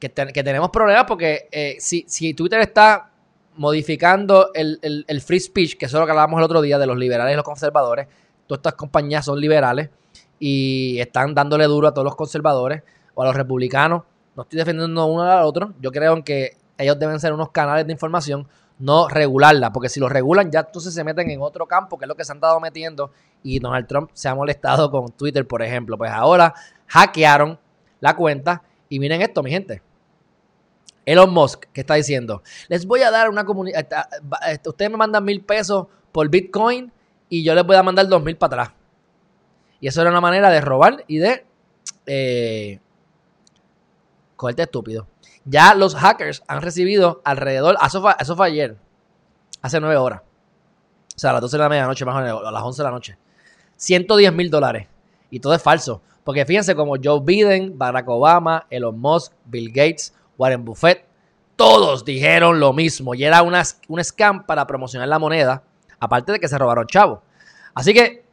que, 0.08 0.42
tenemos 0.42 0.70
problemas 0.70 1.04
porque 1.04 1.48
eh, 1.52 1.76
si, 1.78 2.04
si, 2.08 2.34
Twitter 2.34 2.60
está 2.60 3.10
modificando 3.56 4.50
el, 4.54 4.78
el, 5.06 5.20
free 5.20 5.40
speech, 5.40 5.76
que 5.76 5.86
es 5.86 5.92
lo 5.92 6.04
que 6.04 6.10
hablábamos 6.10 6.38
el 6.38 6.44
otro 6.44 6.62
día 6.62 6.78
de 6.78 6.86
los 6.86 6.96
liberales 6.96 7.34
y 7.34 7.36
los 7.36 7.44
conservadores, 7.44 8.08
todas 8.46 8.58
estas 8.58 8.74
compañías 8.74 9.24
son 9.24 9.40
liberales, 9.40 9.90
y 10.44 10.98
están 10.98 11.36
dándole 11.36 11.66
duro 11.66 11.86
a 11.86 11.94
todos 11.94 12.04
los 12.04 12.16
conservadores 12.16 12.82
o 13.14 13.22
a 13.22 13.26
los 13.26 13.36
republicanos. 13.36 14.02
No 14.34 14.42
estoy 14.42 14.58
defendiendo 14.58 15.06
uno 15.06 15.22
al 15.22 15.44
otro. 15.44 15.72
Yo 15.80 15.92
creo 15.92 16.24
que 16.24 16.56
ellos 16.76 16.98
deben 16.98 17.20
ser 17.20 17.32
unos 17.32 17.50
canales 17.50 17.86
de 17.86 17.92
información, 17.92 18.48
no 18.80 19.08
regularla, 19.08 19.72
porque 19.72 19.88
si 19.88 20.00
lo 20.00 20.08
regulan 20.08 20.50
ya 20.50 20.60
entonces 20.60 20.92
se 20.92 21.04
meten 21.04 21.30
en 21.30 21.40
otro 21.40 21.66
campo, 21.66 21.96
que 21.96 22.06
es 22.06 22.08
lo 22.08 22.16
que 22.16 22.24
se 22.24 22.32
han 22.32 22.38
estado 22.38 22.58
metiendo, 22.58 23.12
y 23.44 23.60
Donald 23.60 23.86
Trump 23.86 24.10
se 24.14 24.28
ha 24.28 24.34
molestado 24.34 24.90
con 24.90 25.12
Twitter, 25.12 25.46
por 25.46 25.62
ejemplo. 25.62 25.96
Pues 25.96 26.10
ahora 26.10 26.52
hackearon 26.88 27.56
la 28.00 28.16
cuenta 28.16 28.62
y 28.88 28.98
miren 28.98 29.22
esto, 29.22 29.44
mi 29.44 29.50
gente. 29.50 29.80
Elon 31.04 31.32
Musk, 31.32 31.64
que 31.72 31.80
está 31.80 31.94
diciendo, 31.94 32.42
les 32.68 32.86
voy 32.86 33.02
a 33.02 33.10
dar 33.10 33.28
una 33.28 33.44
comunidad, 33.44 33.86
ustedes 34.64 34.90
me 34.90 34.96
mandan 34.96 35.24
mil 35.24 35.42
pesos 35.42 35.86
por 36.12 36.28
Bitcoin 36.28 36.92
y 37.28 37.42
yo 37.42 37.54
les 37.54 37.64
voy 37.64 37.76
a 37.76 37.82
mandar 37.82 38.06
dos 38.08 38.22
mil 38.22 38.36
para 38.36 38.62
atrás. 38.62 38.76
Y 39.80 39.88
eso 39.88 40.00
era 40.00 40.10
una 40.10 40.20
manera 40.20 40.50
de 40.50 40.60
robar 40.60 41.04
y 41.08 41.18
de 41.18 41.44
eh, 42.06 42.80
cogerte 44.36 44.62
estúpido. 44.62 45.08
Ya 45.44 45.74
los 45.74 45.96
hackers 45.96 46.42
han 46.46 46.62
recibido 46.62 47.20
alrededor, 47.24 47.76
eso 47.84 48.00
fue, 48.00 48.14
eso 48.18 48.36
fue 48.36 48.46
ayer, 48.46 48.76
hace 49.60 49.80
nueve 49.80 49.96
horas. 49.96 50.22
O 51.14 51.18
sea, 51.18 51.30
a 51.30 51.32
las 51.34 51.42
12 51.42 51.56
de 51.56 51.62
la 51.62 51.68
medianoche, 51.68 52.04
más 52.04 52.16
o 52.16 52.20
menos, 52.20 52.46
a 52.46 52.50
las 52.50 52.62
11 52.62 52.82
de 52.82 52.84
la 52.84 52.90
noche. 52.90 53.18
110 53.76 54.32
mil 54.32 54.50
dólares. 54.50 54.88
Y 55.30 55.40
todo 55.40 55.54
es 55.54 55.62
falso. 55.62 56.02
Porque 56.24 56.46
fíjense 56.46 56.74
como 56.74 56.94
Joe 57.02 57.20
Biden, 57.22 57.76
Barack 57.76 58.08
Obama, 58.08 58.66
Elon 58.70 58.98
Musk, 58.98 59.32
Bill 59.44 59.68
Gates, 59.68 60.14
Warren 60.42 60.64
Buffett, 60.64 61.04
todos 61.54 62.04
dijeron 62.04 62.58
lo 62.58 62.72
mismo. 62.72 63.14
Y 63.14 63.22
era 63.22 63.42
una, 63.42 63.62
un 63.86 64.02
scam 64.02 64.44
para 64.44 64.66
promocionar 64.66 65.06
la 65.06 65.20
moneda. 65.20 65.62
Aparte 66.00 66.32
de 66.32 66.40
que 66.40 66.48
se 66.48 66.58
robaron 66.58 66.86
chavos. 66.86 67.20
Así 67.74 67.94
que 67.94 68.24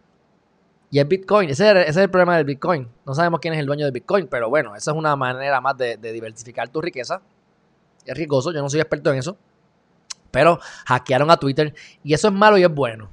y 0.92 0.98
el 0.98 1.06
Bitcoin, 1.06 1.52
ese, 1.52 1.88
es 1.88 1.98
el 1.98 2.10
problema 2.10 2.36
del 2.36 2.46
Bitcoin. 2.46 2.88
No 3.06 3.14
sabemos 3.14 3.40
quién 3.40 3.54
es 3.54 3.60
el 3.60 3.68
dueño 3.68 3.86
del 3.86 3.92
Bitcoin, 3.92 4.28
pero 4.28 4.50
bueno, 4.50 4.76
esa 4.76 4.90
es 4.90 4.98
una 4.98 5.16
manera 5.16 5.62
más 5.62 5.78
de, 5.78 5.98
diversificar 5.98 6.70
tu 6.70 6.82
riqueza. 6.82 7.22
Es 8.06 8.18
riesgoso, 8.18 8.52
yo 8.52 8.62
no 8.62 8.70
soy 8.70 8.80
experto 8.80 9.12
en 9.12 9.20
eso. 9.20 9.38
Pero 10.32 10.60
hackearon 10.88 11.30
a 11.30 11.38
Twitter 11.38 11.76
y 12.04 12.14
eso 12.16 12.30
es 12.30 12.34
malo 12.34 12.58
y 12.58 12.64
es 12.64 12.74
bueno. 12.74 13.10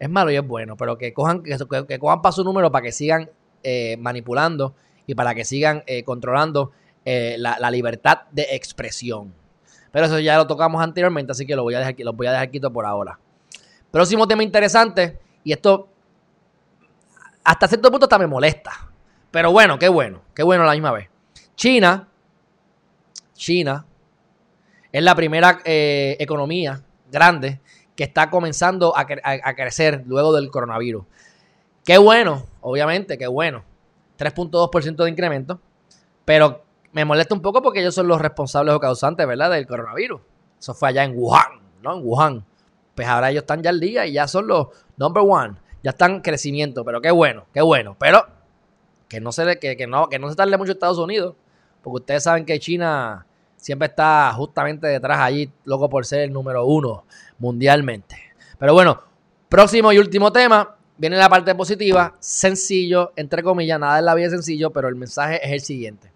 Es 0.00 0.10
malo 0.10 0.32
y 0.32 0.36
es 0.36 0.46
bueno, 0.46 0.76
pero 0.76 0.98
que 0.98 1.12
cojan, 1.12 1.42
que, 1.42 1.98
cojan 2.00 2.22
para 2.22 2.32
su 2.32 2.42
número 2.42 2.72
para 2.72 2.82
que 2.82 2.90
sigan 2.90 3.30
eh, 3.62 3.96
manipulando 3.98 4.74
y 5.06 5.14
para 5.14 5.34
que 5.34 5.44
sigan 5.44 5.84
eh, 5.86 6.02
controlando 6.02 6.72
eh, 7.04 7.36
la, 7.38 7.70
libertad 7.70 8.22
de 8.30 8.48
expresión. 8.50 9.34
Pero 9.92 10.06
eso 10.06 10.18
ya 10.18 10.36
lo 10.36 10.46
tocamos 10.46 10.82
anteriormente, 10.82 11.32
así 11.32 11.46
que 11.46 11.56
lo 11.56 11.62
voy 11.62 11.74
a 11.74 11.78
dejar, 11.80 11.94
lo 11.98 12.12
voy 12.12 12.26
a 12.26 12.46
quito 12.46 12.72
por 12.72 12.86
ahora. 12.86 13.18
Próximo 13.90 14.26
tema 14.28 14.42
interesante, 14.42 15.18
y 15.42 15.52
esto 15.52 15.88
hasta 17.42 17.66
cierto 17.66 17.90
punto 17.90 18.06
hasta 18.06 18.18
me 18.18 18.26
molesta. 18.26 18.90
Pero 19.30 19.52
bueno, 19.52 19.78
qué 19.78 19.88
bueno, 19.88 20.22
qué 20.34 20.42
bueno 20.42 20.64
a 20.64 20.66
la 20.66 20.72
misma 20.72 20.92
vez. 20.92 21.08
China, 21.54 22.08
China 23.34 23.86
es 24.92 25.02
la 25.02 25.14
primera 25.14 25.60
eh, 25.64 26.16
economía 26.18 26.82
grande 27.10 27.60
que 27.96 28.04
está 28.04 28.30
comenzando 28.30 28.94
a, 28.96 29.04
crecer 29.54 30.04
luego 30.06 30.32
del 30.32 30.50
coronavirus. 30.50 31.04
Qué 31.84 31.98
bueno, 31.98 32.46
obviamente, 32.60 33.18
qué 33.18 33.26
bueno. 33.26 33.64
3.2% 34.18 35.04
de 35.04 35.10
incremento. 35.10 35.60
Pero 36.24 36.64
me 36.92 37.04
molesta 37.04 37.34
un 37.34 37.42
poco 37.42 37.62
porque 37.62 37.80
ellos 37.80 37.94
son 37.94 38.08
los 38.08 38.20
responsables 38.20 38.74
o 38.74 38.80
causantes, 38.80 39.26
¿verdad? 39.26 39.50
Del 39.50 39.66
coronavirus. 39.66 40.20
Eso 40.58 40.74
fue 40.74 40.88
allá 40.88 41.04
en 41.04 41.16
Wuhan, 41.16 41.60
¿no? 41.82 41.96
En 41.96 42.04
Wuhan. 42.04 42.44
Pues 42.94 43.08
ahora 43.08 43.30
ellos 43.30 43.42
están 43.42 43.62
ya 43.62 43.70
al 43.70 43.80
día 43.80 44.06
y 44.06 44.12
ya 44.12 44.26
son 44.28 44.46
los 44.46 44.68
number 44.96 45.22
one 45.26 45.56
ya 45.82 45.90
están 45.90 46.12
en 46.12 46.20
crecimiento, 46.20 46.84
pero 46.84 47.00
qué 47.00 47.10
bueno, 47.10 47.46
qué 47.52 47.62
bueno. 47.62 47.96
Pero 47.98 48.26
que 49.08 49.20
no 49.20 49.32
se, 49.32 49.58
que, 49.58 49.76
que 49.76 49.86
no, 49.86 50.08
que 50.08 50.18
no 50.18 50.28
se 50.28 50.36
tarde 50.36 50.56
mucho 50.56 50.72
Estados 50.72 50.98
Unidos, 50.98 51.34
porque 51.82 51.96
ustedes 51.96 52.22
saben 52.22 52.44
que 52.44 52.58
China 52.58 53.26
siempre 53.56 53.88
está 53.88 54.32
justamente 54.34 54.86
detrás 54.86 55.20
allí, 55.20 55.50
loco 55.64 55.88
por 55.88 56.06
ser 56.06 56.20
el 56.20 56.32
número 56.32 56.64
uno 56.66 57.04
mundialmente. 57.38 58.16
Pero 58.58 58.74
bueno, 58.74 59.00
próximo 59.48 59.92
y 59.92 59.98
último 59.98 60.32
tema, 60.32 60.76
viene 60.96 61.16
la 61.16 61.28
parte 61.28 61.54
positiva, 61.54 62.14
sencillo, 62.20 63.12
entre 63.16 63.42
comillas, 63.42 63.80
nada 63.80 63.98
en 63.98 64.04
la 64.04 64.14
vida 64.14 64.26
es 64.26 64.32
sencillo, 64.32 64.70
pero 64.70 64.88
el 64.88 64.96
mensaje 64.96 65.44
es 65.44 65.52
el 65.52 65.60
siguiente. 65.60 66.12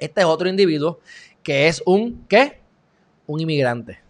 Este 0.00 0.22
es 0.22 0.26
otro 0.26 0.48
individuo 0.48 0.98
que 1.42 1.68
es 1.68 1.82
un, 1.86 2.24
¿qué? 2.28 2.60
Un 3.26 3.40
inmigrante. 3.40 4.00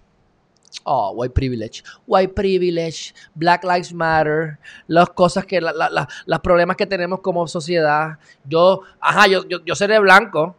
Oh, 0.84 1.12
white 1.14 1.34
privilege. 1.34 1.82
White 2.06 2.32
privilege, 2.34 3.12
Black 3.34 3.64
Lives 3.64 3.92
Matter, 3.92 4.58
las 4.86 5.10
cosas 5.10 5.44
que, 5.44 5.60
los 5.60 6.40
problemas 6.40 6.76
que 6.76 6.86
tenemos 6.86 7.20
como 7.20 7.46
sociedad. 7.46 8.18
Yo, 8.44 8.82
ajá, 9.00 9.26
yo, 9.26 9.42
yo, 9.46 9.74
seré 9.74 9.98
blanco 9.98 10.56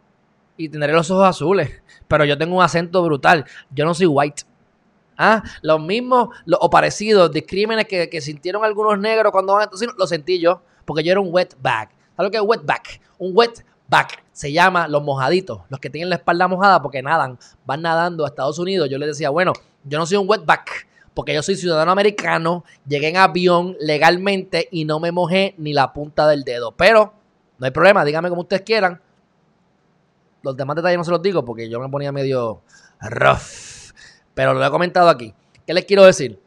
y 0.56 0.68
tendré 0.68 0.92
los 0.92 1.10
ojos 1.10 1.26
azules, 1.26 1.82
pero 2.08 2.24
yo 2.24 2.36
tengo 2.38 2.56
un 2.56 2.62
acento 2.62 3.02
brutal. 3.02 3.44
Yo 3.70 3.84
no 3.84 3.94
soy 3.94 4.06
white. 4.06 4.44
¿Ah? 5.18 5.42
Los 5.60 5.80
mismos 5.80 6.30
o 6.58 6.70
parecidos 6.70 7.30
de 7.32 7.44
crímenes 7.44 7.86
que, 7.86 8.08
que, 8.08 8.20
sintieron 8.20 8.64
algunos 8.64 8.98
negros 8.98 9.30
cuando 9.30 9.54
van 9.54 9.68
a 9.68 9.70
lo 9.98 10.06
sentí 10.06 10.38
yo, 10.38 10.62
porque 10.84 11.02
yo 11.02 11.12
era 11.12 11.20
un 11.20 11.28
wetback. 11.30 11.90
¿Sabes 12.16 12.28
lo 12.28 12.30
que 12.30 12.36
es 12.38 12.42
wetback? 12.42 13.00
Un 13.18 13.32
wetback 13.92 14.22
se 14.32 14.52
llama 14.52 14.88
los 14.88 15.02
mojaditos, 15.02 15.60
los 15.68 15.78
que 15.78 15.90
tienen 15.90 16.08
la 16.08 16.16
espalda 16.16 16.48
mojada 16.48 16.80
porque 16.80 17.02
nadan, 17.02 17.38
van 17.66 17.82
nadando 17.82 18.24
a 18.24 18.28
Estados 18.28 18.58
Unidos. 18.58 18.88
Yo 18.88 18.98
les 18.98 19.08
decía, 19.08 19.30
bueno, 19.30 19.52
yo 19.84 19.98
no 19.98 20.06
soy 20.06 20.16
un 20.16 20.28
wetback 20.28 20.88
porque 21.14 21.34
yo 21.34 21.42
soy 21.42 21.56
ciudadano 21.56 21.92
americano, 21.92 22.64
llegué 22.86 23.08
en 23.08 23.18
avión 23.18 23.76
legalmente 23.78 24.68
y 24.70 24.86
no 24.86 24.98
me 24.98 25.12
mojé 25.12 25.54
ni 25.58 25.74
la 25.74 25.92
punta 25.92 26.26
del 26.26 26.42
dedo. 26.44 26.72
Pero 26.72 27.12
no 27.58 27.66
hay 27.66 27.70
problema, 27.70 28.04
díganme 28.04 28.30
como 28.30 28.42
ustedes 28.42 28.62
quieran. 28.62 29.00
Los 30.42 30.56
demás 30.56 30.76
detalles 30.76 30.98
no 30.98 31.04
se 31.04 31.10
los 31.10 31.22
digo 31.22 31.44
porque 31.44 31.68
yo 31.68 31.78
me 31.78 31.88
ponía 31.88 32.10
medio 32.10 32.62
rough. 33.00 33.92
Pero 34.34 34.54
lo 34.54 34.64
he 34.64 34.70
comentado 34.70 35.10
aquí. 35.10 35.34
¿Qué 35.66 35.74
les 35.74 35.84
quiero 35.84 36.04
decir? 36.04 36.40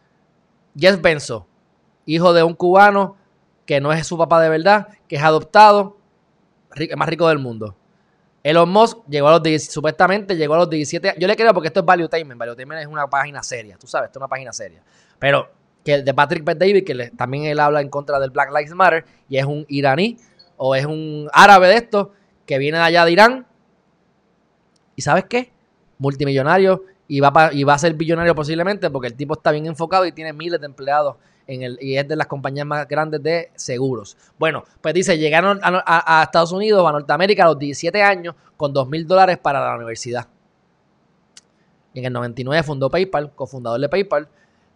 Jess 0.78 0.99
Benzo, 0.99 1.45
hijo 2.05 2.34
de 2.34 2.43
un 2.43 2.55
cubano 2.55 3.15
que 3.65 3.80
no 3.80 3.93
es 3.93 4.05
su 4.05 4.17
papá 4.17 4.41
de 4.41 4.49
verdad, 4.49 4.89
que 5.07 5.15
es 5.15 5.24
adoptado, 5.24 5.94
el 6.76 6.97
más 6.97 7.09
rico 7.09 7.28
del 7.28 7.39
mundo. 7.39 7.76
Elon 8.43 8.69
Musk 8.69 8.99
llegó 9.09 9.30
a 9.30 9.39
los 9.39 9.63
supuestamente 9.63 10.36
llegó 10.36 10.53
a 10.53 10.59
los 10.59 10.69
17 10.69 11.15
Yo 11.17 11.28
le 11.28 11.36
creo 11.36 11.51
porque 11.51 11.67
esto 11.67 11.80
es 11.80 11.86
Value 11.86 12.07
Tainment. 12.07 12.39
Value 12.39 12.55
es 12.80 12.88
una 12.88 13.07
página 13.07 13.41
seria, 13.41 13.76
tú 13.78 13.88
sabes, 13.88 14.09
esto 14.09 14.19
es 14.19 14.21
una 14.21 14.28
página 14.28 14.53
seria. 14.53 14.84
Pero 15.17 15.49
que 15.84 16.01
de 16.01 16.13
Patrick 16.13 16.43
Bet 16.43 16.57
David, 16.57 16.84
que 16.84 17.11
también 17.11 17.45
él 17.45 17.59
habla 17.59 17.82
en 17.82 17.89
contra 17.89 18.19
del 18.19 18.30
Black 18.30 18.49
Lives 18.49 18.73
Matter, 18.73 19.05
y 19.30 19.38
es 19.38 19.45
un 19.45 19.65
iraní 19.67 20.17
o 20.57 20.76
es 20.76 20.86
un 20.86 21.30
árabe 21.34 21.67
de 21.67 21.76
esto 21.76 22.11
que 22.45 22.57
viene 22.57 22.78
de 22.78 22.84
allá 22.84 23.05
de 23.05 23.11
Irán. 23.11 23.47
¿Y 24.95 25.01
sabes 25.01 25.26
qué? 25.26 25.51
Multimillonario 25.97 26.84
y 27.08 27.20
va, 27.20 27.51
y 27.53 27.64
va 27.64 27.74
a 27.74 27.78
ser 27.78 27.93
billonario 27.93 28.34
posiblemente 28.36 28.89
porque 28.89 29.08
el 29.08 29.16
tipo 29.16 29.34
está 29.34 29.51
bien 29.51 29.66
enfocado 29.66 30.06
y 30.06 30.12
tiene 30.12 30.34
miles 30.34 30.60
de 30.60 30.66
empleados 30.66 31.16
en 31.47 31.64
el, 31.64 31.78
y 31.82 31.97
es 31.97 32.08
de 32.08 32.16
las 32.16 32.28
compañías 32.28 32.66
más 32.66 32.88
grandes 32.88 33.22
de 33.22 33.51
seguros. 33.56 34.18
Bueno, 34.38 34.64
pues 34.82 34.93
dice, 34.93 35.18
llegaron 35.18 35.60
a, 35.64 36.24
Estados 36.24 36.51
Unidos, 36.51 36.88
a 36.88 36.91
Norteamérica 36.91 37.43
a 37.43 37.47
los 37.47 37.60
17 37.60 38.01
años 38.01 38.36
con 38.58 38.74
2 38.74 38.89
mil 38.89 39.08
dólares 39.08 39.38
para 39.38 39.60
la 39.60 39.76
universidad. 39.76 40.28
Y 41.93 41.99
en 41.99 42.06
el 42.06 42.14
99 42.14 42.64
fundó 42.64 42.89
PayPal, 42.89 43.32
cofundador 43.34 43.80
de 43.80 43.89
PayPal. 43.89 44.28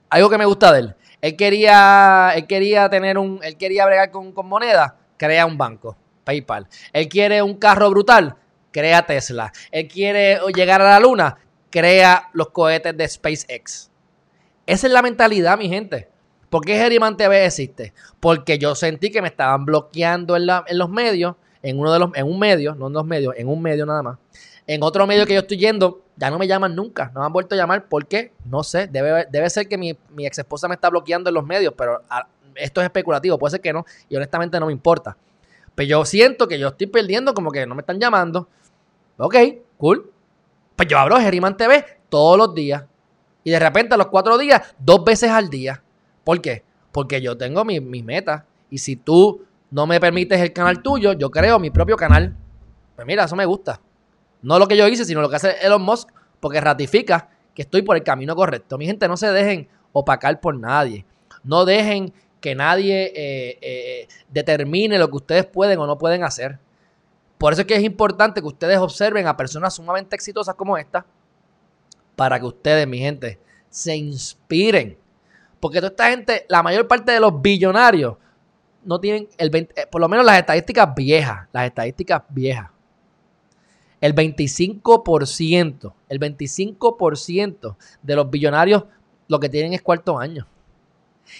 Algo 0.09 0.29
que 0.29 0.37
me 0.37 0.45
gusta 0.45 0.71
de 0.71 0.79
él. 0.79 0.95
Él 1.21 1.35
quería, 1.35 2.31
él 2.35 2.47
quería 2.47 2.89
tener 2.89 3.17
un, 3.17 3.39
él 3.43 3.57
quería 3.57 3.85
bregar 3.85 4.09
con, 4.09 4.31
con 4.31 4.47
moneda, 4.47 4.95
crea 5.17 5.45
un 5.45 5.57
banco, 5.57 5.97
PayPal. 6.23 6.67
Él 6.93 7.09
quiere 7.09 7.41
un 7.41 7.55
carro 7.55 7.89
brutal, 7.89 8.35
crea 8.71 9.05
Tesla. 9.05 9.51
Él 9.71 9.87
quiere 9.87 10.39
llegar 10.55 10.81
a 10.81 10.91
la 10.91 10.99
luna, 10.99 11.37
crea 11.69 12.29
los 12.33 12.49
cohetes 12.49 12.95
de 12.95 13.07
SpaceX. 13.07 13.89
Esa 14.65 14.87
es 14.87 14.93
la 14.93 15.01
mentalidad, 15.01 15.57
mi 15.57 15.69
gente. 15.69 16.09
¿Por 16.49 16.65
qué 16.65 16.77
Geriman 16.77 17.15
TV 17.15 17.45
existe? 17.45 17.93
Porque 18.19 18.57
yo 18.57 18.75
sentí 18.75 19.11
que 19.11 19.21
me 19.21 19.27
estaban 19.27 19.65
bloqueando 19.65 20.35
en, 20.35 20.47
los 20.47 20.89
medios, 20.89 21.35
en 21.61 21.79
uno 21.79 21.93
de 21.93 21.99
los, 21.99 22.11
en 22.15 22.25
un 22.25 22.39
medio, 22.39 22.75
no 22.75 22.87
en 22.87 22.93
dos 22.93 23.05
medios, 23.05 23.35
en 23.37 23.47
un 23.47 23.61
medio 23.61 23.85
nada 23.85 24.01
más. 24.01 24.17
En 24.65 24.83
otro 24.83 25.07
medio 25.07 25.25
que 25.25 25.33
yo 25.33 25.39
estoy 25.39 25.57
yendo, 25.57 26.01
ya 26.15 26.29
no 26.29 26.37
me 26.37 26.47
llaman 26.47 26.75
nunca, 26.75 27.11
no 27.13 27.21
me 27.21 27.25
han 27.27 27.33
vuelto 27.33 27.55
a 27.55 27.57
llamar. 27.57 27.87
¿Por 27.87 28.07
qué? 28.07 28.33
No 28.45 28.63
sé, 28.63 28.87
debe, 28.87 29.27
debe 29.31 29.49
ser 29.49 29.67
que 29.67 29.77
mi, 29.77 29.97
ex 30.17 30.39
esposa 30.39 30.67
me 30.67 30.75
está 30.75 30.89
bloqueando 30.89 31.29
en 31.29 31.35
los 31.35 31.45
medios, 31.45 31.73
pero 31.77 32.03
ah, 32.09 32.27
esto 32.55 32.81
es 32.81 32.85
especulativo, 32.85 33.37
puede 33.37 33.51
ser 33.51 33.61
que 33.61 33.73
no, 33.73 33.85
y 34.09 34.15
honestamente 34.15 34.59
no 34.59 34.67
me 34.67 34.71
importa. 34.71 35.17
Pero 35.75 35.87
yo 35.87 36.05
siento 36.05 36.47
que 36.47 36.59
yo 36.59 36.67
estoy 36.67 36.87
perdiendo, 36.87 37.33
como 37.33 37.51
que 37.51 37.65
no 37.65 37.73
me 37.73 37.81
están 37.81 37.99
llamando. 37.99 38.47
Ok, 39.17 39.35
cool. 39.77 40.11
Pues 40.79 40.87
yo 40.87 40.97
abro 40.97 41.19
Geriman 41.19 41.57
TV 41.57 41.83
todos 42.07 42.37
los 42.37 42.55
días. 42.55 42.85
Y 43.43 43.51
de 43.51 43.59
repente 43.59 43.95
a 43.95 43.97
los 43.97 44.07
cuatro 44.07 44.37
días, 44.37 44.61
dos 44.79 45.03
veces 45.03 45.29
al 45.29 45.49
día. 45.49 45.83
¿Por 46.23 46.39
qué? 46.39 46.63
Porque 46.93 47.21
yo 47.21 47.35
tengo 47.35 47.65
mis 47.65 47.81
mi 47.81 48.01
metas. 48.01 48.43
Y 48.69 48.77
si 48.77 48.95
tú 48.95 49.43
no 49.71 49.85
me 49.85 49.99
permites 49.99 50.39
el 50.39 50.53
canal 50.53 50.81
tuyo, 50.81 51.11
yo 51.11 51.29
creo 51.31 51.59
mi 51.59 51.69
propio 51.69 51.97
canal. 51.97 52.33
Pues 52.95 53.05
mira, 53.05 53.25
eso 53.25 53.35
me 53.35 53.43
gusta. 53.43 53.81
No 54.41 54.57
lo 54.57 54.69
que 54.69 54.77
yo 54.77 54.87
hice, 54.87 55.03
sino 55.03 55.19
lo 55.19 55.29
que 55.29 55.35
hace 55.35 55.57
Elon 55.61 55.81
Musk, 55.81 56.11
porque 56.39 56.61
ratifica 56.61 57.27
que 57.53 57.63
estoy 57.63 57.81
por 57.81 57.97
el 57.97 58.03
camino 58.03 58.33
correcto. 58.33 58.77
Mi 58.77 58.85
gente, 58.85 59.05
no 59.09 59.17
se 59.17 59.29
dejen 59.33 59.67
opacar 59.91 60.39
por 60.39 60.57
nadie. 60.57 61.05
No 61.43 61.65
dejen 61.65 62.13
que 62.39 62.55
nadie 62.55 63.11
eh, 63.13 63.57
eh, 63.61 64.07
determine 64.29 64.97
lo 64.97 65.09
que 65.09 65.17
ustedes 65.17 65.45
pueden 65.45 65.77
o 65.79 65.85
no 65.85 65.97
pueden 65.97 66.23
hacer. 66.23 66.57
Por 67.39 67.53
eso 67.53 67.61
es 67.61 67.67
que 67.67 67.75
es 67.75 67.83
importante 67.83 68.41
que 68.41 68.47
ustedes 68.47 68.77
observen 68.77 69.25
a 69.25 69.37
personas 69.37 69.73
sumamente 69.73 70.13
exitosas 70.13 70.53
como 70.55 70.77
esta, 70.77 71.05
para 72.17 72.37
que 72.37 72.45
ustedes, 72.45 72.85
mi 72.85 72.99
gente, 72.99 73.39
se 73.69 73.95
inspiren. 73.95 74.97
Porque 75.61 75.77
toda 75.77 75.89
esta 75.89 76.09
gente, 76.09 76.45
la 76.49 76.61
mayor 76.61 76.85
parte 76.87 77.13
de 77.13 77.19
los 77.21 77.41
billonarios, 77.41 78.17
no 78.83 78.99
tienen 78.99 79.29
el 79.37 79.55
eh, 79.55 79.87
por 79.89 80.01
lo 80.01 80.09
menos 80.09 80.25
las 80.25 80.37
estadísticas 80.37 80.93
viejas, 80.93 81.47
las 81.53 81.65
estadísticas 81.65 82.23
viejas. 82.27 82.71
El 84.01 84.13
25%, 84.13 85.93
el 86.09 86.19
25% 86.19 87.75
de 88.01 88.15
los 88.15 88.29
billonarios 88.29 88.83
lo 89.29 89.39
que 89.39 89.47
tienen 89.47 89.73
es 89.73 89.81
cuarto 89.81 90.19
año. 90.19 90.45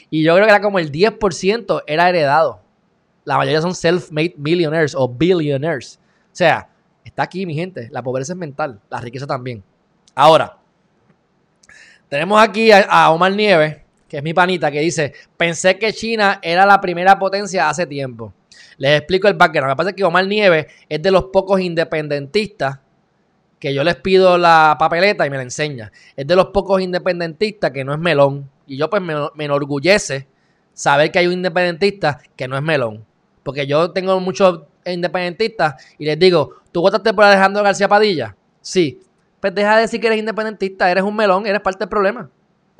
Y 0.09 0.23
yo 0.23 0.33
creo 0.33 0.45
que 0.45 0.51
era 0.53 0.61
como 0.61 0.79
el 0.79 0.93
10% 0.93 1.83
era 1.87 2.07
heredado. 2.07 2.61
La 3.29 3.37
mayoría 3.37 3.61
son 3.61 3.75
self-made 3.75 4.33
millionaires 4.37 4.95
o 4.95 5.07
billionaires. 5.07 5.99
O 5.99 6.35
sea, 6.35 6.67
está 7.05 7.21
aquí, 7.21 7.45
mi 7.45 7.53
gente. 7.53 7.87
La 7.91 8.01
pobreza 8.01 8.33
es 8.33 8.39
mental, 8.39 8.79
la 8.89 8.99
riqueza 8.99 9.27
también. 9.27 9.63
Ahora, 10.15 10.57
tenemos 12.07 12.41
aquí 12.41 12.71
a, 12.71 13.11
Omar 13.11 13.33
Nieves, 13.33 13.83
que 14.07 14.17
es 14.17 14.23
mi 14.23 14.33
panita, 14.33 14.71
que 14.71 14.79
dice: 14.79 15.13
Pensé 15.37 15.77
que 15.77 15.93
China 15.93 16.39
era 16.41 16.65
la 16.65 16.81
primera 16.81 17.19
potencia 17.19 17.69
hace 17.69 17.85
tiempo. 17.85 18.33
Les 18.77 18.97
explico 18.97 19.27
el 19.27 19.35
background. 19.35 19.73
Que 19.73 19.77
pasa 19.77 19.93
que 19.93 20.03
Omar 20.03 20.25
Nieves 20.25 20.65
es 20.89 20.99
de 20.99 21.11
los 21.11 21.25
pocos 21.25 21.61
independentistas 21.61 22.79
que 23.59 23.75
yo 23.75 23.83
les 23.83 23.97
pido 23.97 24.39
la 24.39 24.75
papeleta 24.79 25.27
y 25.27 25.29
me 25.29 25.37
la 25.37 25.43
enseña. 25.43 25.91
Es 26.15 26.25
de 26.25 26.35
los 26.35 26.47
pocos 26.47 26.81
independentistas 26.81 27.69
que 27.69 27.83
no 27.83 27.93
es 27.93 27.99
melón. 27.99 28.49
Y 28.65 28.75
yo 28.75 28.89
pues 28.89 29.03
me, 29.03 29.13
me 29.35 29.45
enorgullece 29.45 30.27
saber 30.73 31.11
que 31.11 31.19
hay 31.19 31.27
un 31.27 31.33
independentista 31.33 32.19
que 32.35 32.47
no 32.47 32.57
es 32.57 32.63
melón. 32.63 33.07
Porque 33.49 33.65
yo 33.65 33.89
tengo 33.89 34.19
muchos 34.19 34.61
independentistas 34.85 35.83
y 35.97 36.05
les 36.05 36.19
digo, 36.19 36.57
¿tú 36.71 36.81
votaste 36.81 37.15
por 37.15 37.23
Alejandro 37.23 37.63
García 37.63 37.87
Padilla? 37.87 38.35
Sí. 38.61 39.01
Pues 39.39 39.55
deja 39.55 39.77
de 39.77 39.81
decir 39.81 39.99
que 39.99 40.05
eres 40.05 40.19
independentista, 40.19 40.91
eres 40.91 41.03
un 41.03 41.15
melón, 41.15 41.47
eres 41.47 41.59
parte 41.59 41.79
del 41.79 41.89
problema. 41.89 42.29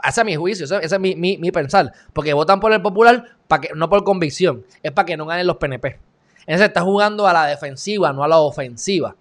Ese 0.08 0.22
es 0.22 0.26
mi 0.26 0.36
juicio, 0.36 0.66
ese, 0.66 0.96
es 0.96 1.00
mi, 1.00 1.16
mi, 1.16 1.52
pensar. 1.52 1.92
Porque 2.14 2.34
votan 2.34 2.60
por 2.60 2.72
el 2.72 2.84
popular, 2.84 3.26
para 3.48 3.62
que, 3.62 3.70
no 3.74 3.90
por 3.90 4.04
convicción, 4.04 4.64
es 4.84 4.92
para 4.92 5.08
que 5.08 5.18
no 5.18 5.26
ganen 5.26 5.48
los 5.48 5.58
PNP. 5.58 5.98
Entonces 6.42 6.68
está 6.68 6.82
jugando 6.82 7.26
a 7.26 7.34
la 7.34 7.48
defensiva, 7.48 8.14
no 8.14 8.24
a 8.24 8.28
la 8.28 8.38
ofensiva. 8.38 9.16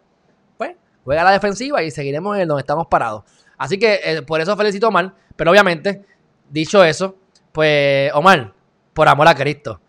Pues 0.59 0.73
juega 1.03 1.23
a 1.23 1.25
la 1.25 1.31
defensiva 1.31 1.83
y 1.83 1.91
seguiremos 1.91 2.37
en 2.37 2.47
donde 2.47 2.61
estamos 2.61 2.89
parados. 2.89 3.25
Así 3.57 3.79
que 3.79 4.01
eh, 4.05 4.21
por 4.21 4.39
eso 4.43 4.55
felicito 4.55 4.85
a 4.85 4.89
Omar. 4.91 5.15
Pero 5.35 5.51
obviamente, 5.51 6.05
dicho 6.51 6.85
eso, 6.85 7.17
pues 7.53 8.13
Omar, 8.13 8.53
por 8.93 9.09
amor 9.09 9.29
a 9.29 9.35
Cristo, 9.35 9.81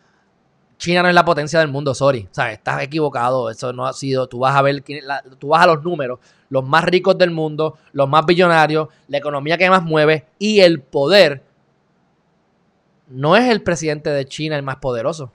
China 0.80 1.04
no 1.04 1.10
es 1.10 1.14
la 1.14 1.26
potencia 1.26 1.60
del 1.60 1.68
mundo, 1.68 1.94
sorry. 1.94 2.26
O 2.32 2.34
sea, 2.34 2.54
estás 2.54 2.82
equivocado. 2.82 3.50
Eso 3.50 3.74
no 3.74 3.86
ha 3.86 3.92
sido. 3.92 4.28
Tú 4.28 4.40
vas 4.40 4.56
a 4.56 4.62
ver, 4.62 4.82
tú 5.38 5.50
vas 5.50 5.64
a 5.64 5.68
los 5.68 5.84
números, 5.84 6.20
los 6.48 6.66
más 6.66 6.86
ricos 6.86 7.18
del 7.18 7.32
mundo, 7.32 7.78
los 7.92 8.08
más 8.08 8.26
billonarios, 8.26 8.88
la 9.10 9.18
economía 9.18 9.58
que 9.58 9.70
más 9.70 9.84
mueve 9.84 10.26
y 10.40 10.62
el 10.62 10.82
poder. 10.82 11.44
No 13.10 13.36
es 13.36 13.50
el 13.50 13.62
presidente 13.62 14.10
de 14.10 14.26
China 14.26 14.56
el 14.56 14.64
más 14.64 14.78
poderoso. 14.78 15.30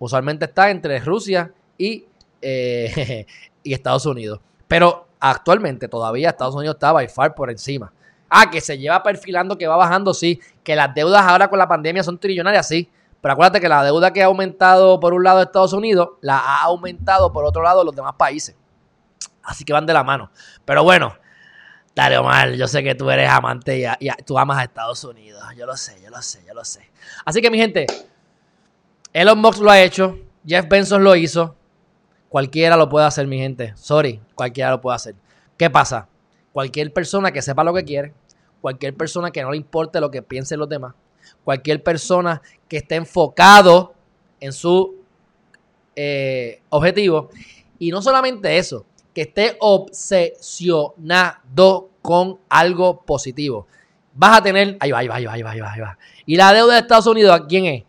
Usualmente 0.00 0.46
está 0.46 0.70
entre 0.70 0.98
Rusia 0.98 1.52
y, 1.78 2.06
eh, 2.42 3.26
y 3.62 3.72
Estados 3.72 4.04
Unidos. 4.04 4.40
Pero 4.66 5.06
actualmente 5.20 5.86
todavía 5.86 6.30
Estados 6.30 6.56
Unidos 6.56 6.74
está 6.74 6.90
by 6.90 7.08
far 7.08 7.36
por 7.36 7.52
encima. 7.52 7.92
Ah, 8.28 8.50
que 8.50 8.60
se 8.60 8.76
lleva 8.78 9.00
perfilando, 9.00 9.56
que 9.56 9.68
va 9.68 9.76
bajando, 9.76 10.12
sí. 10.12 10.40
Que 10.64 10.74
las 10.74 10.92
deudas 10.92 11.22
ahora 11.22 11.48
con 11.48 11.58
la 11.58 11.68
pandemia 11.68 12.02
son 12.02 12.18
trillonarias, 12.18 12.66
sí 12.66 12.90
pero 13.20 13.32
acuérdate 13.32 13.60
que 13.60 13.68
la 13.68 13.84
deuda 13.84 14.12
que 14.12 14.22
ha 14.22 14.26
aumentado 14.26 14.98
por 14.98 15.12
un 15.12 15.22
lado 15.22 15.42
Estados 15.42 15.72
Unidos, 15.72 16.10
la 16.20 16.38
ha 16.38 16.62
aumentado 16.62 17.32
por 17.32 17.44
otro 17.44 17.62
lado 17.62 17.84
los 17.84 17.94
demás 17.94 18.14
países. 18.14 18.56
Así 19.42 19.64
que 19.64 19.72
van 19.72 19.86
de 19.86 19.92
la 19.92 20.04
mano. 20.04 20.30
Pero 20.64 20.84
bueno, 20.84 21.14
dale 21.94 22.18
Omar, 22.18 22.52
yo 22.52 22.66
sé 22.66 22.82
que 22.82 22.94
tú 22.94 23.10
eres 23.10 23.28
amante 23.28 23.78
y, 23.78 24.08
tú 24.24 24.38
amas 24.38 24.58
a 24.58 24.64
Estados 24.64 25.04
Unidos. 25.04 25.42
Yo 25.56 25.66
lo 25.66 25.76
sé, 25.76 26.00
yo 26.02 26.10
lo 26.10 26.22
sé, 26.22 26.42
yo 26.46 26.54
lo 26.54 26.64
sé. 26.64 26.90
Así 27.24 27.42
que 27.42 27.50
mi 27.50 27.58
gente, 27.58 27.86
Elon 29.12 29.38
Musk 29.38 29.60
lo 29.60 29.70
ha 29.70 29.80
hecho, 29.80 30.18
Jeff 30.46 30.66
Benson 30.68 31.04
lo 31.04 31.14
hizo. 31.16 31.56
Cualquiera 32.28 32.76
lo 32.76 32.88
puede 32.88 33.06
hacer, 33.06 33.26
mi 33.26 33.38
gente. 33.38 33.72
Sorry, 33.76 34.22
cualquiera 34.34 34.70
lo 34.70 34.80
puede 34.80 34.96
hacer. 34.96 35.14
¿Qué 35.56 35.68
pasa? 35.68 36.08
Cualquier 36.52 36.92
persona 36.92 37.32
que 37.32 37.42
sepa 37.42 37.64
lo 37.64 37.74
que 37.74 37.84
quiere, 37.84 38.14
cualquier 38.60 38.96
persona 38.96 39.30
que 39.30 39.42
no 39.42 39.50
le 39.50 39.56
importe 39.56 40.00
lo 40.00 40.10
que 40.10 40.22
piensen 40.22 40.58
los 40.58 40.68
demás, 40.68 40.94
cualquier 41.44 41.82
persona 41.82 42.40
que 42.68 42.78
esté 42.78 42.96
enfocado 42.96 43.94
en 44.40 44.52
su 44.52 44.96
eh, 45.96 46.60
objetivo. 46.70 47.30
Y 47.78 47.90
no 47.90 48.02
solamente 48.02 48.58
eso, 48.58 48.84
que 49.14 49.22
esté 49.22 49.56
obsesionado 49.60 51.88
con 52.02 52.38
algo 52.48 53.02
positivo. 53.02 53.66
Vas 54.14 54.38
a 54.38 54.42
tener, 54.42 54.76
ahí 54.80 54.90
va, 54.90 54.98
ahí 54.98 55.08
va, 55.08 55.16
ahí 55.16 55.24
va, 55.24 55.32
ahí 55.32 55.42
va, 55.42 55.72
ahí 55.72 55.80
va, 55.80 55.98
¿Y 56.26 56.36
la 56.36 56.52
deuda 56.52 56.74
de 56.74 56.80
Estados 56.80 57.06
Unidos 57.06 57.32
a 57.32 57.46
quién 57.46 57.64
es? 57.66 57.84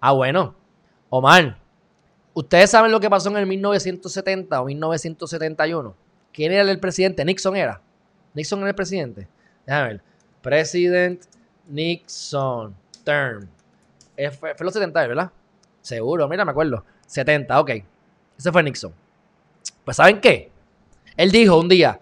Ah, 0.00 0.12
bueno, 0.12 0.54
Omar, 1.08 1.58
ustedes 2.34 2.70
saben 2.70 2.90
lo 2.90 3.00
que 3.00 3.08
pasó 3.08 3.30
en 3.30 3.36
el 3.36 3.46
1970 3.46 4.60
o 4.60 4.64
1971. 4.66 5.94
¿Quién 6.32 6.52
era 6.52 6.70
el 6.70 6.80
presidente? 6.80 7.24
Nixon 7.24 7.56
era. 7.56 7.80
Nixon 8.34 8.60
era 8.60 8.68
el 8.68 8.74
presidente. 8.74 9.28
Déjame 9.66 9.88
ver. 9.88 10.02
President 10.42 11.22
Nixon 11.68 12.74
term. 13.06 13.48
Fue, 14.38 14.54
los 14.60 14.74
70, 14.74 15.06
¿verdad? 15.06 15.30
Seguro, 15.80 16.28
mira, 16.28 16.44
me 16.44 16.50
acuerdo. 16.50 16.84
70, 17.06 17.60
ok. 17.60 17.70
Ese 18.36 18.52
fue 18.52 18.62
Nixon. 18.62 18.92
Pues 19.84 19.96
¿saben 19.96 20.20
qué? 20.20 20.50
Él 21.16 21.30
dijo 21.30 21.58
un 21.58 21.68
día, 21.68 22.00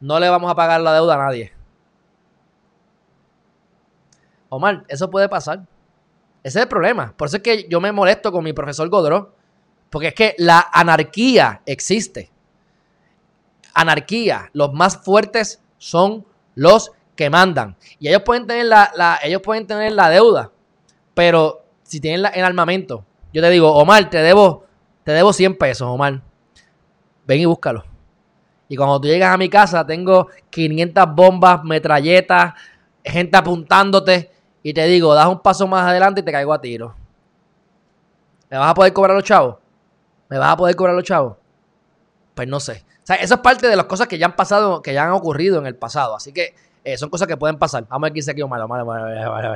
no 0.00 0.18
le 0.20 0.28
vamos 0.28 0.50
a 0.50 0.54
pagar 0.54 0.80
la 0.80 0.94
deuda 0.94 1.14
a 1.14 1.18
nadie. 1.18 1.52
Omar, 4.48 4.84
eso 4.88 5.10
puede 5.10 5.28
pasar. 5.28 5.66
Ese 6.42 6.60
es 6.60 6.62
el 6.62 6.68
problema. 6.68 7.12
Por 7.16 7.26
eso 7.26 7.38
es 7.38 7.42
que 7.42 7.66
yo 7.68 7.80
me 7.80 7.90
molesto 7.90 8.30
con 8.30 8.44
mi 8.44 8.52
profesor 8.52 8.88
Godró. 8.88 9.34
Porque 9.90 10.08
es 10.08 10.14
que 10.14 10.34
la 10.38 10.68
anarquía 10.72 11.62
existe. 11.66 12.30
Anarquía. 13.74 14.50
Los 14.52 14.72
más 14.72 14.98
fuertes 14.98 15.60
son 15.78 16.24
los 16.54 16.92
que 17.16 17.30
mandan. 17.30 17.76
Y 17.98 18.08
ellos 18.08 18.22
pueden 18.22 18.46
tener 18.46 18.66
la, 18.66 19.18
ellos 19.22 19.42
pueden 19.42 19.66
tener 19.66 19.92
la 19.92 20.08
deuda, 20.10 20.52
pero 21.14 21.64
si 21.82 22.00
tienen 22.00 22.26
el 22.32 22.44
armamento, 22.44 23.04
yo 23.32 23.42
te 23.42 23.50
digo, 23.50 23.74
Omar, 23.74 24.08
te 24.08 24.18
debo, 24.18 24.64
te 25.02 25.12
debo 25.12 25.32
100 25.32 25.58
pesos, 25.58 25.88
Omar. 25.88 26.20
Ven 27.26 27.40
y 27.40 27.44
búscalo. 27.44 27.84
Y 28.68 28.76
cuando 28.76 29.00
tú 29.00 29.08
llegas 29.08 29.32
a 29.32 29.36
mi 29.36 29.48
casa, 29.48 29.86
tengo 29.86 30.28
500 30.50 31.14
bombas, 31.14 31.62
metralletas, 31.64 32.54
gente 33.04 33.36
apuntándote. 33.36 34.30
Y 34.62 34.74
te 34.74 34.84
digo, 34.86 35.14
das 35.14 35.28
un 35.28 35.40
paso 35.40 35.66
más 35.66 35.88
adelante 35.88 36.20
y 36.20 36.24
te 36.24 36.32
caigo 36.32 36.52
a 36.52 36.60
tiro. 36.60 36.94
¿Me 38.50 38.58
vas 38.58 38.70
a 38.70 38.74
poder 38.74 38.92
cobrar 38.92 39.14
los 39.14 39.24
chavos? 39.24 39.56
¿Me 40.28 40.38
vas 40.38 40.52
a 40.52 40.56
poder 40.56 40.74
cobrar 40.74 40.94
los 40.94 41.04
chavos? 41.04 41.36
Pues 42.34 42.48
no 42.48 42.58
sé. 42.58 42.84
O 43.02 43.06
sea, 43.06 43.16
eso 43.16 43.34
es 43.34 43.40
parte 43.40 43.68
de 43.68 43.76
las 43.76 43.86
cosas 43.86 44.08
que 44.08 44.18
ya 44.18 44.26
han 44.26 44.34
pasado, 44.34 44.82
que 44.82 44.92
ya 44.92 45.04
han 45.04 45.12
ocurrido 45.12 45.58
en 45.58 45.66
el 45.66 45.76
pasado. 45.76 46.16
Así 46.16 46.32
que 46.32 46.54
eh, 46.86 46.96
son 46.96 47.10
cosas 47.10 47.26
que 47.26 47.36
pueden 47.36 47.58
pasar. 47.58 47.84
Vamos 47.88 48.04
a 48.04 48.06
ver 48.06 48.12
quién 48.12 48.22
se 48.22 48.32
quedó 48.32 48.46
malo, 48.46 48.68
malo, 48.68 48.86
malo, 48.86 49.54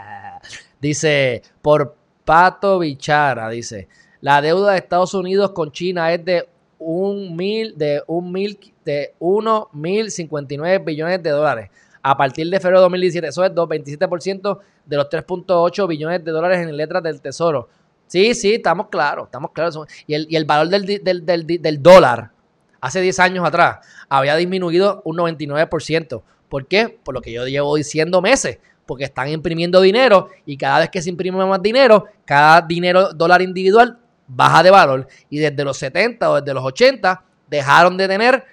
Dice, 0.80 1.42
por 1.60 1.94
Pato 2.24 2.78
Bichara, 2.78 3.50
dice, 3.50 3.88
la 4.22 4.40
deuda 4.40 4.72
de 4.72 4.78
Estados 4.78 5.12
Unidos 5.12 5.50
con 5.50 5.70
China 5.70 6.10
es 6.14 6.24
de 6.24 6.48
un 6.78 7.36
mil, 7.36 7.76
de 7.76 8.02
un 8.06 8.32
mil, 8.32 8.58
de 8.86 9.14
1.059 9.20 10.82
billones 10.82 11.22
de 11.22 11.30
dólares. 11.30 11.70
A 12.02 12.16
partir 12.16 12.48
de 12.48 12.58
febrero 12.58 12.78
de 12.78 12.84
2017, 12.84 13.28
eso 13.28 13.44
es 13.44 13.52
27% 13.52 14.58
de 14.86 14.96
los 14.96 15.10
3.8 15.10 15.86
billones 15.86 16.24
de 16.24 16.30
dólares 16.30 16.66
en 16.66 16.74
letras 16.74 17.02
del 17.02 17.20
tesoro. 17.20 17.68
Sí, 18.06 18.34
sí, 18.34 18.54
estamos 18.54 18.88
claros, 18.88 19.26
estamos 19.26 19.52
claros. 19.52 19.78
Y 20.06 20.14
el, 20.14 20.26
y 20.28 20.36
el 20.36 20.46
valor 20.46 20.68
del, 20.68 20.86
del, 21.04 21.26
del, 21.26 21.46
del, 21.46 21.82
dólar 21.82 22.30
hace 22.80 23.02
10 23.02 23.20
años 23.20 23.46
atrás 23.46 23.86
había 24.08 24.36
disminuido 24.36 25.02
un 25.04 25.18
99%. 25.18 26.22
¿Por 26.52 26.66
qué? 26.66 26.90
Por 27.02 27.14
lo 27.14 27.22
que 27.22 27.32
yo 27.32 27.46
llevo 27.46 27.76
diciendo 27.76 28.20
meses. 28.20 28.58
Porque 28.84 29.04
están 29.04 29.28
imprimiendo 29.28 29.80
dinero 29.80 30.28
y 30.44 30.58
cada 30.58 30.80
vez 30.80 30.90
que 30.90 31.00
se 31.00 31.08
imprime 31.08 31.42
más 31.46 31.62
dinero, 31.62 32.04
cada 32.26 32.60
dinero 32.60 33.14
dólar 33.14 33.40
individual 33.40 33.98
baja 34.26 34.62
de 34.62 34.70
valor. 34.70 35.08
Y 35.30 35.38
desde 35.38 35.64
los 35.64 35.78
70 35.78 36.30
o 36.30 36.40
desde 36.42 36.52
los 36.52 36.62
80 36.62 37.24
dejaron 37.48 37.96
de 37.96 38.06
tener 38.06 38.44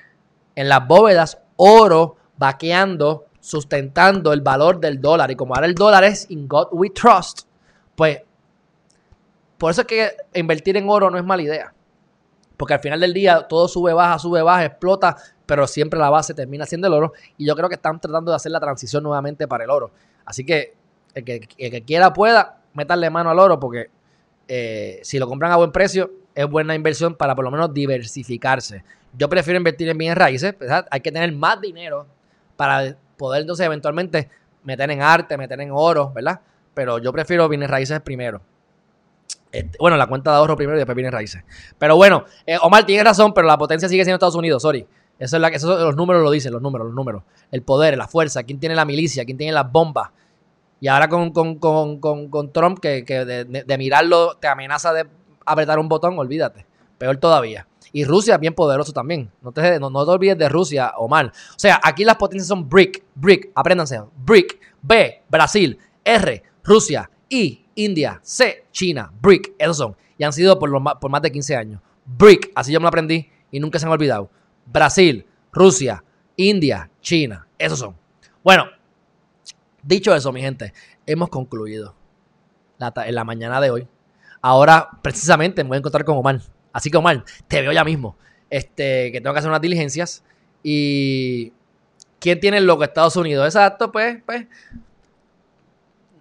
en 0.55 0.69
las 0.69 0.87
bóvedas 0.87 1.39
oro 1.57 2.15
vaqueando, 2.37 3.25
sustentando 3.41 4.31
el 4.31 4.39
valor 4.39 4.79
del 4.79 5.01
dólar. 5.01 5.31
Y 5.31 5.35
como 5.35 5.55
ahora 5.55 5.67
el 5.67 5.75
dólar 5.75 6.05
es 6.05 6.25
in 6.31 6.47
God 6.47 6.69
we 6.71 6.91
trust, 6.91 7.41
pues 7.97 8.21
por 9.57 9.71
eso 9.71 9.81
es 9.81 9.87
que 9.87 10.11
invertir 10.35 10.77
en 10.77 10.89
oro 10.89 11.11
no 11.11 11.17
es 11.17 11.25
mala 11.25 11.41
idea. 11.41 11.73
Porque 12.55 12.75
al 12.75 12.79
final 12.79 13.01
del 13.01 13.13
día 13.13 13.41
todo 13.41 13.67
sube, 13.67 13.91
baja, 13.91 14.17
sube, 14.19 14.41
baja, 14.41 14.63
explota, 14.63 15.17
pero 15.49 15.65
siempre 15.65 15.99
la 15.99 16.11
base 16.11 16.35
termina 16.35 16.67
siendo 16.67 16.85
el 16.85 16.93
oro. 16.93 17.13
Y 17.35 17.47
yo 17.47 17.55
creo 17.55 17.67
que 17.69 17.73
están 17.73 17.99
tratando 17.99 18.31
de 18.31 18.35
hacer 18.35 18.51
la 18.51 18.59
transición 18.59 19.01
nuevamente 19.01 19.47
para 19.47 19.63
el 19.63 19.71
oro. 19.71 19.89
Así 20.23 20.45
que 20.45 20.75
el 21.15 21.23
que, 21.23 21.83
quiera 21.87 22.13
pueda, 22.13 22.59
meterle 22.75 23.09
mano 23.09 23.31
al 23.31 23.39
oro 23.39 23.59
porque 23.59 23.89
eh, 24.47 24.99
si 25.01 25.17
lo 25.17 25.27
compran 25.27 25.51
a 25.51 25.55
buen 25.55 25.71
precio, 25.71 26.11
es 26.35 26.47
buena 26.47 26.75
inversión 26.75 27.15
para 27.15 27.33
por 27.33 27.45
lo 27.45 27.49
menos 27.49 27.73
diversificarse. 27.73 28.83
Yo 29.17 29.27
prefiero 29.27 29.57
invertir 29.57 29.89
en 29.89 29.97
bienes 29.97 30.19
raíces, 30.19 30.55
¿verdad? 30.59 30.85
hay 30.91 31.01
que 31.01 31.11
tener 31.11 31.31
más 31.31 31.59
dinero 31.59 32.05
para 32.55 32.95
poder 33.17 33.41
entonces 33.41 33.65
eventualmente 33.65 34.29
meter 34.63 34.91
en 34.91 35.01
arte, 35.01 35.35
meter 35.35 35.59
en 35.61 35.71
oro, 35.71 36.11
¿verdad? 36.13 36.41
Pero 36.75 36.99
yo 36.99 37.11
prefiero 37.11 37.49
bienes 37.49 37.71
raíces 37.71 37.99
primero. 38.01 38.39
Este, 39.51 39.79
bueno, 39.79 39.97
la 39.97 40.05
cuenta 40.05 40.29
de 40.29 40.37
ahorro 40.37 40.55
primero 40.55 40.77
y 40.77 40.81
después 40.81 40.95
bienes 40.95 41.11
raíces. 41.11 41.43
Pero 41.79 41.95
bueno, 41.95 42.25
eh, 42.45 42.59
Omar 42.61 42.85
tiene 42.85 43.03
razón, 43.03 43.33
pero 43.33 43.47
la 43.47 43.57
potencia 43.57 43.89
sigue 43.89 44.03
siendo 44.03 44.17
Estados 44.17 44.35
Unidos, 44.35 44.61
sorry. 44.61 44.85
Eso 45.19 45.35
es 45.35 45.41
la, 45.41 45.49
eso, 45.49 45.77
los 45.77 45.95
números 45.97 46.23
lo 46.23 46.31
dicen, 46.31 46.53
los 46.53 46.61
números, 46.61 46.87
los 46.87 46.95
números. 46.95 47.23
El 47.51 47.61
poder, 47.61 47.97
la 47.97 48.07
fuerza, 48.07 48.43
quién 48.43 48.59
tiene 48.59 48.73
la 48.73 48.85
milicia, 48.85 49.25
quién 49.25 49.37
tiene 49.37 49.51
las 49.51 49.69
bombas. 49.69 50.09
Y 50.79 50.87
ahora 50.87 51.09
con, 51.09 51.33
Trump, 52.53 52.79
que, 52.79 53.03
de, 53.03 53.77
mirarlo 53.77 54.35
te 54.35 54.47
amenaza 54.47 54.93
de 54.93 55.05
apretar 55.45 55.77
un 55.77 55.89
botón, 55.89 56.17
olvídate. 56.17 56.65
Peor 56.97 57.17
todavía. 57.17 57.67
Y 57.91 58.05
Rusia 58.05 58.35
es 58.35 58.39
bien 58.39 58.53
poderoso 58.53 58.93
también. 58.93 59.29
No 59.41 59.51
te, 59.51 59.79
no, 59.79 59.91
te 59.91 60.11
olvides 60.11 60.37
de 60.37 60.47
Rusia 60.47 60.93
o 60.97 61.09
mal. 61.09 61.27
O 61.27 61.59
sea, 61.59 61.81
aquí 61.83 62.05
las 62.05 62.15
potencias 62.15 62.47
son 62.47 62.69
BRIC, 62.69 63.03
BRIC, 63.15 63.51
apréndanse. 63.55 64.01
BRIC, 64.23 64.59
B, 64.81 65.23
Brasil, 65.29 65.77
R, 66.03 66.43
Rusia, 66.63 67.09
I, 67.27 67.65
India, 67.75 68.19
C, 68.23 68.65
China, 68.71 69.11
BRIC, 69.21 69.55
esos 69.57 69.77
son. 69.77 69.95
Y 70.17 70.23
han 70.23 70.33
sido 70.33 70.57
por, 70.59 70.71
por 70.99 71.11
más 71.11 71.21
de 71.21 71.31
15 71.31 71.55
años. 71.55 71.81
BRIC, 72.05 72.51
así 72.55 72.71
yo 72.71 72.79
me 72.79 72.83
lo 72.83 72.89
aprendí 72.89 73.29
y 73.51 73.59
nunca 73.59 73.79
se 73.79 73.85
me 73.85 73.91
ha 73.91 73.95
olvidado. 73.95 74.29
Brasil, 74.71 75.25
Rusia, 75.51 76.03
India, 76.35 76.89
China. 77.01 77.47
Esos 77.57 77.79
son. 77.79 77.95
Bueno, 78.43 78.65
dicho 79.83 80.15
eso, 80.15 80.31
mi 80.31 80.41
gente, 80.41 80.73
hemos 81.05 81.29
concluido 81.29 81.95
en 82.79 83.15
la 83.15 83.23
mañana 83.23 83.59
de 83.59 83.71
hoy. 83.71 83.87
Ahora, 84.41 84.89
precisamente, 85.01 85.63
me 85.63 85.69
voy 85.69 85.75
a 85.75 85.79
encontrar 85.79 86.05
con 86.05 86.17
Omar. 86.17 86.39
Así 86.71 86.89
que, 86.89 86.97
Omar, 86.97 87.23
te 87.47 87.61
veo 87.61 87.71
ya 87.71 87.83
mismo. 87.83 88.15
Este, 88.49 89.11
que 89.11 89.21
tengo 89.21 89.33
que 89.33 89.39
hacer 89.39 89.49
unas 89.49 89.61
diligencias. 89.61 90.23
Y. 90.63 91.53
¿Quién 92.19 92.39
tiene 92.39 92.57
el 92.57 92.65
loco? 92.65 92.83
Estados 92.83 93.15
Unidos. 93.15 93.45
Exacto, 93.45 93.91
pues, 93.91 94.21
pues. 94.25 94.47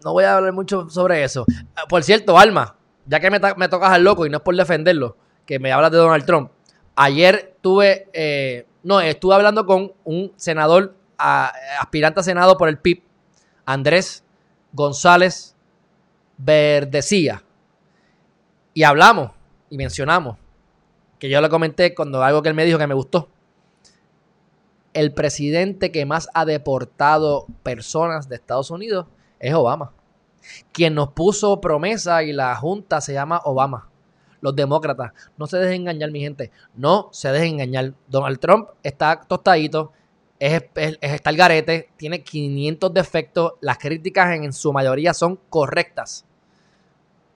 No 0.04 0.12
voy 0.12 0.24
a 0.24 0.36
hablar 0.36 0.52
mucho 0.52 0.88
sobre 0.90 1.24
eso. 1.24 1.44
Por 1.88 2.02
cierto, 2.04 2.38
Alma, 2.38 2.76
ya 3.06 3.20
que 3.20 3.30
me, 3.30 3.40
me 3.56 3.68
tocas 3.68 3.90
al 3.90 4.04
loco 4.04 4.26
y 4.26 4.30
no 4.30 4.38
es 4.38 4.42
por 4.42 4.54
defenderlo, 4.54 5.16
que 5.44 5.58
me 5.58 5.72
hablas 5.72 5.90
de 5.90 5.98
Donald 5.98 6.24
Trump. 6.24 6.50
Ayer 7.00 7.56
tuve, 7.60 8.08
eh, 8.12 8.66
no, 8.82 9.00
estuve 9.00 9.32
hablando 9.32 9.66
con 9.66 9.92
un 10.02 10.32
senador, 10.34 10.96
aspirante 11.16 12.18
a 12.18 12.22
senado 12.24 12.58
por 12.58 12.68
el 12.68 12.76
PIB, 12.76 13.04
Andrés 13.64 14.24
González 14.72 15.54
Verdecía. 16.38 17.44
Y 18.74 18.82
hablamos 18.82 19.30
y 19.70 19.76
mencionamos, 19.76 20.38
que 21.20 21.28
yo 21.28 21.40
le 21.40 21.48
comenté 21.48 21.94
cuando 21.94 22.20
algo 22.20 22.42
que 22.42 22.48
él 22.48 22.56
me 22.56 22.64
dijo 22.64 22.78
que 22.78 22.88
me 22.88 22.94
gustó. 22.94 23.28
El 24.92 25.14
presidente 25.14 25.92
que 25.92 26.04
más 26.04 26.28
ha 26.34 26.44
deportado 26.44 27.46
personas 27.62 28.28
de 28.28 28.34
Estados 28.34 28.72
Unidos 28.72 29.06
es 29.38 29.54
Obama. 29.54 29.92
Quien 30.72 30.96
nos 30.96 31.12
puso 31.12 31.60
promesa 31.60 32.24
y 32.24 32.32
la 32.32 32.56
junta 32.56 33.00
se 33.00 33.12
llama 33.12 33.40
Obama 33.44 33.87
los 34.40 34.54
demócratas. 34.54 35.12
No 35.36 35.46
se 35.46 35.58
dejen 35.58 35.82
engañar, 35.82 36.10
mi 36.10 36.20
gente. 36.20 36.50
No 36.74 37.08
se 37.12 37.30
dejen 37.30 37.54
engañar. 37.54 37.94
Donald 38.08 38.38
Trump 38.38 38.68
está 38.82 39.20
tostadito, 39.20 39.92
es, 40.38 40.64
está 40.74 41.30
el 41.30 41.36
garete, 41.36 41.90
tiene 41.96 42.22
500 42.22 42.92
defectos. 42.92 43.52
Las 43.60 43.78
críticas 43.78 44.34
en, 44.34 44.52
su 44.52 44.72
mayoría 44.72 45.14
son 45.14 45.38
correctas. 45.48 46.24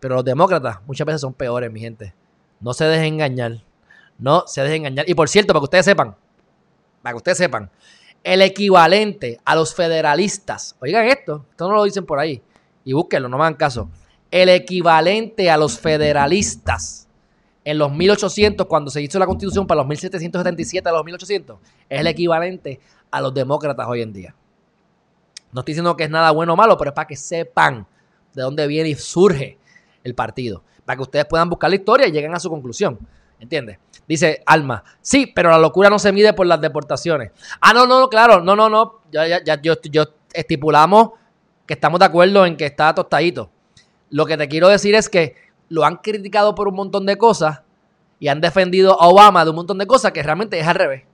Pero 0.01 0.17
los 0.17 0.25
demócratas 0.25 0.79
muchas 0.87 1.07
veces 1.07 1.21
son 1.21 1.35
peores, 1.35 1.71
mi 1.71 1.81
gente. 1.81 2.15
No 2.61 2.73
se 2.75 2.85
dejen 2.85 3.15
engañar. 3.15 3.63
No 4.19 4.45
se 4.47 4.63
dejen 4.63 4.87
engañar. 4.87 5.09
Y 5.09 5.15
por 5.15 5.29
cierto, 5.29 5.53
para 5.53 5.61
que 5.61 5.65
ustedes 5.65 5.85
sepan, 5.85 6.17
para 7.03 7.13
que 7.13 7.17
ustedes 7.17 7.39
sepan, 7.39 7.71
el 8.23 8.43
equivalente 8.43 9.41
a 9.45 9.57
los 9.57 9.75
federalistas, 9.75 10.77
oigan 10.81 11.07
esto, 11.07 11.45
esto 11.51 11.69
no 11.69 11.75
lo 11.75 11.85
dicen 11.85 12.07
por 12.07 12.21
ahí, 12.21 12.41
y 12.85 12.93
búsquenlo, 12.93 13.29
no 13.29 13.37
me 13.37 13.43
hagan 13.43 13.55
caso 13.55 13.89
el 14.33 14.49
equivalente 14.49 15.51
a 15.51 15.57
los 15.57 15.79
federalistas 15.79 17.07
en 17.65 17.79
los 17.79 17.93
1800, 17.93 18.67
cuando 18.67 18.91
se 18.91 19.01
hizo 19.01 19.19
la 19.19 19.27
constitución 19.27 19.67
para 19.67 19.83
los 19.83 19.87
1777 19.87 20.89
a 20.89 20.93
los 20.93 21.05
1800, 21.05 21.59
es 21.89 22.01
el 22.01 22.07
equivalente 22.09 22.81
a 23.11 23.21
los 23.21 23.33
demócratas 23.33 23.87
hoy 23.87 24.03
en 24.03 24.13
día. 24.13 24.35
No 25.53 25.61
estoy 25.61 25.73
diciendo 25.73 25.95
que 25.97 26.05
es 26.05 26.11
nada 26.11 26.31
bueno 26.31 26.55
o 26.55 26.57
malo, 26.57 26.77
pero 26.79 26.91
es 26.91 26.95
para 26.95 27.07
que 27.07 27.15
sepan 27.15 27.87
de 28.33 28.43
dónde 28.43 28.67
viene 28.67 28.89
y 28.89 28.95
surge 28.95 29.59
el 30.03 30.15
partido. 30.15 30.65
Para 30.85 30.97
que 30.97 31.03
ustedes 31.03 31.27
puedan 31.27 31.49
buscar 31.49 31.71
la 31.71 31.77
historia 31.77 32.09
y 32.09 32.11
lleguen 32.11 32.35
a 32.35 32.41
su 32.41 32.49
conclusión. 32.49 32.99
¿Entiendes? 33.39 33.79
Dice 34.09 34.43
Alma, 34.47 34.83
sí, 35.01 35.27
pero 35.27 35.51
la 35.51 35.59
locura 35.59 35.91
no 35.91 35.99
se 35.99 36.11
mide 36.11 36.33
por 36.33 36.47
las 36.47 36.61
deportaciones. 36.61 37.33
Ah, 37.61 37.73
no, 37.75 37.87
no, 37.87 38.09
claro, 38.09 38.41
no, 38.41 38.57
no, 38.57 38.71
no. 38.71 39.01
Ya, 39.13 39.27
ya, 39.27 39.45
ya 39.45 39.61
yo, 39.61 39.75
yo 39.83 40.05
estipulamos 40.33 41.11
que 41.67 41.75
estamos 41.75 42.01
de 42.01 42.07
acuerdo 42.07 42.47
en 42.47 42.57
que 42.57 42.65
está 42.65 42.95
tostadito. 42.95 43.51
Lo 44.13 44.27
que 44.27 44.37
te 44.37 44.47
quiero 44.47 44.69
decir 44.69 44.95
es 44.95 45.09
que 45.09 45.35
lo 45.71 45.85
han 45.85 45.97
criticado 45.97 46.55
por 46.55 46.69
un 46.69 46.75
montón 46.75 47.07
de 47.07 47.17
cosas 47.17 47.63
y 48.21 48.29
han 48.29 48.43
defendido 48.43 49.01
a 49.01 49.09
Obama 49.09 49.43
de 49.43 49.51
un 49.51 49.57
montón 49.57 49.79
de 49.79 49.87
cosas 49.87 50.13
que 50.13 50.23
realmente 50.23 50.61
es 50.61 50.67
al 50.67 50.75
revés. 50.75 51.05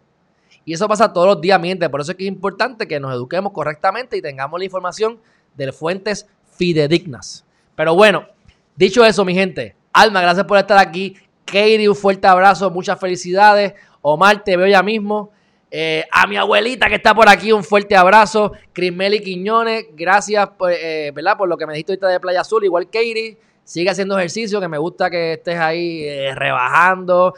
Y 0.64 0.74
eso 0.74 0.88
pasa 0.88 1.12
todos 1.12 1.28
los 1.28 1.40
días, 1.40 1.60
miente. 1.60 1.88
Por 1.88 2.00
eso 2.00 2.10
es 2.10 2.18
que 2.18 2.24
es 2.24 2.28
importante 2.28 2.88
que 2.88 2.98
nos 2.98 3.14
eduquemos 3.14 3.52
correctamente 3.52 4.16
y 4.16 4.20
tengamos 4.20 4.58
la 4.58 4.64
información 4.64 5.18
de 5.54 5.72
fuentes 5.72 6.26
fidedignas. 6.56 7.44
Pero 7.76 7.94
bueno, 7.94 8.26
dicho 8.74 9.04
eso, 9.04 9.24
mi 9.24 9.32
gente, 9.32 9.76
Alma, 9.92 10.20
gracias 10.20 10.44
por 10.44 10.58
estar 10.58 10.76
aquí. 10.76 11.16
Katie, 11.44 11.88
un 11.88 11.94
fuerte 11.94 12.26
abrazo, 12.26 12.68
muchas 12.68 12.98
felicidades. 12.98 13.74
Omar, 14.02 14.42
te 14.42 14.56
veo 14.56 14.66
ya 14.66 14.82
mismo. 14.82 15.30
Eh, 15.70 16.04
a 16.10 16.26
mi 16.26 16.36
abuelita 16.36 16.88
que 16.88 16.94
está 16.94 17.14
por 17.14 17.28
aquí, 17.28 17.52
un 17.52 17.62
fuerte 17.62 17.94
abrazo. 17.96 18.52
Crismeli 18.72 19.20
Quiñones, 19.20 19.86
gracias 19.92 20.48
por, 20.50 20.72
eh, 20.72 21.10
¿verdad? 21.14 21.36
por 21.36 21.48
lo 21.48 21.56
que 21.56 21.66
me 21.66 21.74
dijiste 21.74 21.92
ahorita 21.92 22.08
de 22.08 22.20
Playa 22.20 22.40
Azul. 22.40 22.64
Igual 22.64 22.86
Katie, 22.86 23.38
sigue 23.64 23.90
haciendo 23.90 24.16
ejercicio, 24.18 24.60
que 24.60 24.68
me 24.68 24.78
gusta 24.78 25.10
que 25.10 25.34
estés 25.34 25.58
ahí 25.58 26.04
eh, 26.04 26.34
rebajando. 26.34 27.34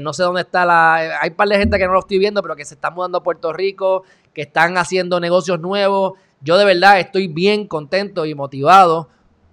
no 0.00 0.12
sé 0.12 0.24
dónde 0.24 0.40
está 0.40 0.66
la... 0.66 1.20
Hay 1.20 1.30
un 1.30 1.36
par 1.36 1.48
de 1.48 1.58
gente 1.58 1.78
que 1.78 1.86
no 1.86 1.92
lo 1.92 2.00
estoy 2.00 2.18
viendo, 2.18 2.42
pero 2.42 2.56
que 2.56 2.64
se 2.64 2.74
están 2.74 2.94
mudando 2.94 3.18
a 3.18 3.22
Puerto 3.22 3.52
Rico, 3.52 4.02
que 4.34 4.42
están 4.42 4.76
haciendo 4.76 5.20
negocios 5.20 5.60
nuevos. 5.60 6.14
Yo 6.40 6.56
de 6.56 6.64
verdad 6.64 6.98
estoy 6.98 7.28
bien 7.28 7.66
contento 7.66 8.26
y 8.26 8.34
motivado 8.34 9.08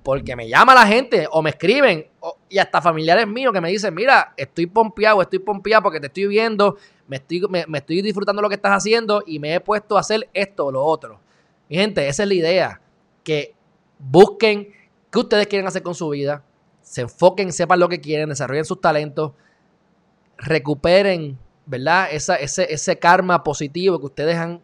porque 0.05 0.35
me 0.35 0.47
llama 0.47 0.75
la 0.75 0.85
gente 0.85 1.27
o 1.31 1.41
me 1.41 1.49
escriben 1.49 2.07
y 2.47 2.59
hasta 2.59 2.79
familiares 2.79 3.27
míos 3.27 3.51
que 3.51 3.59
me 3.59 3.71
dicen, 3.71 3.93
mira, 3.93 4.33
estoy 4.37 4.67
pompeado, 4.67 5.19
estoy 5.19 5.39
pompeado 5.39 5.81
porque 5.81 5.99
te 5.99 6.07
estoy 6.07 6.27
viendo, 6.27 6.77
me 7.07 7.17
estoy, 7.17 7.41
me, 7.49 7.77
estoy 7.77 8.01
disfrutando 8.01 8.41
lo 8.41 8.49
que 8.49 8.55
estás 8.55 8.71
haciendo 8.71 9.23
y 9.25 9.39
me 9.39 9.53
he 9.53 9.59
puesto 9.59 9.97
a 9.97 9.99
hacer 9.99 10.29
esto 10.33 10.67
o 10.67 10.71
lo 10.71 10.83
otro. 10.83 11.19
Mi 11.69 11.77
gente, 11.77 12.07
esa 12.07 12.23
es 12.23 12.29
la 12.29 12.35
idea. 12.35 12.81
Que 13.23 13.53
busquen 13.99 14.69
qué 15.11 15.19
ustedes 15.19 15.47
quieren 15.47 15.67
hacer 15.67 15.83
con 15.83 15.95
su 15.95 16.09
vida, 16.09 16.43
se 16.81 17.01
enfoquen, 17.01 17.51
sepan 17.51 17.79
lo 17.79 17.89
que 17.89 18.01
quieren, 18.01 18.29
desarrollen 18.29 18.65
sus 18.65 18.81
talentos, 18.81 19.33
recuperen, 20.37 21.37
¿verdad? 21.65 22.09
Esa, 22.11 22.35
ese, 22.35 22.71
ese 22.71 22.99
karma 22.99 23.43
positivo 23.43 23.99
que 23.99 24.05
ustedes 24.05 24.35
han 24.35 24.61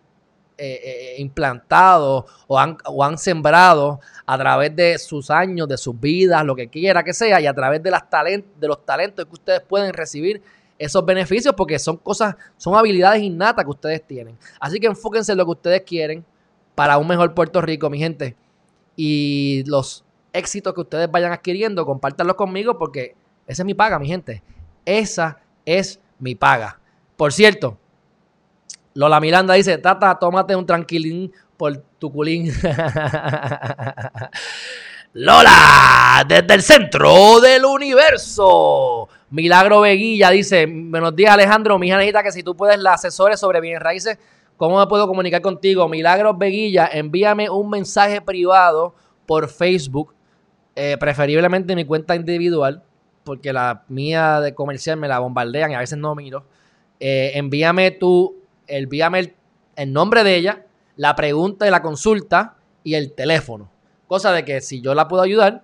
eh, 0.57 0.79
eh, 0.83 1.15
implantado 1.17 2.27
o 2.45 2.59
han, 2.59 2.77
o 2.85 3.03
han, 3.03 3.17
sembrado 3.17 3.99
a 4.27 4.37
través 4.37 4.75
de 4.75 4.99
sus 4.99 5.31
años, 5.31 5.67
de 5.67 5.77
sus 5.77 5.99
vidas, 5.99 6.45
lo 6.45 6.55
que 6.55 6.69
quiera 6.69 7.03
que 7.03 7.13
sea, 7.13 7.41
y 7.41 7.47
a 7.47 7.53
través 7.53 7.81
de, 7.81 7.89
las 7.89 8.03
de 8.59 8.67
los 8.67 8.85
talentos 8.85 9.25
que 9.25 9.33
ustedes 9.33 9.61
pueden 9.61 9.91
recibir 9.93 10.43
esos 10.81 11.05
beneficios, 11.05 11.53
porque 11.55 11.77
son 11.77 11.97
cosas, 11.97 12.35
son 12.57 12.75
habilidades 12.75 13.21
innatas 13.21 13.63
que 13.63 13.69
ustedes 13.69 14.05
tienen. 14.05 14.35
Así 14.59 14.79
que 14.79 14.87
enfóquense 14.87 15.31
en 15.31 15.37
lo 15.37 15.45
que 15.45 15.51
ustedes 15.51 15.81
quieren 15.83 16.25
para 16.73 16.97
un 16.97 17.07
mejor 17.07 17.35
Puerto 17.35 17.61
Rico, 17.61 17.87
mi 17.89 17.99
gente. 17.99 18.35
Y 18.95 19.63
los 19.67 20.03
éxitos 20.33 20.73
que 20.73 20.81
ustedes 20.81 21.09
vayan 21.11 21.31
adquiriendo, 21.31 21.85
compártanlos 21.85 22.35
conmigo 22.35 22.79
porque 22.79 23.15
esa 23.45 23.61
es 23.61 23.65
mi 23.65 23.75
paga, 23.75 23.99
mi 23.99 24.07
gente. 24.07 24.41
Esa 24.83 25.39
es 25.65 25.99
mi 26.17 26.33
paga. 26.33 26.79
Por 27.15 27.31
cierto, 27.31 27.77
Lola 28.95 29.19
Miranda 29.19 29.53
dice, 29.53 29.77
Tata, 29.77 30.17
tómate 30.17 30.55
un 30.55 30.65
tranquilín 30.65 31.31
por 31.57 31.77
tu 31.99 32.11
culín. 32.11 32.51
Lola, 35.13 36.25
desde 36.27 36.53
el 36.55 36.63
centro 36.63 37.39
del 37.39 37.65
universo. 37.65 39.07
Milagro 39.31 39.79
Veguilla 39.79 40.29
dice, 40.29 40.65
buenos 40.69 41.15
días 41.15 41.31
Alejandro, 41.31 41.79
mi 41.79 41.87
hija 41.87 41.95
necesita 41.95 42.21
que 42.21 42.33
si 42.33 42.43
tú 42.43 42.53
puedes 42.53 42.77
la 42.77 42.95
asesores 42.95 43.39
sobre 43.39 43.61
bienes 43.61 43.81
raíces, 43.81 44.19
¿cómo 44.57 44.77
me 44.77 44.85
puedo 44.87 45.07
comunicar 45.07 45.41
contigo? 45.41 45.87
Milagro 45.87 46.33
Veguilla, 46.33 46.89
envíame 46.91 47.49
un 47.49 47.69
mensaje 47.69 48.19
privado 48.19 48.93
por 49.25 49.47
Facebook, 49.47 50.13
eh, 50.75 50.97
preferiblemente 50.99 51.77
mi 51.77 51.85
cuenta 51.85 52.13
individual, 52.13 52.83
porque 53.23 53.53
la 53.53 53.85
mía 53.87 54.41
de 54.41 54.53
comercial 54.53 54.97
me 54.97 55.07
la 55.07 55.19
bombardean 55.19 55.71
y 55.71 55.75
a 55.75 55.79
veces 55.79 55.97
no 55.97 56.13
miro. 56.13 56.43
Eh, 56.99 57.31
envíame 57.35 57.91
tu 57.91 58.35
envíame 58.67 59.33
el, 59.77 59.93
nombre 59.93 60.25
de 60.25 60.35
ella, 60.35 60.65
la 60.97 61.15
pregunta 61.15 61.65
y 61.65 61.71
la 61.71 61.81
consulta 61.81 62.57
y 62.83 62.95
el 62.95 63.13
teléfono. 63.13 63.71
Cosa 64.07 64.33
de 64.33 64.43
que 64.43 64.59
si 64.59 64.81
yo 64.81 64.93
la 64.93 65.07
puedo 65.07 65.23
ayudar, 65.23 65.63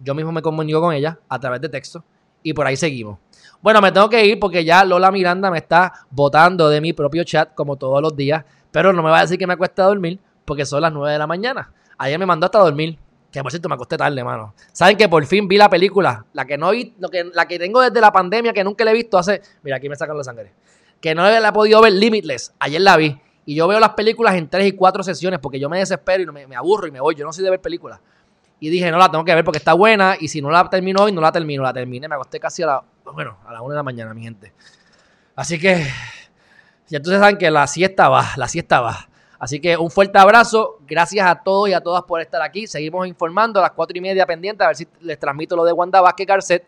yo 0.00 0.12
mismo 0.16 0.32
me 0.32 0.42
comunico 0.42 0.80
con 0.80 0.92
ella 0.92 1.20
a 1.28 1.38
través 1.38 1.60
de 1.60 1.68
texto 1.68 2.02
y 2.48 2.52
por 2.52 2.66
ahí 2.66 2.76
seguimos. 2.76 3.18
Bueno, 3.60 3.80
me 3.80 3.90
tengo 3.90 4.08
que 4.08 4.24
ir 4.24 4.38
porque 4.38 4.64
ya 4.64 4.84
Lola 4.84 5.10
Miranda 5.10 5.50
me 5.50 5.58
está 5.58 5.92
votando 6.10 6.68
de 6.68 6.80
mi 6.80 6.92
propio 6.92 7.24
chat 7.24 7.54
como 7.54 7.76
todos 7.76 8.00
los 8.02 8.14
días, 8.14 8.44
pero 8.70 8.92
no 8.92 9.02
me 9.02 9.10
va 9.10 9.18
a 9.18 9.22
decir 9.22 9.38
que 9.38 9.46
me 9.46 9.56
cuesta 9.56 9.84
dormir 9.84 10.18
porque 10.44 10.64
son 10.64 10.82
las 10.82 10.92
9 10.92 11.12
de 11.12 11.18
la 11.18 11.26
mañana. 11.26 11.72
Ayer 11.98 12.18
me 12.18 12.26
mandó 12.26 12.46
hasta 12.46 12.58
dormir, 12.58 12.98
que 13.32 13.42
por 13.42 13.50
cierto 13.50 13.68
me 13.68 13.74
acosté 13.74 13.96
tarde, 13.96 14.22
mano. 14.22 14.54
Saben 14.72 14.96
que 14.96 15.08
por 15.08 15.24
fin 15.26 15.48
vi 15.48 15.56
la 15.56 15.68
película, 15.68 16.24
la 16.32 16.44
que 16.44 16.56
no 16.58 16.70
vi, 16.70 16.94
que, 17.10 17.24
la 17.32 17.48
que 17.48 17.58
tengo 17.58 17.80
desde 17.80 18.00
la 18.00 18.12
pandemia 18.12 18.52
que 18.52 18.62
nunca 18.62 18.84
la 18.84 18.92
he 18.92 18.94
visto 18.94 19.18
hace, 19.18 19.42
mira, 19.62 19.76
aquí 19.76 19.88
me 19.88 19.96
sacan 19.96 20.16
la 20.16 20.24
sangre 20.24 20.52
que 21.00 21.14
no 21.14 21.22
la 21.22 21.48
he 21.48 21.52
podido 21.52 21.80
ver 21.80 21.92
Limitless. 21.92 22.54
Ayer 22.58 22.80
la 22.80 22.96
vi. 22.96 23.16
Y 23.44 23.54
yo 23.54 23.68
veo 23.68 23.78
las 23.78 23.90
películas 23.90 24.34
en 24.34 24.48
tres 24.48 24.66
y 24.66 24.72
cuatro 24.72 25.02
sesiones 25.02 25.38
porque 25.38 25.60
yo 25.60 25.68
me 25.68 25.78
desespero 25.78 26.22
y 26.22 26.46
me, 26.46 26.56
aburro 26.56 26.86
y 26.86 26.90
me 26.90 27.00
voy. 27.00 27.14
Yo 27.14 27.24
no 27.24 27.32
soy 27.32 27.44
de 27.44 27.50
ver 27.50 27.60
películas. 27.60 28.00
Y 28.58 28.70
dije, 28.70 28.90
no 28.90 28.98
la 28.98 29.10
tengo 29.10 29.24
que 29.24 29.34
ver 29.34 29.44
porque 29.44 29.58
está 29.58 29.74
buena. 29.74 30.16
Y 30.18 30.28
si 30.28 30.40
no 30.40 30.50
la 30.50 30.68
termino 30.70 31.02
hoy, 31.02 31.12
no 31.12 31.20
la 31.20 31.32
termino. 31.32 31.62
La 31.62 31.72
terminé, 31.72 32.08
me 32.08 32.14
acosté 32.14 32.40
casi 32.40 32.62
a 32.62 32.66
la, 32.66 32.84
bueno, 33.12 33.38
a 33.46 33.52
la 33.52 33.62
una 33.62 33.74
de 33.74 33.76
la 33.76 33.82
mañana, 33.82 34.14
mi 34.14 34.22
gente. 34.22 34.52
Así 35.34 35.58
que, 35.58 35.86
ya 36.88 36.96
entonces 36.96 37.20
saben 37.20 37.36
que 37.36 37.50
la 37.50 37.66
siesta 37.66 38.08
va, 38.08 38.26
la 38.36 38.48
siesta 38.48 38.80
va. 38.80 39.08
Así 39.38 39.60
que 39.60 39.76
un 39.76 39.90
fuerte 39.90 40.18
abrazo. 40.18 40.78
Gracias 40.86 41.26
a 41.26 41.42
todos 41.42 41.68
y 41.68 41.74
a 41.74 41.80
todas 41.80 42.02
por 42.04 42.20
estar 42.20 42.40
aquí. 42.40 42.66
Seguimos 42.66 43.06
informando 43.06 43.60
a 43.60 43.62
las 43.64 43.72
cuatro 43.72 43.96
y 43.98 44.00
media 44.00 44.24
pendientes 44.24 44.64
a 44.64 44.68
ver 44.68 44.76
si 44.76 44.88
les 45.00 45.18
transmito 45.18 45.56
lo 45.56 45.64
de 45.64 45.72
Wanda 45.72 46.00
Vázquez 46.00 46.26
Garcet. 46.26 46.64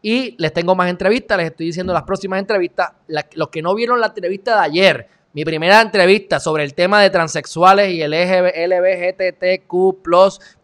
Y 0.00 0.36
les 0.38 0.52
tengo 0.52 0.74
más 0.74 0.88
entrevistas, 0.88 1.36
les 1.36 1.48
estoy 1.50 1.66
diciendo 1.66 1.92
las 1.92 2.04
próximas 2.04 2.38
entrevistas. 2.38 2.92
los 3.34 3.48
que 3.48 3.60
no 3.60 3.74
vieron 3.74 4.00
la 4.00 4.06
entrevista 4.06 4.54
de 4.54 4.64
ayer, 4.64 5.08
mi 5.36 5.44
primera 5.44 5.82
entrevista 5.82 6.40
sobre 6.40 6.64
el 6.64 6.72
tema 6.72 7.02
de 7.02 7.10
transexuales 7.10 7.92
y 7.92 8.00
el 8.00 8.12
LGBTQ, 8.12 9.68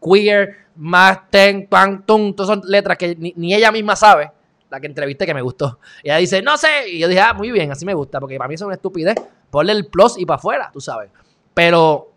queer, 0.02 0.56
más, 0.76 1.28
ten, 1.28 1.66
pan, 1.66 2.06
todas 2.06 2.46
son 2.46 2.62
letras 2.64 2.96
que 2.96 3.14
ni, 3.14 3.54
ella 3.54 3.70
misma 3.70 3.96
sabe. 3.96 4.32
La 4.70 4.80
que 4.80 4.86
entrevisté 4.86 5.26
que 5.26 5.34
me 5.34 5.42
gustó. 5.42 5.78
Ella 6.02 6.16
dice, 6.16 6.40
no 6.40 6.56
sé. 6.56 6.88
Y 6.88 7.00
yo 7.00 7.08
dije, 7.08 7.20
ah, 7.20 7.34
muy 7.34 7.50
bien, 7.50 7.70
así 7.70 7.84
me 7.84 7.92
gusta, 7.92 8.18
porque 8.18 8.38
para 8.38 8.48
mí 8.48 8.54
es 8.54 8.62
una 8.62 8.72
estupidez. 8.72 9.16
Ponle 9.50 9.72
el 9.72 9.88
plus 9.88 10.16
y 10.16 10.24
para 10.24 10.38
afuera, 10.38 10.70
tú 10.72 10.80
sabes. 10.80 11.10
Pero 11.52 12.10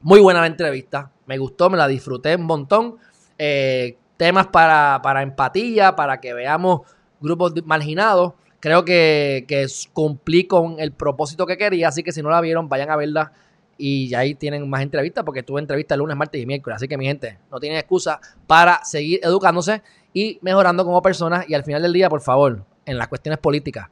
muy 0.00 0.20
buena 0.20 0.40
la 0.40 0.46
entrevista. 0.46 1.10
Me 1.26 1.36
gustó, 1.36 1.68
me 1.68 1.76
la 1.76 1.86
disfruté 1.86 2.34
un 2.34 2.46
montón. 2.46 2.96
Eh, 3.36 3.98
temas 4.16 4.46
para, 4.46 5.00
para 5.02 5.20
empatía, 5.20 5.94
para 5.96 6.18
que 6.18 6.32
veamos 6.32 6.80
grupos 7.20 7.52
marginados. 7.66 8.32
Creo 8.60 8.84
que, 8.84 9.66
cumplí 9.92 10.44
con 10.44 10.78
el 10.78 10.92
propósito 10.92 11.46
que 11.46 11.56
quería, 11.56 11.88
así 11.88 12.02
que 12.02 12.12
si 12.12 12.22
no 12.22 12.30
la 12.30 12.40
vieron, 12.40 12.68
vayan 12.68 12.90
a 12.90 12.96
verla 12.96 13.32
y 13.78 14.14
ahí 14.14 14.34
tienen 14.34 14.68
más 14.68 14.82
entrevistas 14.82 15.24
porque 15.24 15.42
tuve 15.42 15.60
entrevistas 15.60 15.96
lunes, 15.96 16.14
martes 16.16 16.40
y 16.40 16.44
miércoles. 16.44 16.76
Así 16.76 16.86
que 16.86 16.98
mi 16.98 17.06
gente, 17.06 17.38
no 17.50 17.58
tienen 17.58 17.78
excusa 17.78 18.20
para 18.46 18.84
seguir 18.84 19.20
educándose 19.22 19.82
y 20.12 20.38
mejorando 20.42 20.84
como 20.84 21.00
personas. 21.00 21.48
Y 21.48 21.54
al 21.54 21.64
final 21.64 21.80
del 21.80 21.94
día, 21.94 22.10
por 22.10 22.20
favor, 22.20 22.64
en 22.84 22.98
las 22.98 23.08
cuestiones 23.08 23.38
políticas, 23.38 23.88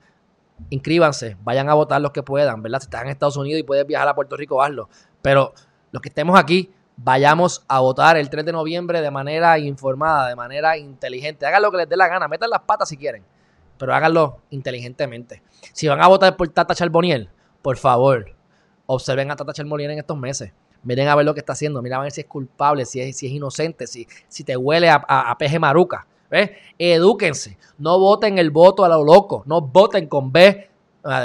inscríbanse, 0.69 1.39
vayan 1.43 1.71
a 1.71 1.75
votar 1.75 2.03
los 2.03 2.11
que 2.11 2.23
puedan, 2.23 2.63
¿verdad? 2.63 2.81
Si 2.81 2.85
estás 2.85 3.03
en 3.03 3.09
Estados 3.09 3.39
Unidos 3.39 3.61
y 3.61 3.63
puedes 3.63 3.87
viajar 3.87 4.09
a 4.09 4.15
Puerto 4.15 4.37
Rico, 4.37 4.63
hazlo. 4.63 4.91
Pero 5.23 5.55
los 5.91 6.03
que 6.03 6.11
estemos 6.11 6.39
aquí, 6.39 6.71
vayamos 6.97 7.65
a 7.69 7.81
votar 7.81 8.17
el 8.17 8.29
3 8.29 8.45
de 8.45 8.53
noviembre 8.53 9.01
de 9.01 9.11
manera 9.11 9.59
informada, 9.59 10.29
de 10.29 10.37
manera 10.37 10.77
inteligente. 10.77 11.47
Hagan 11.47 11.63
lo 11.63 11.71
que 11.71 11.79
les 11.79 11.89
dé 11.89 11.97
la 11.97 12.09
gana, 12.09 12.29
metan 12.29 12.51
las 12.51 12.61
patas 12.61 12.89
si 12.89 12.97
quieren, 12.97 13.25
pero 13.79 13.95
háganlo 13.95 14.39
inteligentemente. 14.51 15.43
Si 15.73 15.89
van 15.89 16.01
a 16.01 16.09
votar 16.09 16.37
por 16.37 16.49
Tata 16.49 16.75
Charboniel, 16.75 17.31
por 17.63 17.77
favor, 17.77 18.35
observen 18.87 19.31
a 19.31 19.37
Tata 19.37 19.53
Charboniel 19.53 19.93
en 19.93 19.99
estos 19.99 20.19
meses. 20.19 20.53
Miren 20.83 21.09
a 21.09 21.15
ver 21.15 21.25
lo 21.25 21.35
que 21.35 21.41
está 21.41 21.53
haciendo, 21.53 21.83
miren 21.83 21.99
a 21.99 22.03
ver 22.03 22.13
si 22.13 22.21
es 22.21 22.27
culpable, 22.27 22.85
si 22.85 23.01
es, 23.01 23.17
si 23.17 23.27
es 23.27 23.33
inocente, 23.33 23.87
si, 23.87 24.07
si 24.29 24.45
te 24.45 24.57
huele 24.57 24.89
a, 24.89 24.97
a, 24.97 25.37
peje 25.37 25.59
maruca. 25.59 26.07
¿ves? 26.31 26.51
Edúquense, 26.79 27.59
no 27.79 27.99
voten 27.99 28.39
el 28.39 28.51
voto 28.51 28.85
a 28.85 28.89
lo 28.89 29.03
loco, 29.03 29.43
no 29.47 29.61
voten 29.61 30.07
con 30.07 30.31
B, 30.33 30.69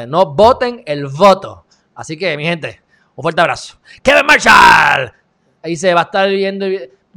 no 0.08 0.34
voten 0.34 0.84
el 0.86 1.08
voto. 1.08 1.66
Así 1.96 2.18
que, 2.18 2.36
mi 2.38 2.46
gente, 2.46 2.82
un 3.16 3.22
fuerte 3.22 3.42
abrazo. 3.42 3.78
Kevin 4.02 4.26
Marshall. 4.26 5.14
Ahí 5.62 5.76
se 5.76 5.94
va 5.94 6.02
a 6.02 6.04
estar 6.04 6.30
viendo. 6.30 6.66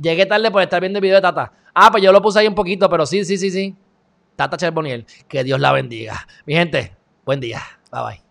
Llegué 0.01 0.27
tarde 0.27 0.51
por 0.51 0.63
estar 0.63 0.81
viendo 0.81 0.99
el 0.99 1.03
video 1.03 1.17
de 1.17 1.23
Tata. 1.23 1.53
Ah, 1.75 1.91
pues 1.91 2.03
yo 2.03 2.13
lo 2.13 2.23
puse 2.23 2.39
ahí 2.39 2.47
un 2.47 2.55
poquito, 2.55 2.89
pero 2.89 3.07
sí, 3.07 3.25
sí, 3.25 3.37
sí, 3.39 3.51
sí. 3.51 3.75
Tata 4.37 4.57
Cherboniel. 4.57 5.07
Que 5.29 5.43
Dios 5.45 5.61
la 5.61 5.73
bendiga. 5.73 6.27
Mi 6.45 6.55
gente, 6.55 6.95
buen 7.25 7.41
día. 7.41 7.63
Bye 7.91 8.03
bye. 8.03 8.26